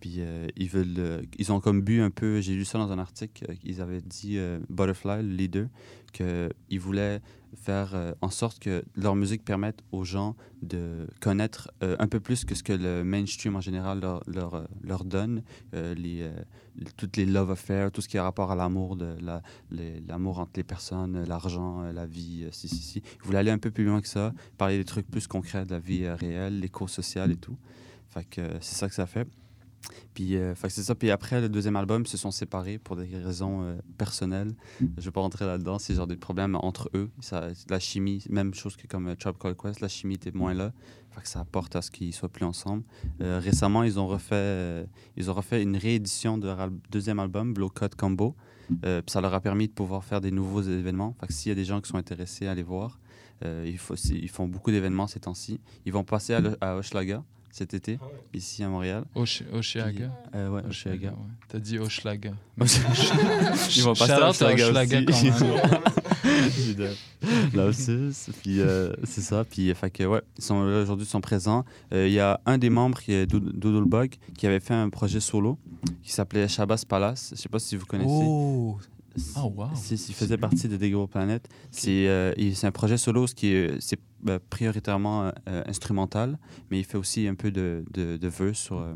Puis 0.00 0.20
ils 0.56 0.68
veulent, 0.68 1.26
ils 1.38 1.50
ont 1.50 1.60
comme 1.60 1.80
but 1.80 2.02
un 2.02 2.10
peu, 2.10 2.42
j'ai 2.42 2.52
lu 2.52 2.66
ça 2.66 2.76
dans 2.76 2.92
un 2.92 2.98
article, 2.98 3.46
ils 3.64 3.80
avaient 3.80 4.02
dit 4.02 4.38
Butterfly, 4.68 5.22
le 5.22 5.34
leader, 5.34 5.68
qu'ils 6.12 6.80
voulaient 6.80 7.22
faire 7.56 7.94
euh, 7.94 8.12
en 8.20 8.30
sorte 8.30 8.58
que 8.58 8.84
leur 8.96 9.14
musique 9.16 9.44
permette 9.44 9.80
aux 9.92 10.04
gens 10.04 10.36
de 10.62 11.06
connaître 11.20 11.70
euh, 11.82 11.96
un 11.98 12.06
peu 12.06 12.20
plus 12.20 12.44
que 12.44 12.54
ce 12.54 12.62
que 12.62 12.72
le 12.72 13.04
mainstream 13.04 13.56
en 13.56 13.60
général 13.60 14.00
leur, 14.00 14.22
leur, 14.26 14.54
euh, 14.54 15.04
donne, 15.04 15.42
les, 15.72 16.30
toutes 16.96 17.16
les 17.16 17.26
love 17.26 17.50
affairs, 17.50 17.90
tout 17.92 18.00
ce 18.00 18.08
qui 18.08 18.18
a 18.18 18.22
rapport 18.22 18.50
à 18.50 18.54
l'amour, 18.56 18.96
de 18.96 19.16
la, 19.20 19.42
les- 19.70 20.00
l'amour 20.00 20.38
entre 20.38 20.52
les 20.56 20.64
personnes, 20.64 21.24
l'argent, 21.24 21.82
la 21.82 22.06
vie, 22.06 22.46
si, 22.52 22.68
si, 22.68 22.76
si. 22.78 22.98
Ils 22.98 23.26
voulaient 23.26 23.38
aller 23.38 23.50
un 23.50 23.58
peu 23.58 23.70
plus 23.70 23.84
loin 23.84 24.00
que 24.00 24.08
ça, 24.08 24.32
parler 24.58 24.78
des 24.78 24.84
trucs 24.84 25.06
plus 25.10 25.26
concrets 25.26 25.64
de 25.66 25.70
la 25.72 25.78
vie 25.78 26.08
réelle, 26.08 26.60
l'éco-social 26.60 27.30
et 27.30 27.36
tout. 27.36 27.56
Fait 28.08 28.26
c'est 28.60 28.74
ça 28.76 28.88
que 28.88 28.94
ça 28.94 29.06
fait. 29.06 29.26
Puis, 30.14 30.36
euh, 30.36 30.54
c'est 30.68 30.82
ça. 30.82 30.94
Puis 30.94 31.10
après, 31.10 31.40
le 31.40 31.48
deuxième 31.48 31.76
album, 31.76 32.02
ils 32.04 32.08
se 32.08 32.16
sont 32.16 32.30
séparés 32.30 32.78
pour 32.78 32.96
des 32.96 33.06
raisons 33.16 33.62
euh, 33.62 33.76
personnelles. 33.98 34.52
Je 34.98 35.04
vais 35.04 35.10
pas 35.10 35.20
rentrer 35.20 35.44
là-dedans. 35.46 35.78
C'est 35.78 35.94
genre 35.94 36.06
des 36.06 36.16
problèmes 36.16 36.54
entre 36.56 36.90
eux. 36.94 37.10
Ça, 37.20 37.48
la 37.68 37.78
chimie, 37.80 38.24
même 38.30 38.54
chose 38.54 38.76
que 38.76 38.86
comme 38.86 39.08
euh, 39.08 39.14
Tribe 39.16 39.36
Called 39.38 39.56
Quest, 39.56 39.80
la 39.80 39.88
chimie 39.88 40.14
était 40.14 40.32
moins 40.32 40.54
là. 40.54 40.72
Fait 41.10 41.20
que 41.22 41.28
ça 41.28 41.40
apporte 41.40 41.76
à 41.76 41.82
ce 41.82 41.90
qu'ils 41.90 42.12
soient 42.12 42.28
plus 42.28 42.44
ensemble. 42.44 42.82
Euh, 43.20 43.38
récemment, 43.42 43.82
ils 43.84 43.98
ont 44.00 44.06
refait, 44.08 44.34
euh, 44.34 44.84
ils 45.16 45.30
ont 45.30 45.34
refait 45.34 45.62
une 45.62 45.76
réédition 45.76 46.38
de 46.38 46.46
leur 46.46 46.60
al- 46.60 46.72
deuxième 46.90 47.20
album, 47.20 47.54
Blow 47.54 47.68
Cut 47.68 47.90
Combo. 47.96 48.34
Euh, 48.84 49.02
puis 49.02 49.12
ça 49.12 49.20
leur 49.20 49.34
a 49.34 49.40
permis 49.40 49.68
de 49.68 49.72
pouvoir 49.72 50.04
faire 50.04 50.20
des 50.20 50.30
nouveaux 50.30 50.62
événements. 50.62 51.14
Fait 51.20 51.26
que 51.26 51.32
s'il 51.34 51.50
y 51.50 51.52
a 51.52 51.54
des 51.54 51.64
gens 51.66 51.80
qui 51.80 51.88
sont 51.90 51.98
intéressés 51.98 52.46
à 52.46 52.54
les 52.54 52.62
voir, 52.62 52.98
euh, 53.44 53.70
faut, 53.76 53.94
ils 53.94 54.28
font 54.30 54.48
beaucoup 54.48 54.70
d'événements 54.70 55.06
ces 55.06 55.20
temps-ci. 55.20 55.60
Ils 55.84 55.92
vont 55.92 56.02
passer 56.02 56.32
à, 56.34 56.40
le- 56.40 56.56
à 56.60 56.76
Hochelaga 56.76 57.22
cet 57.56 57.72
été, 57.72 58.00
ici 58.34 58.64
à 58.64 58.68
Montréal. 58.68 59.04
Puis, 60.32 60.34
euh, 60.34 60.48
ouais, 60.50 60.62
ouais. 60.62 60.72
T'as 61.48 61.58
dit 61.60 61.78
Hochelaga. 61.78 62.32
Ils 63.76 63.82
vont 63.84 63.94
passer 63.94 64.10
à 64.12 64.28
Hochelaga 64.28 64.70
aussi. 65.08 65.30
Là 67.54 67.66
aussi, 67.66 68.10
c'est- 68.12 68.32
puis 68.32 68.60
euh, 68.60 68.92
c'est 69.04 69.20
ça. 69.20 69.44
Puis, 69.44 69.70
euh, 69.70 69.74
fait 69.74 69.90
que, 69.90 70.02
ouais, 70.04 70.20
ils 70.36 70.42
sont 70.44 70.62
là 70.64 70.82
aujourd'hui, 70.82 71.06
ils 71.06 71.08
sont 71.08 71.20
présents. 71.20 71.64
Euh, 71.92 72.06
Il 72.08 72.12
y 72.12 72.18
a 72.20 72.40
un 72.44 72.58
des 72.58 72.70
membres, 72.70 73.00
qui 73.00 73.12
est 73.12 73.26
Dood- 73.26 73.52
Doodlebug, 73.56 74.14
qui 74.36 74.46
avait 74.46 74.60
fait 74.60 74.74
un 74.74 74.88
projet 74.90 75.20
solo 75.20 75.58
qui 76.02 76.12
s'appelait 76.12 76.48
Shabazz 76.48 76.84
Palace. 76.84 77.32
Je 77.36 77.40
sais 77.40 77.48
pas 77.48 77.58
si 77.60 77.76
vous 77.76 77.86
connaissez. 77.86 78.10
Oh! 78.10 78.78
Ah, 79.36 79.46
wow. 79.46 79.68
Il 79.90 80.14
faisait 80.14 80.38
partie 80.38 80.68
de 80.68 80.76
Dego 80.76 81.06
Planet. 81.06 81.48
C'est 81.70 82.08
euh, 82.08 82.32
c'est 82.54 82.66
un 82.66 82.72
projet 82.72 82.96
solo, 82.96 83.26
ce 83.26 83.34
qui 83.34 83.48
est, 83.48 83.80
c'est 83.80 83.98
euh, 84.28 84.38
prioritairement 84.50 85.30
euh, 85.48 85.62
instrumental, 85.66 86.38
mais 86.70 86.78
il 86.80 86.84
fait 86.84 86.98
aussi 86.98 87.26
un 87.28 87.34
peu 87.34 87.50
de, 87.50 87.84
de, 87.92 88.16
de 88.16 88.28
verse 88.28 88.58
sur 88.58 88.78
euh, 88.78 88.94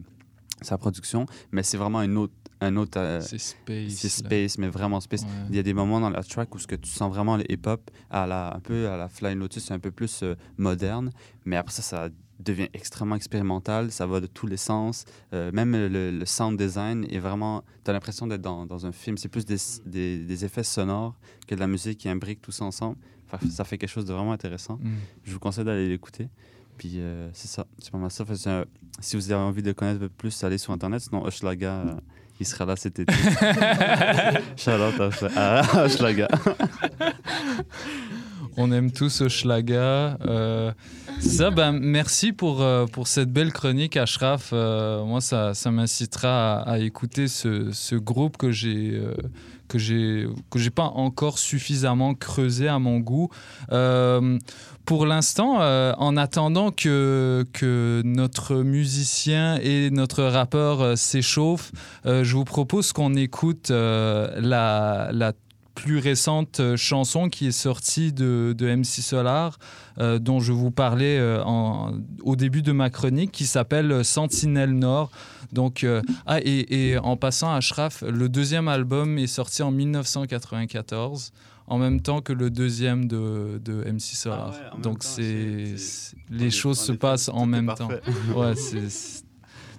sa 0.62 0.78
production. 0.78 1.26
Mais 1.52 1.62
c'est 1.62 1.76
vraiment 1.76 1.98
un 2.00 2.16
autre. 2.16 2.34
Un 2.60 2.76
autre 2.76 2.98
euh, 2.98 3.20
C'est 3.20 3.38
space, 3.38 3.92
C'est 3.92 4.08
space, 4.08 4.58
mais 4.58 4.66
vraiment 4.68 4.98
space. 5.00 5.22
Ouais. 5.22 5.28
Il 5.50 5.54
y 5.54 5.60
a 5.60 5.62
des 5.62 5.74
moments 5.74 6.00
dans 6.00 6.10
la 6.10 6.24
track 6.24 6.52
où 6.56 6.58
ce 6.58 6.66
que 6.66 6.74
tu 6.74 6.90
sens 6.90 7.08
vraiment 7.08 7.36
le 7.36 7.44
hip-hop, 7.52 7.88
à 8.10 8.26
la, 8.26 8.56
un 8.56 8.58
peu 8.58 8.88
à 8.88 8.96
la 8.96 9.08
Flying 9.08 9.38
Lotus, 9.38 9.66
c'est 9.66 9.74
un 9.74 9.78
peu 9.78 9.92
plus 9.92 10.24
euh, 10.24 10.34
moderne, 10.56 11.12
mais 11.44 11.54
après 11.54 11.72
ça, 11.72 11.82
ça 11.82 12.08
devient 12.38 12.68
extrêmement 12.72 13.16
expérimental, 13.16 13.90
ça 13.90 14.06
va 14.06 14.20
de 14.20 14.26
tous 14.26 14.46
les 14.46 14.56
sens. 14.56 15.04
Euh, 15.32 15.50
même 15.52 15.72
le, 15.72 16.10
le 16.10 16.26
sound 16.26 16.56
design 16.58 17.04
est 17.10 17.18
vraiment. 17.18 17.64
Tu 17.84 17.90
as 17.90 17.92
l'impression 17.92 18.26
d'être 18.26 18.42
dans, 18.42 18.64
dans 18.66 18.86
un 18.86 18.92
film. 18.92 19.16
C'est 19.18 19.28
plus 19.28 19.44
des, 19.44 19.56
des, 19.86 20.18
des 20.18 20.44
effets 20.44 20.62
sonores 20.62 21.14
que 21.46 21.54
de 21.54 21.60
la 21.60 21.66
musique 21.66 21.98
qui 21.98 22.08
imbrique 22.08 22.40
tout 22.40 22.52
ça 22.52 22.64
ensemble. 22.64 22.96
Enfin, 23.30 23.44
ça 23.50 23.64
fait 23.64 23.76
quelque 23.76 23.90
chose 23.90 24.04
de 24.06 24.12
vraiment 24.14 24.32
intéressant. 24.32 24.76
Mm. 24.76 24.88
Je 25.24 25.32
vous 25.32 25.38
conseille 25.40 25.64
d'aller 25.64 25.88
l'écouter. 25.88 26.28
Puis 26.78 26.92
euh, 27.00 27.28
c'est 27.32 27.48
ça, 27.48 27.66
c'est 27.78 27.90
pas 27.90 27.98
mal 27.98 28.10
ça. 28.10 28.24
Un- 28.46 28.64
si 29.00 29.16
vous 29.16 29.30
avez 29.32 29.42
envie 29.42 29.62
de 29.62 29.72
connaître 29.72 29.96
un 29.96 30.06
peu 30.06 30.08
plus, 30.08 30.44
allez 30.44 30.58
sur 30.58 30.72
Internet. 30.72 31.00
Sinon, 31.02 31.24
Hochelaga, 31.24 31.72
euh, 31.72 31.94
il 32.40 32.46
sera 32.46 32.64
là 32.64 32.76
cet 32.76 32.98
été. 32.98 33.12
Out 34.68 35.24
à 35.36 35.84
Hochelaga. 35.84 36.28
On 38.56 38.72
aime 38.72 38.90
tous 38.90 39.20
Hochelaga. 39.20 40.18
Euh, 40.26 40.72
ça, 41.20 41.50
ben, 41.50 41.72
merci 41.72 42.32
pour, 42.32 42.60
euh, 42.62 42.86
pour 42.86 43.06
cette 43.06 43.32
belle 43.32 43.52
chronique, 43.52 43.96
Ashraf. 43.96 44.50
Euh, 44.52 45.04
moi, 45.04 45.20
ça, 45.20 45.54
ça 45.54 45.70
m'incitera 45.70 46.60
à, 46.60 46.72
à 46.72 46.78
écouter 46.78 47.28
ce, 47.28 47.70
ce 47.72 47.94
groupe 47.94 48.36
que 48.36 48.50
j'ai 48.50 48.92
euh, 48.94 49.14
que 49.68 49.78
j'ai 49.78 50.26
que 50.50 50.58
j'ai 50.58 50.70
pas 50.70 50.86
encore 50.86 51.38
suffisamment 51.38 52.14
creusé 52.14 52.68
à 52.68 52.78
mon 52.78 52.98
goût. 52.98 53.28
Euh, 53.72 54.38
pour 54.84 55.04
l'instant, 55.04 55.60
euh, 55.60 55.92
en 55.98 56.16
attendant 56.16 56.70
que, 56.70 57.44
que 57.52 58.00
notre 58.04 58.56
musicien 58.56 59.58
et 59.62 59.90
notre 59.90 60.24
rappeur 60.24 60.80
euh, 60.80 60.96
s'échauffent, 60.96 61.72
je 62.04 62.34
vous 62.34 62.44
propose 62.44 62.92
qu'on 62.92 63.14
écoute 63.14 63.70
la 63.70 65.32
plus 65.82 65.98
récente 65.98 66.60
euh, 66.60 66.76
chanson 66.76 67.28
qui 67.28 67.46
est 67.46 67.52
sortie 67.52 68.12
de, 68.12 68.54
de 68.56 68.66
MC 68.74 69.00
Solar, 69.02 69.58
euh, 69.98 70.18
dont 70.18 70.40
je 70.40 70.52
vous 70.52 70.70
parlais 70.70 71.18
euh, 71.18 71.42
en- 71.44 71.92
au 72.22 72.36
début 72.36 72.62
de 72.62 72.72
ma 72.72 72.90
chronique, 72.90 73.32
qui 73.32 73.46
s'appelle 73.46 74.04
Sentinelle 74.04 74.72
Nord. 74.72 75.10
Donc, 75.52 75.84
euh, 75.84 76.02
ah, 76.26 76.40
et, 76.42 76.90
et 76.90 76.98
en 76.98 77.16
passant, 77.16 77.52
Ashraf, 77.54 78.02
le 78.06 78.28
deuxième 78.28 78.68
album 78.68 79.18
est 79.18 79.26
sorti 79.26 79.62
en 79.62 79.70
1994, 79.70 81.32
en 81.66 81.78
même 81.78 82.00
temps 82.00 82.20
que 82.20 82.32
le 82.32 82.50
deuxième 82.50 83.06
de, 83.06 83.60
de 83.64 83.84
MC 83.90 84.00
Solar. 84.16 84.52
Ah 84.54 84.74
ouais, 84.76 84.82
Donc, 84.82 85.02
c'est, 85.02 85.74
les 86.30 86.50
choses 86.50 86.78
se 86.78 86.92
passent 86.92 87.28
en 87.28 87.46
même 87.46 87.72
temps. 87.76 87.88
Ouais, 88.34 88.54
c'est 88.56 89.24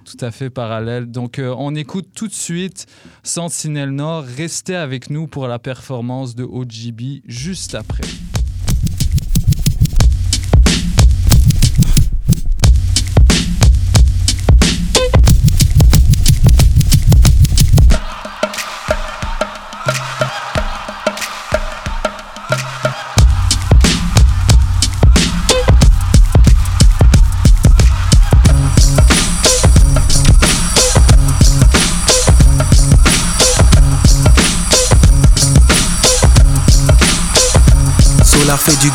tout 0.05 0.23
à 0.25 0.31
fait 0.31 0.49
parallèle. 0.49 1.05
Donc, 1.11 1.39
euh, 1.39 1.53
on 1.57 1.75
écoute 1.75 2.09
tout 2.15 2.27
de 2.27 2.33
suite 2.33 2.85
Sentinelle 3.23 3.91
Nord. 3.91 4.23
Restez 4.23 4.75
avec 4.75 5.09
nous 5.09 5.27
pour 5.27 5.47
la 5.47 5.59
performance 5.59 6.35
de 6.35 6.43
OGB 6.43 7.21
juste 7.25 7.75
après. 7.75 8.03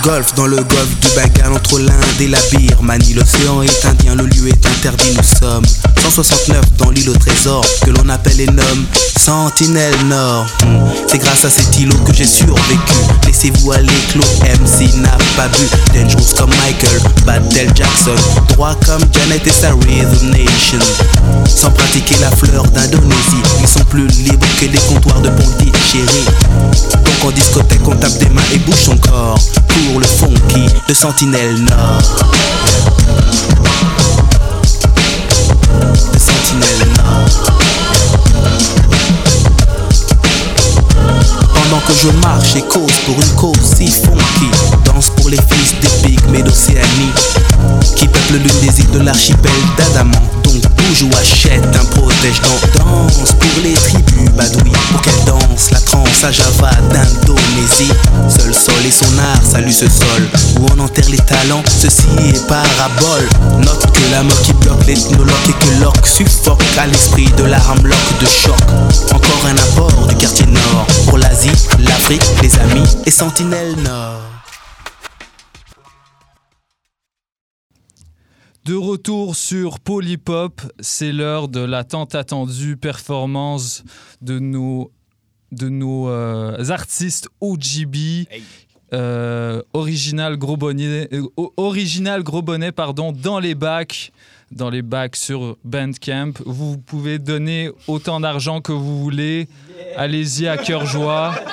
Golf 0.04 0.34
dans 0.34 0.46
le 0.46 0.56
golfe 0.56 1.00
du 1.00 1.08
Bengale 1.16 1.52
entre 1.52 1.78
l'Inde 1.78 2.20
et 2.20 2.26
la 2.26 2.38
Birmanie. 2.52 3.14
L'océan 3.14 3.62
est 3.62 3.86
indien, 3.86 4.14
le 4.14 4.26
lieu 4.26 4.48
est 4.48 4.66
interdit. 4.66 5.16
Nous 5.16 5.38
sommes 5.38 5.64
169 6.02 6.60
dans 6.76 6.90
l'île 6.90 7.08
au 7.08 7.14
trésor 7.14 7.64
que 7.82 7.90
l'on 7.90 8.08
appelle 8.10 8.38
et 8.38 8.46
nomme 8.46 8.84
Sentinelle 9.18 9.96
Nord. 10.06 10.46
C'est 11.08 11.18
grâce 11.18 11.46
à 11.46 11.50
cet 11.50 11.78
îlot 11.78 11.96
que 12.06 12.12
j'ai 12.12 12.26
survécu. 12.26 12.94
Laissez-vous 13.26 13.72
aller, 13.72 13.88
Claude 14.10 14.26
MC 14.60 14.94
n'a 14.96 15.16
pas 15.36 15.48
bu. 15.48 15.64
Dangerous 15.94 16.34
comme 16.36 16.50
Michael, 16.50 17.00
Battle 17.24 17.72
Jackson. 17.74 18.14
Droit 18.50 18.74
comme 18.86 19.02
Janet 19.12 19.46
et 19.46 19.50
sa 19.50 19.70
Nation. 19.70 20.78
Sans 21.48 21.70
pratiquer 21.70 22.16
la 22.20 22.30
fleur 22.30 22.64
d'Indonésie, 22.64 23.42
ils 23.60 23.68
sont 23.68 23.84
plus 23.84 24.06
libres 24.06 24.46
que 24.60 24.66
les 24.66 24.78
comptoirs 24.78 25.20
de 25.20 25.30
Pondichéry. 25.30 26.26
Donc 27.04 27.24
en 27.24 27.30
discothèque, 27.30 27.86
on 27.86 27.96
tape 27.96 28.18
des 28.18 28.28
mains 28.30 28.42
et 28.52 28.58
bouge 28.58 28.74
son 28.84 28.96
corps. 28.96 29.38
Pour 29.68 30.00
le 30.00 30.06
funky 30.06 30.66
de 30.88 30.94
Sentinelle 30.94 31.58
Nord. 31.64 32.02
De 36.12 36.18
Sentinelle 36.18 36.88
Nord. 36.96 37.54
Pendant 41.54 41.80
que 41.86 41.92
je 42.02 42.08
marche 42.22 42.56
et 42.56 42.62
cause 42.62 42.92
pour 43.06 43.16
une 43.16 43.34
cause 43.36 43.74
si 43.76 43.88
funky 43.90 44.50
Danse 44.84 45.10
pour 45.16 45.28
les 45.28 45.38
fils 45.38 45.74
des 45.80 46.08
pygmées 46.08 46.42
d'Océanie 46.42 47.12
Qui 47.96 48.06
peuplent 48.06 48.34
l'une 48.34 48.60
des 48.60 48.80
îles 48.80 48.90
de 48.90 49.00
l'archipel 49.00 49.52
d'Adamant 49.76 50.22
Donc 50.54 50.70
bouge 50.76 51.02
ou 51.02 51.10
achète 51.16 51.64
un 51.64 51.84
protège 51.86 52.40
dans 52.42 52.84
Danse. 52.84 53.32
Pour 53.32 53.62
les 53.64 53.74
tribus 53.74 54.30
badouis 54.36 54.70
Pour 54.92 55.02
qu'elles 55.02 55.24
dansent 55.26 55.72
la 55.72 55.80
transe 55.80 56.22
à 56.22 56.30
Java 56.30 56.70
d'Indonésie. 56.90 57.90
Seul 58.28 58.54
sol 58.54 58.86
et 58.86 58.90
son 58.92 59.18
art 59.18 59.42
salue 59.42 59.70
ce 59.70 59.86
sol. 59.86 60.28
Où 60.60 60.66
on 60.76 60.78
enterre 60.78 61.08
les 61.10 61.18
talents, 61.18 61.62
ceci 61.66 62.06
est 62.28 62.46
parabole. 62.46 63.28
Note 63.64 63.86
que 63.92 64.10
la 64.12 64.22
mort 64.22 64.40
qui 64.42 64.52
bloque 64.52 64.86
l'ethnologue 64.86 65.34
et 65.48 65.64
que 65.64 65.82
l'orque 65.82 66.06
suffoque 66.06 66.62
À 66.78 66.86
l'esprit 66.86 67.28
de 67.36 67.44
l'arme 67.44 67.84
lock 67.84 68.20
de 68.20 68.26
choc. 68.26 68.54
Encore 69.12 69.46
un 69.46 69.56
apport 69.56 70.06
du 70.06 70.14
quartier 70.14 70.46
nord. 70.46 70.86
Pour 71.08 71.18
l'Asie, 71.18 71.50
l'Afrique, 71.80 72.24
les 72.42 72.54
amis 72.60 72.88
et 73.06 73.10
Sentinelle 73.10 73.74
Nord 73.82 74.23
De 78.64 78.74
retour 78.74 79.36
sur 79.36 79.78
Polypop, 79.78 80.62
c'est 80.80 81.12
l'heure 81.12 81.48
de 81.48 81.60
la 81.60 81.84
tant 81.84 82.04
attendue 82.04 82.78
performance 82.78 83.84
de 84.22 84.38
nos, 84.38 84.90
de 85.52 85.68
nos 85.68 86.08
euh, 86.08 86.70
artistes 86.70 87.28
OGB. 87.42 88.26
euh, 88.94 89.60
original 89.74 90.38
gros 90.38 90.56
bonnet, 90.56 91.10
euh, 91.12 91.26
original 91.58 92.22
gros 92.22 92.40
bonnet 92.40 92.72
pardon, 92.72 93.12
dans 93.12 93.38
les 93.38 93.54
bacs, 93.54 94.12
dans 94.50 94.70
les 94.70 94.80
bacs 94.80 95.16
sur 95.16 95.58
Bandcamp. 95.64 96.32
Vous 96.46 96.78
pouvez 96.78 97.18
donner 97.18 97.70
autant 97.86 98.18
d'argent 98.18 98.62
que 98.62 98.72
vous 98.72 98.98
voulez. 98.98 99.46
Allez-y 99.94 100.48
à 100.48 100.56
cœur 100.56 100.86
joie. 100.86 101.34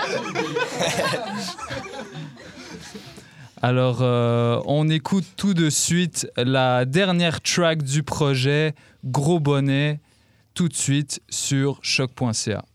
Alors, 3.64 4.00
euh, 4.02 4.60
on 4.66 4.90
écoute 4.90 5.26
tout 5.38 5.54
de 5.54 5.70
suite 5.70 6.28
la 6.36 6.86
dernière 6.86 7.42
track 7.42 7.84
du 7.84 8.02
projet, 8.02 8.74
Gros 9.06 9.40
Bonnet, 9.40 10.00
tout 10.56 10.68
de 10.68 10.74
suite 10.74 11.22
sur 11.30 11.78
choc.ca. 11.84 12.66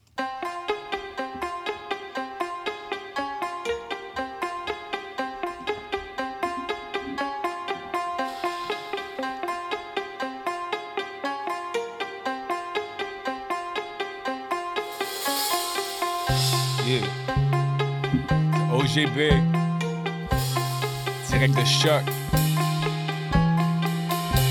De 21.54 21.64
choc. 21.64 22.02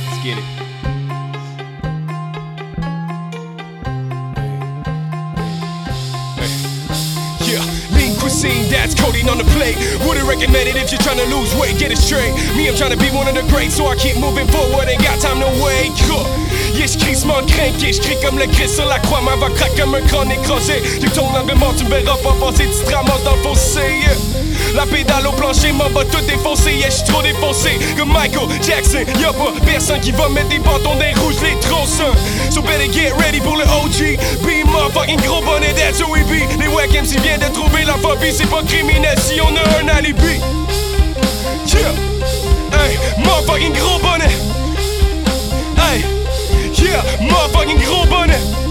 Let's 0.05 0.23
get 0.23 0.37
it. 0.37 0.43
Cuisine, 8.19 8.69
that's 8.71 8.95
coating 8.95 9.29
on 9.29 9.37
the 9.37 9.43
plate. 9.53 9.77
Wouldn't 10.07 10.25
recommend 10.25 10.69
it 10.69 10.75
if 10.77 10.91
you're 10.91 11.01
trying 11.01 11.17
to 11.17 11.25
lose 11.35 11.53
weight, 11.55 11.77
get 11.77 11.91
it 11.91 11.97
straight. 11.97 12.33
Me, 12.55 12.67
I'm 12.67 12.75
trying 12.75 12.89
to 12.91 12.97
be 12.97 13.11
one 13.11 13.27
of 13.27 13.35
the 13.35 13.43
greats, 13.53 13.75
so 13.75 13.85
I 13.85 13.95
keep 13.97 14.17
moving 14.17 14.47
forward, 14.47 14.87
ain't 14.87 15.03
got 15.03 15.19
time 15.19 15.39
to 15.41 15.49
wait. 15.61 15.91
Yeah, 16.73 16.87
j'crie 16.87 17.15
ce 17.15 17.27
manque 17.27 17.47
craqué, 17.47 17.93
j'crie 17.93 18.17
comme 18.23 18.39
le 18.39 18.47
Christ 18.47 18.75
sur 18.75 18.85
la 18.85 18.99
croix, 18.99 19.21
ma 19.21 19.35
va 19.35 19.49
craquer 19.49 19.81
comme 19.81 19.95
un 19.95 20.29
écrasé. 20.29 20.81
Tu 20.99 21.09
ton 21.11 21.27
angle 21.35 21.55
mort, 21.55 21.75
tu 21.77 21.83
me 21.83 21.89
verras 21.89 22.17
pas 22.17 22.33
passer, 22.39 22.65
tu 22.65 22.85
te 22.85 22.95
ramasses 22.95 23.23
dans 23.23 23.35
le 23.35 23.43
fossé. 23.43 23.81
yeah. 23.81 24.54
La 24.75 24.85
pédale 24.85 25.25
au 25.25 25.31
plancher 25.31 25.71
m'en 25.71 25.87
va 25.89 26.03
tout 26.03 26.19
défoncer, 26.27 26.73
yeah, 26.73 26.89
j'suis 26.89 27.05
trop 27.05 27.21
défoncé. 27.21 27.79
Comme 27.97 28.11
Michael 28.11 28.49
Jackson, 28.61 29.05
y'a 29.21 29.31
pas 29.31 29.53
personne 29.65 30.01
qui 30.01 30.11
va 30.11 30.27
mettre 30.27 30.49
des 30.49 30.59
bâtons 30.59 30.95
des 30.95 31.17
rouges, 31.21 31.37
les 31.41 31.57
tronçons. 31.61 32.13
So 32.51 32.61
better 32.61 32.91
get 32.91 33.13
ready 33.17 33.39
pour 33.39 33.55
le 33.55 33.63
OG. 33.63 34.17
Be 34.43 34.67
motherfucking 34.67 35.21
gros 35.21 35.41
bonnet, 35.41 35.73
that's 35.75 36.01
who 36.01 36.11
we 36.11 36.23
be. 36.23 36.43
Les 36.59 36.67
wack 36.67 36.89
MC 36.91 37.17
viennent 37.21 37.39
de 37.39 37.53
trouver 37.53 37.85
la 37.85 37.93
phobie, 37.93 38.33
c'est 38.33 38.49
pas 38.49 38.63
criminel 38.63 39.17
si 39.17 39.39
on 39.39 39.55
a 39.55 39.81
un 39.81 39.87
alibi. 39.87 40.41
Yeah, 41.67 41.93
hey, 42.73 42.97
motherfucking 43.23 43.73
gros 43.73 43.99
bonnet. 43.99 44.31
Hey, 45.77 46.03
yeah, 46.83 47.01
motherfucking 47.21 47.79
gros 47.79 48.05
bonnet. 48.07 48.64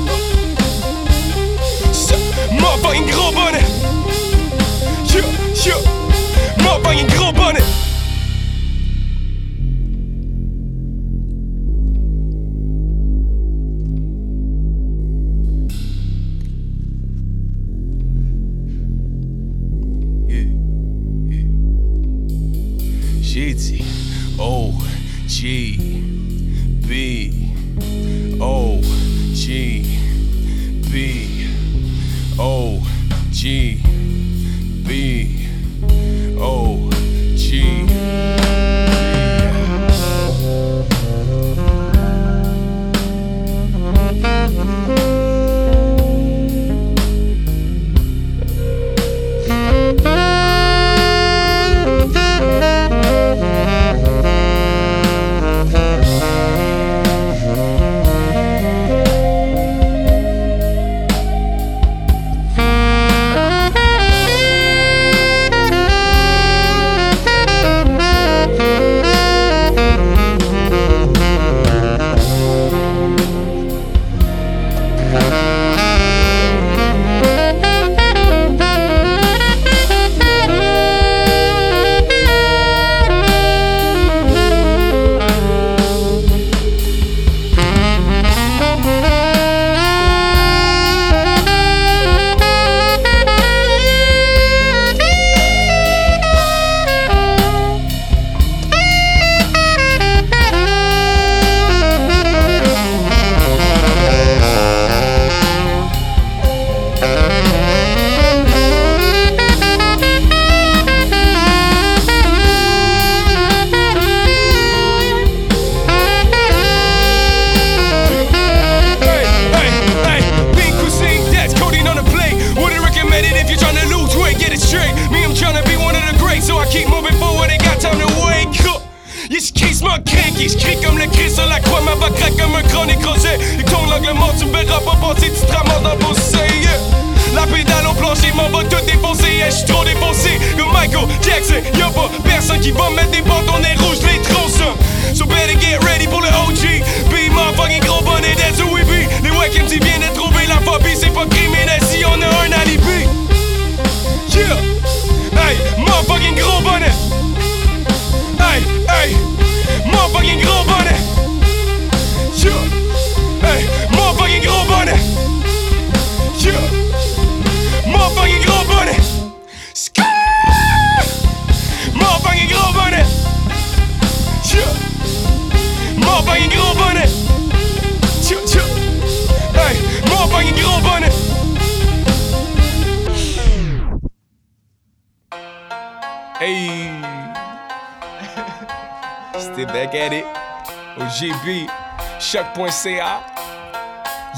choc.ca. 192.35 193.22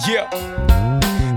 Yeah. 0.06 0.28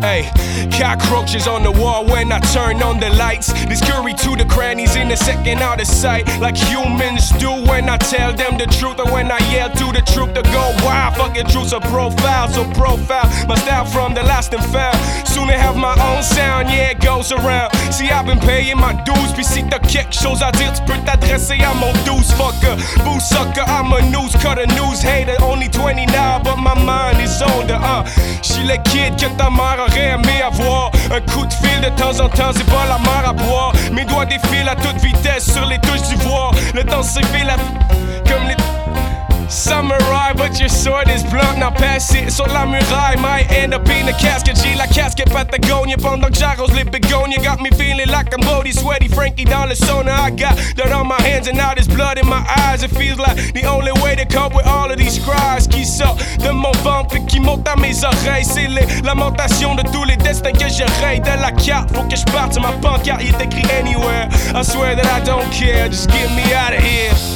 Hey, 0.02 0.30
cockroaches 0.78 1.48
on 1.48 1.64
the 1.64 1.72
wall 1.72 2.06
when 2.06 2.34
I 2.34 2.40
turn 2.52 2.84
on 2.84 3.00
the 3.00 3.10
lights. 3.12 3.54
They 3.66 3.76
scurry 3.76 4.14
to 4.14 4.36
the 4.36 4.44
crannies 4.44 4.98
in 4.98 5.10
a 5.10 5.16
second 5.16 5.60
out 5.62 5.80
of 5.80 5.88
sight, 5.88 6.28
like 6.40 6.58
humans 6.58 7.30
do 7.40 7.52
when 7.68 7.88
I 7.88 7.96
tell 7.98 8.34
them 8.34 8.58
the 8.58 8.66
truth, 8.66 9.00
or 9.00 9.10
when 9.12 9.32
I 9.32 9.40
yell 9.52 9.70
to 9.70 9.86
the 9.94 10.04
truth 10.12 10.34
to 10.34 10.42
go 10.52 10.74
wild. 10.84 11.16
Fucking 11.16 11.48
truth's 11.48 11.72
a 11.72 11.80
profile, 11.80 12.50
so 12.50 12.66
profile 12.74 13.28
my 13.48 13.56
style 13.56 13.86
from 13.86 14.14
the 14.14 14.24
last 14.24 14.54
and 14.54 14.64
found. 14.66 14.98
Soon 15.28 15.50
I 15.50 15.54
have 15.54 15.78
my 15.78 15.96
own 16.12 16.24
sound, 16.24 16.68
yeah, 16.68 16.92
it 16.92 17.00
goes 17.00 17.32
around. 17.32 17.74
See, 17.94 18.10
I've 18.10 18.26
been 18.26 18.40
paying 18.40 18.78
my 18.78 18.94
dues, 19.04 19.32
puis 19.34 19.46
si 19.46 19.64
t'as 19.64 19.80
quelque 19.80 20.14
chose 20.14 20.42
à 20.44 20.52
dire, 20.52 20.74
tu 20.74 20.82
peux 20.84 21.00
t'adresser 21.06 21.62
à 21.64 21.74
mon 21.74 21.94
fucker. 22.40 22.76
Boo 23.04 23.20
sucker, 23.20 23.66
I'm 23.68 23.92
a 23.94 24.02
news 24.10 24.32
cutter, 24.42 24.66
news 24.68 25.02
hater. 25.02 25.36
Only 25.42 25.68
20 25.68 25.89
mind 26.90 27.22
is 27.22 27.42
on 27.42 27.70
uh. 27.70 28.04
J'suis 28.42 28.64
le 28.64 28.78
que 28.78 29.28
ta 29.38 29.50
mère 29.50 29.80
aurait 29.86 30.12
aimé 30.16 30.42
avoir. 30.42 30.92
Un 31.12 31.22
coup 31.32 31.46
de 31.46 31.54
fil 31.54 31.82
de 31.82 31.90
temps 32.02 32.20
en 32.20 32.30
temps, 32.30 32.52
c'est 32.56 32.66
pas 32.66 32.86
la 32.88 32.98
mer 33.00 33.24
à 33.28 33.34
boire. 33.34 33.74
Mes 33.92 34.06
doigts 34.06 34.26
défilent 34.26 34.70
à 34.70 34.76
toute 34.76 35.00
vitesse 35.02 35.52
sur 35.54 35.66
les 35.66 35.80
touches 35.80 36.08
d'ivoire. 36.10 36.52
Le 36.74 36.84
temps 36.84 37.04
s'effile 37.04 37.50
à... 37.50 37.58
comme 38.30 38.48
les. 38.48 38.79
Samurai, 39.50 40.34
but 40.34 40.60
your 40.60 40.70
sword 40.70 41.10
is 41.10 41.24
blunt. 41.24 41.58
Now 41.58 41.72
pass 41.72 42.14
it 42.14 42.32
sur 42.32 42.46
la 42.46 42.66
muraille. 42.66 43.18
Might 43.20 43.52
end 43.52 43.74
up 43.74 43.90
in 43.90 44.08
a 44.08 44.14
casket. 44.14 44.58
J'ai 44.64 44.76
la 44.76 44.86
casquette 44.86 45.32
Patagonia 45.32 45.98
pendant 45.98 46.30
que 46.30 46.38
j'arrose 46.38 46.72
les 46.74 46.84
begonias. 46.84 47.42
Got 47.42 47.60
me 47.60 47.72
feeling 47.72 48.10
like 48.10 48.32
I'm 48.32 48.42
body 48.42 48.72
sweaty. 48.72 49.08
Frankie 49.08 49.46
le 49.46 49.76
sauna. 49.76 50.28
I 50.28 50.30
got 50.32 50.56
dirt 50.76 50.92
on 50.92 51.08
my 51.08 51.20
hands 51.22 51.48
and 51.48 51.58
now 51.58 51.74
there's 51.74 51.88
blood 51.88 52.20
in 52.20 52.28
my 52.28 52.44
eyes. 52.58 52.84
It 52.84 52.92
feels 52.92 53.18
like 53.18 53.54
the 53.54 53.66
only 53.66 53.92
way 54.04 54.16
to 54.16 54.26
cope 54.26 54.54
with 54.54 54.68
all 54.68 54.92
of 54.92 54.98
these 54.98 55.18
cries 55.20 55.68
qui 55.68 55.84
sortent 55.84 56.22
de 56.40 56.52
mon 56.52 56.72
ventre 56.84 57.18
qui 57.26 57.40
montent 57.40 57.68
à 57.68 57.76
mes 57.76 58.04
oreilles. 58.04 58.46
C'est 58.46 58.68
les 58.68 58.86
lamentations 59.04 59.74
de 59.74 59.82
tous 59.92 60.04
les 60.04 60.18
destins 60.18 60.52
que 60.52 60.70
je 60.70 60.84
raye 61.02 61.22
de 61.22 61.42
la 61.42 61.52
carte. 61.52 61.90
Faut 61.96 62.04
que 62.04 62.16
je 62.16 62.26
parte 62.26 62.60
ma 62.60 62.72
pancarte. 62.74 63.22
Il 63.24 63.34
est 63.34 63.44
écrit 63.44 63.66
anywhere. 63.80 64.30
I 64.54 64.64
swear 64.64 64.96
that 64.96 65.08
I 65.08 65.26
don't 65.26 65.50
care. 65.52 65.90
Just 65.90 66.10
get 66.12 66.30
me 66.36 66.54
out 66.54 66.74
of 66.74 66.84
here. 66.84 67.29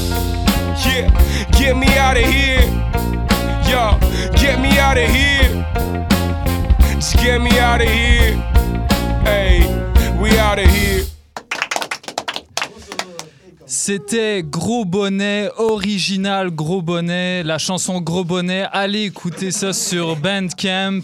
C'était 13.65 14.43
Gros 14.43 14.85
Bonnet, 14.85 15.49
original 15.57 16.51
Gros 16.51 16.81
Bonnet, 16.81 17.43
la 17.43 17.57
chanson 17.57 18.01
Gros 18.01 18.23
Bonnet. 18.23 18.65
Allez 18.71 19.03
écouter 19.03 19.51
ça 19.51 19.73
sur 19.73 20.15
Bandcamp. 20.15 21.01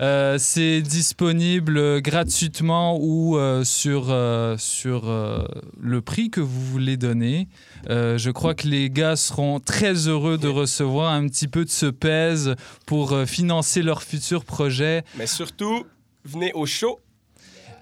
Euh, 0.00 0.38
c'est 0.38 0.80
disponible 0.82 2.00
gratuitement 2.02 2.98
ou 3.00 3.36
euh, 3.38 3.62
sur, 3.64 4.06
euh, 4.10 4.56
sur 4.58 5.08
euh, 5.08 5.44
le 5.80 6.00
prix 6.00 6.30
que 6.30 6.40
vous 6.40 6.60
voulez 6.64 6.96
donner. 6.96 7.48
Euh, 7.90 8.18
je 8.18 8.30
crois 8.30 8.54
que 8.54 8.66
les 8.66 8.90
gars 8.90 9.16
seront 9.16 9.60
très 9.60 10.08
heureux 10.08 10.36
de 10.38 10.48
recevoir 10.48 11.12
un 11.12 11.26
petit 11.28 11.48
peu 11.48 11.64
de 11.64 11.70
ce 11.70 11.86
pèse 11.86 12.54
pour 12.86 13.12
euh, 13.12 13.26
financer 13.26 13.82
leur 13.82 14.02
futur 14.02 14.44
projet. 14.44 15.04
Mais 15.16 15.26
surtout, 15.26 15.84
venez 16.24 16.52
au 16.54 16.66
show. 16.66 16.98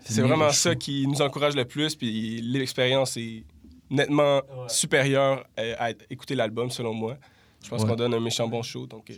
C'est 0.05 0.21
vraiment 0.23 0.51
ça 0.51 0.75
qui 0.75 1.07
nous 1.07 1.23
encourage 1.23 1.55
le 1.55 1.65
plus. 1.65 1.95
Puis 1.95 2.41
l'expérience 2.43 3.17
est 3.17 3.45
nettement 3.89 4.43
supérieure 4.69 5.45
à, 5.57 5.87
à 5.87 5.91
écouter 6.11 6.35
l'album, 6.35 6.71
selon 6.71 6.93
moi. 6.93 7.17
Je 7.65 7.69
pense 7.69 7.83
Ouais. 7.83 7.89
qu'on 7.89 7.95
donne 7.97 8.13
un 8.15 8.21
méchant 8.21 8.49
bon 8.49 8.63
show. 8.63 8.87
Donc, 8.87 9.09
euh, 9.11 9.15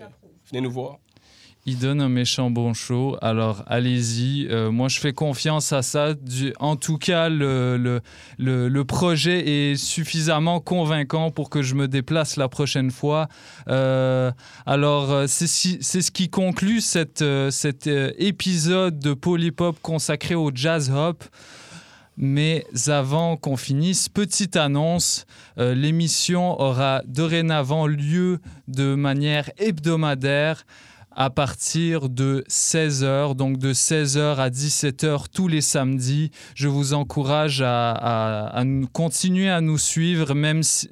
venez 0.51 0.61
nous 0.61 0.71
voir. 0.71 0.99
Il 1.67 1.79
donne 1.79 2.03
un 2.03 2.11
méchant 2.11 2.51
bon 2.51 2.75
show, 2.75 3.17
alors 3.23 3.63
allez-y. 3.67 4.47
Euh, 4.51 4.71
moi, 4.71 4.89
je 4.89 5.01
fais 5.01 5.15
confiance 5.15 5.73
à 5.73 5.81
ça. 5.81 6.13
En 6.59 6.77
tout 6.77 6.99
cas, 6.99 7.31
le, 7.31 7.79
le, 7.79 8.69
le, 8.69 8.85
projet 8.85 9.71
est 9.71 9.77
suffisamment 9.77 10.61
convaincant 10.61 11.31
pour 11.31 11.49
que 11.49 11.63
je 11.63 11.75
me 11.75 11.89
déplace 11.89 12.37
la 12.37 12.49
prochaine 12.49 12.91
fois. 12.91 13.29
Euh, 13.69 14.31
alors, 14.67 15.11
euh, 15.11 15.25
c'est 15.27 15.47
ce 15.47 16.11
qui 16.11 16.29
conclut 16.29 16.83
cette, 16.83 17.25
cet 17.49 17.87
épisode 17.87 18.99
de 18.99 19.15
Polypop 19.15 19.81
consacré 19.81 20.35
au 20.35 20.51
jazz 20.55 20.91
hop. 20.91 21.25
Mais 22.19 22.67
avant 22.89 23.39
qu'on 23.39 23.57
finisse, 23.57 24.11
petite 24.11 24.57
annonce, 24.57 25.25
l'émission 25.57 26.61
aura 26.61 27.03
dorénavant 27.07 27.87
lieu 27.87 28.39
de 28.69 28.95
manière 28.95 29.51
hebdomadaire 29.57 30.65
à 31.17 31.31
partir 31.31 32.09
de 32.09 32.45
16h, 32.49 33.35
donc 33.35 33.59
de 33.59 33.73
16h 33.73 34.37
à 34.37 34.51
17h 34.51 35.27
tous 35.33 35.49
les 35.49 35.61
samedis. 35.61 36.31
Je 36.55 36.69
vous 36.69 36.95
encourage 36.95 37.63
à, 37.65 38.63
continuer 38.93 39.49
à 39.49 39.61
nous 39.61 39.79
suivre. 39.79 40.35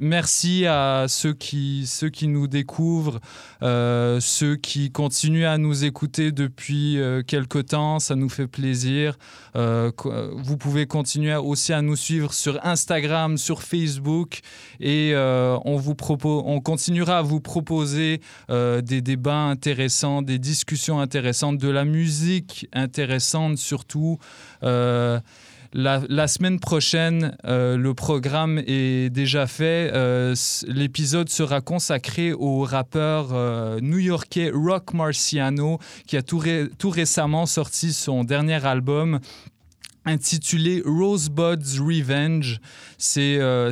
Merci 0.01 0.67
à 0.67 1.07
ceux 1.09 1.33
qui, 1.33 1.89
nous 2.23 2.47
découvrent, 2.47 3.21
euh, 3.63 4.21
ceux 4.21 4.57
qui 4.57 4.91
continuent 4.91 5.47
à 5.47 5.59
nous 5.59 5.85
écouter 5.85 6.33
depuis 6.33 6.99
euh, 6.99 7.23
quelque 7.23 7.59
temps. 7.59 7.99
Ça 7.99 8.15
nous 8.15 8.29
fait 8.29 8.47
plaisir. 8.47 9.19
Euh, 9.57 9.91
vous 10.35 10.57
pouvez 10.57 10.87
continuer 10.87 11.35
aussi 11.35 11.73
à 11.73 11.83
nous 11.83 11.97
suivre 11.97 12.33
sur 12.33 12.65
Instagram, 12.65 13.37
sur 13.39 13.63
Facebook 13.63 14.41
et 14.81 15.15
on, 15.17 15.77
vous 15.77 15.95
propose, 15.95 16.43
on 16.47 16.61
continuera 16.61 17.19
à 17.19 17.23
vous 17.23 17.41
proposer 17.41 18.21
des 18.49 19.01
débats 19.01 19.35
intéressants, 19.35 20.12
des 20.21 20.39
discussions 20.39 21.01
intéressantes, 21.01 21.57
de 21.57 21.71
la 21.71 21.87
musique 21.87 22.69
intéressante 22.75 23.57
surtout. 23.57 24.19
Euh, 24.63 25.19
la, 25.75 26.29
semaine 26.29 26.61
prochaine, 26.61 27.35
euh, 27.47 27.79
le 27.79 27.95
programme 27.95 28.59
est 28.67 29.09
déjà 29.09 29.47
fait. 29.47 29.91
Euh, 29.95 30.35
L'épisode 30.67 31.31
sera 31.31 31.63
consacré 31.63 32.35
au 32.35 32.61
rappeur 32.65 33.33
new-yorkais 33.81 34.51
Rock 34.53 34.93
Marciano 34.93 35.79
qui 36.07 36.19
a 36.19 36.23
tout, 36.23 36.37
ré- 36.37 36.69
tout 36.77 36.91
récemment 36.91 37.47
sorti 37.47 37.95
son 37.95 38.25
dernier 38.25 38.63
album 38.67 39.19
intitulé 40.05 40.83
Rosebud's 40.85 41.79
Revenge. 41.79 42.61
C'est 42.99 43.39
euh, 43.39 43.71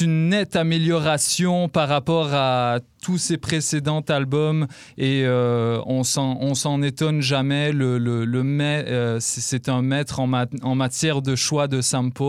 une 0.00 0.28
nette 0.28 0.56
amélioration 0.56 1.68
par 1.68 1.88
rapport 1.88 2.28
à 2.32 2.80
tous 3.02 3.18
ses 3.18 3.36
précédents 3.36 4.00
albums 4.08 4.66
et 4.96 5.22
euh, 5.24 5.80
on 5.86 6.04
s'en 6.04 6.38
on 6.40 6.54
s'en 6.54 6.80
étonne 6.82 7.20
jamais. 7.20 7.72
Le, 7.72 7.98
le, 7.98 8.24
le 8.24 8.42
euh, 8.60 9.16
c'est 9.20 9.68
un 9.68 9.82
maître 9.82 10.20
en, 10.20 10.26
ma- 10.26 10.46
en 10.62 10.74
matière 10.74 11.20
de 11.20 11.34
choix 11.34 11.66
de 11.68 11.80
sample. 11.80 12.22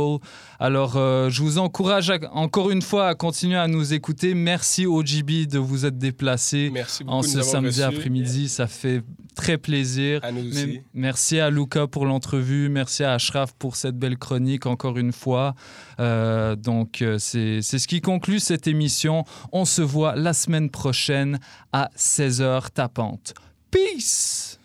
Alors, 0.60 0.96
euh, 0.96 1.30
je 1.30 1.42
vous 1.44 1.58
encourage 1.60 2.10
à- 2.10 2.18
encore 2.34 2.72
une 2.72 2.82
fois 2.82 3.08
à 3.08 3.16
continuer 3.16 3.58
à 3.58 3.68
nous 3.68 3.94
écouter. 3.94 4.34
Merci 4.34 4.86
OGB 4.88 5.46
de 5.46 5.60
vous 5.60 5.86
être 5.86 5.98
déplacé 5.98 6.72
Merci 6.74 7.04
en 7.06 7.22
ce 7.22 7.42
samedi 7.42 7.84
après-midi. 7.84 8.50
Ça 8.50 8.68
fait 8.68 9.04
très 9.36 9.58
plaisir. 9.58 10.20
À 10.24 10.32
nous 10.32 10.42
Mais- 10.44 10.50
aussi. 10.64 10.82
merci 10.94 11.40
à 11.40 11.50
Luca 11.50 11.86
pour 11.88 12.06
l'entrevue. 12.06 12.70
Merci 12.70 13.04
à 13.04 13.14
Ashraf 13.14 13.54
pour 13.60 13.76
cette 13.76 13.98
belle 13.98 14.18
chronique, 14.18 14.66
encore 14.66 14.98
une 14.98 15.12
fois. 15.12 15.54
Euh, 16.00 16.56
donc, 16.56 17.02
euh, 17.02 17.18
c'est 17.20 17.62
ce 17.62 17.88
qui 17.88 18.00
conclut 18.02 18.40
cette 18.40 18.68
émission. 18.68 19.26
On 19.52 19.66
se 19.66 19.82
voit 19.82 20.16
la 20.16 20.34
prochaine 20.70 21.40
à 21.72 21.90
16h 21.98 22.72
tapante. 22.72 23.34
Peace! 23.72 24.60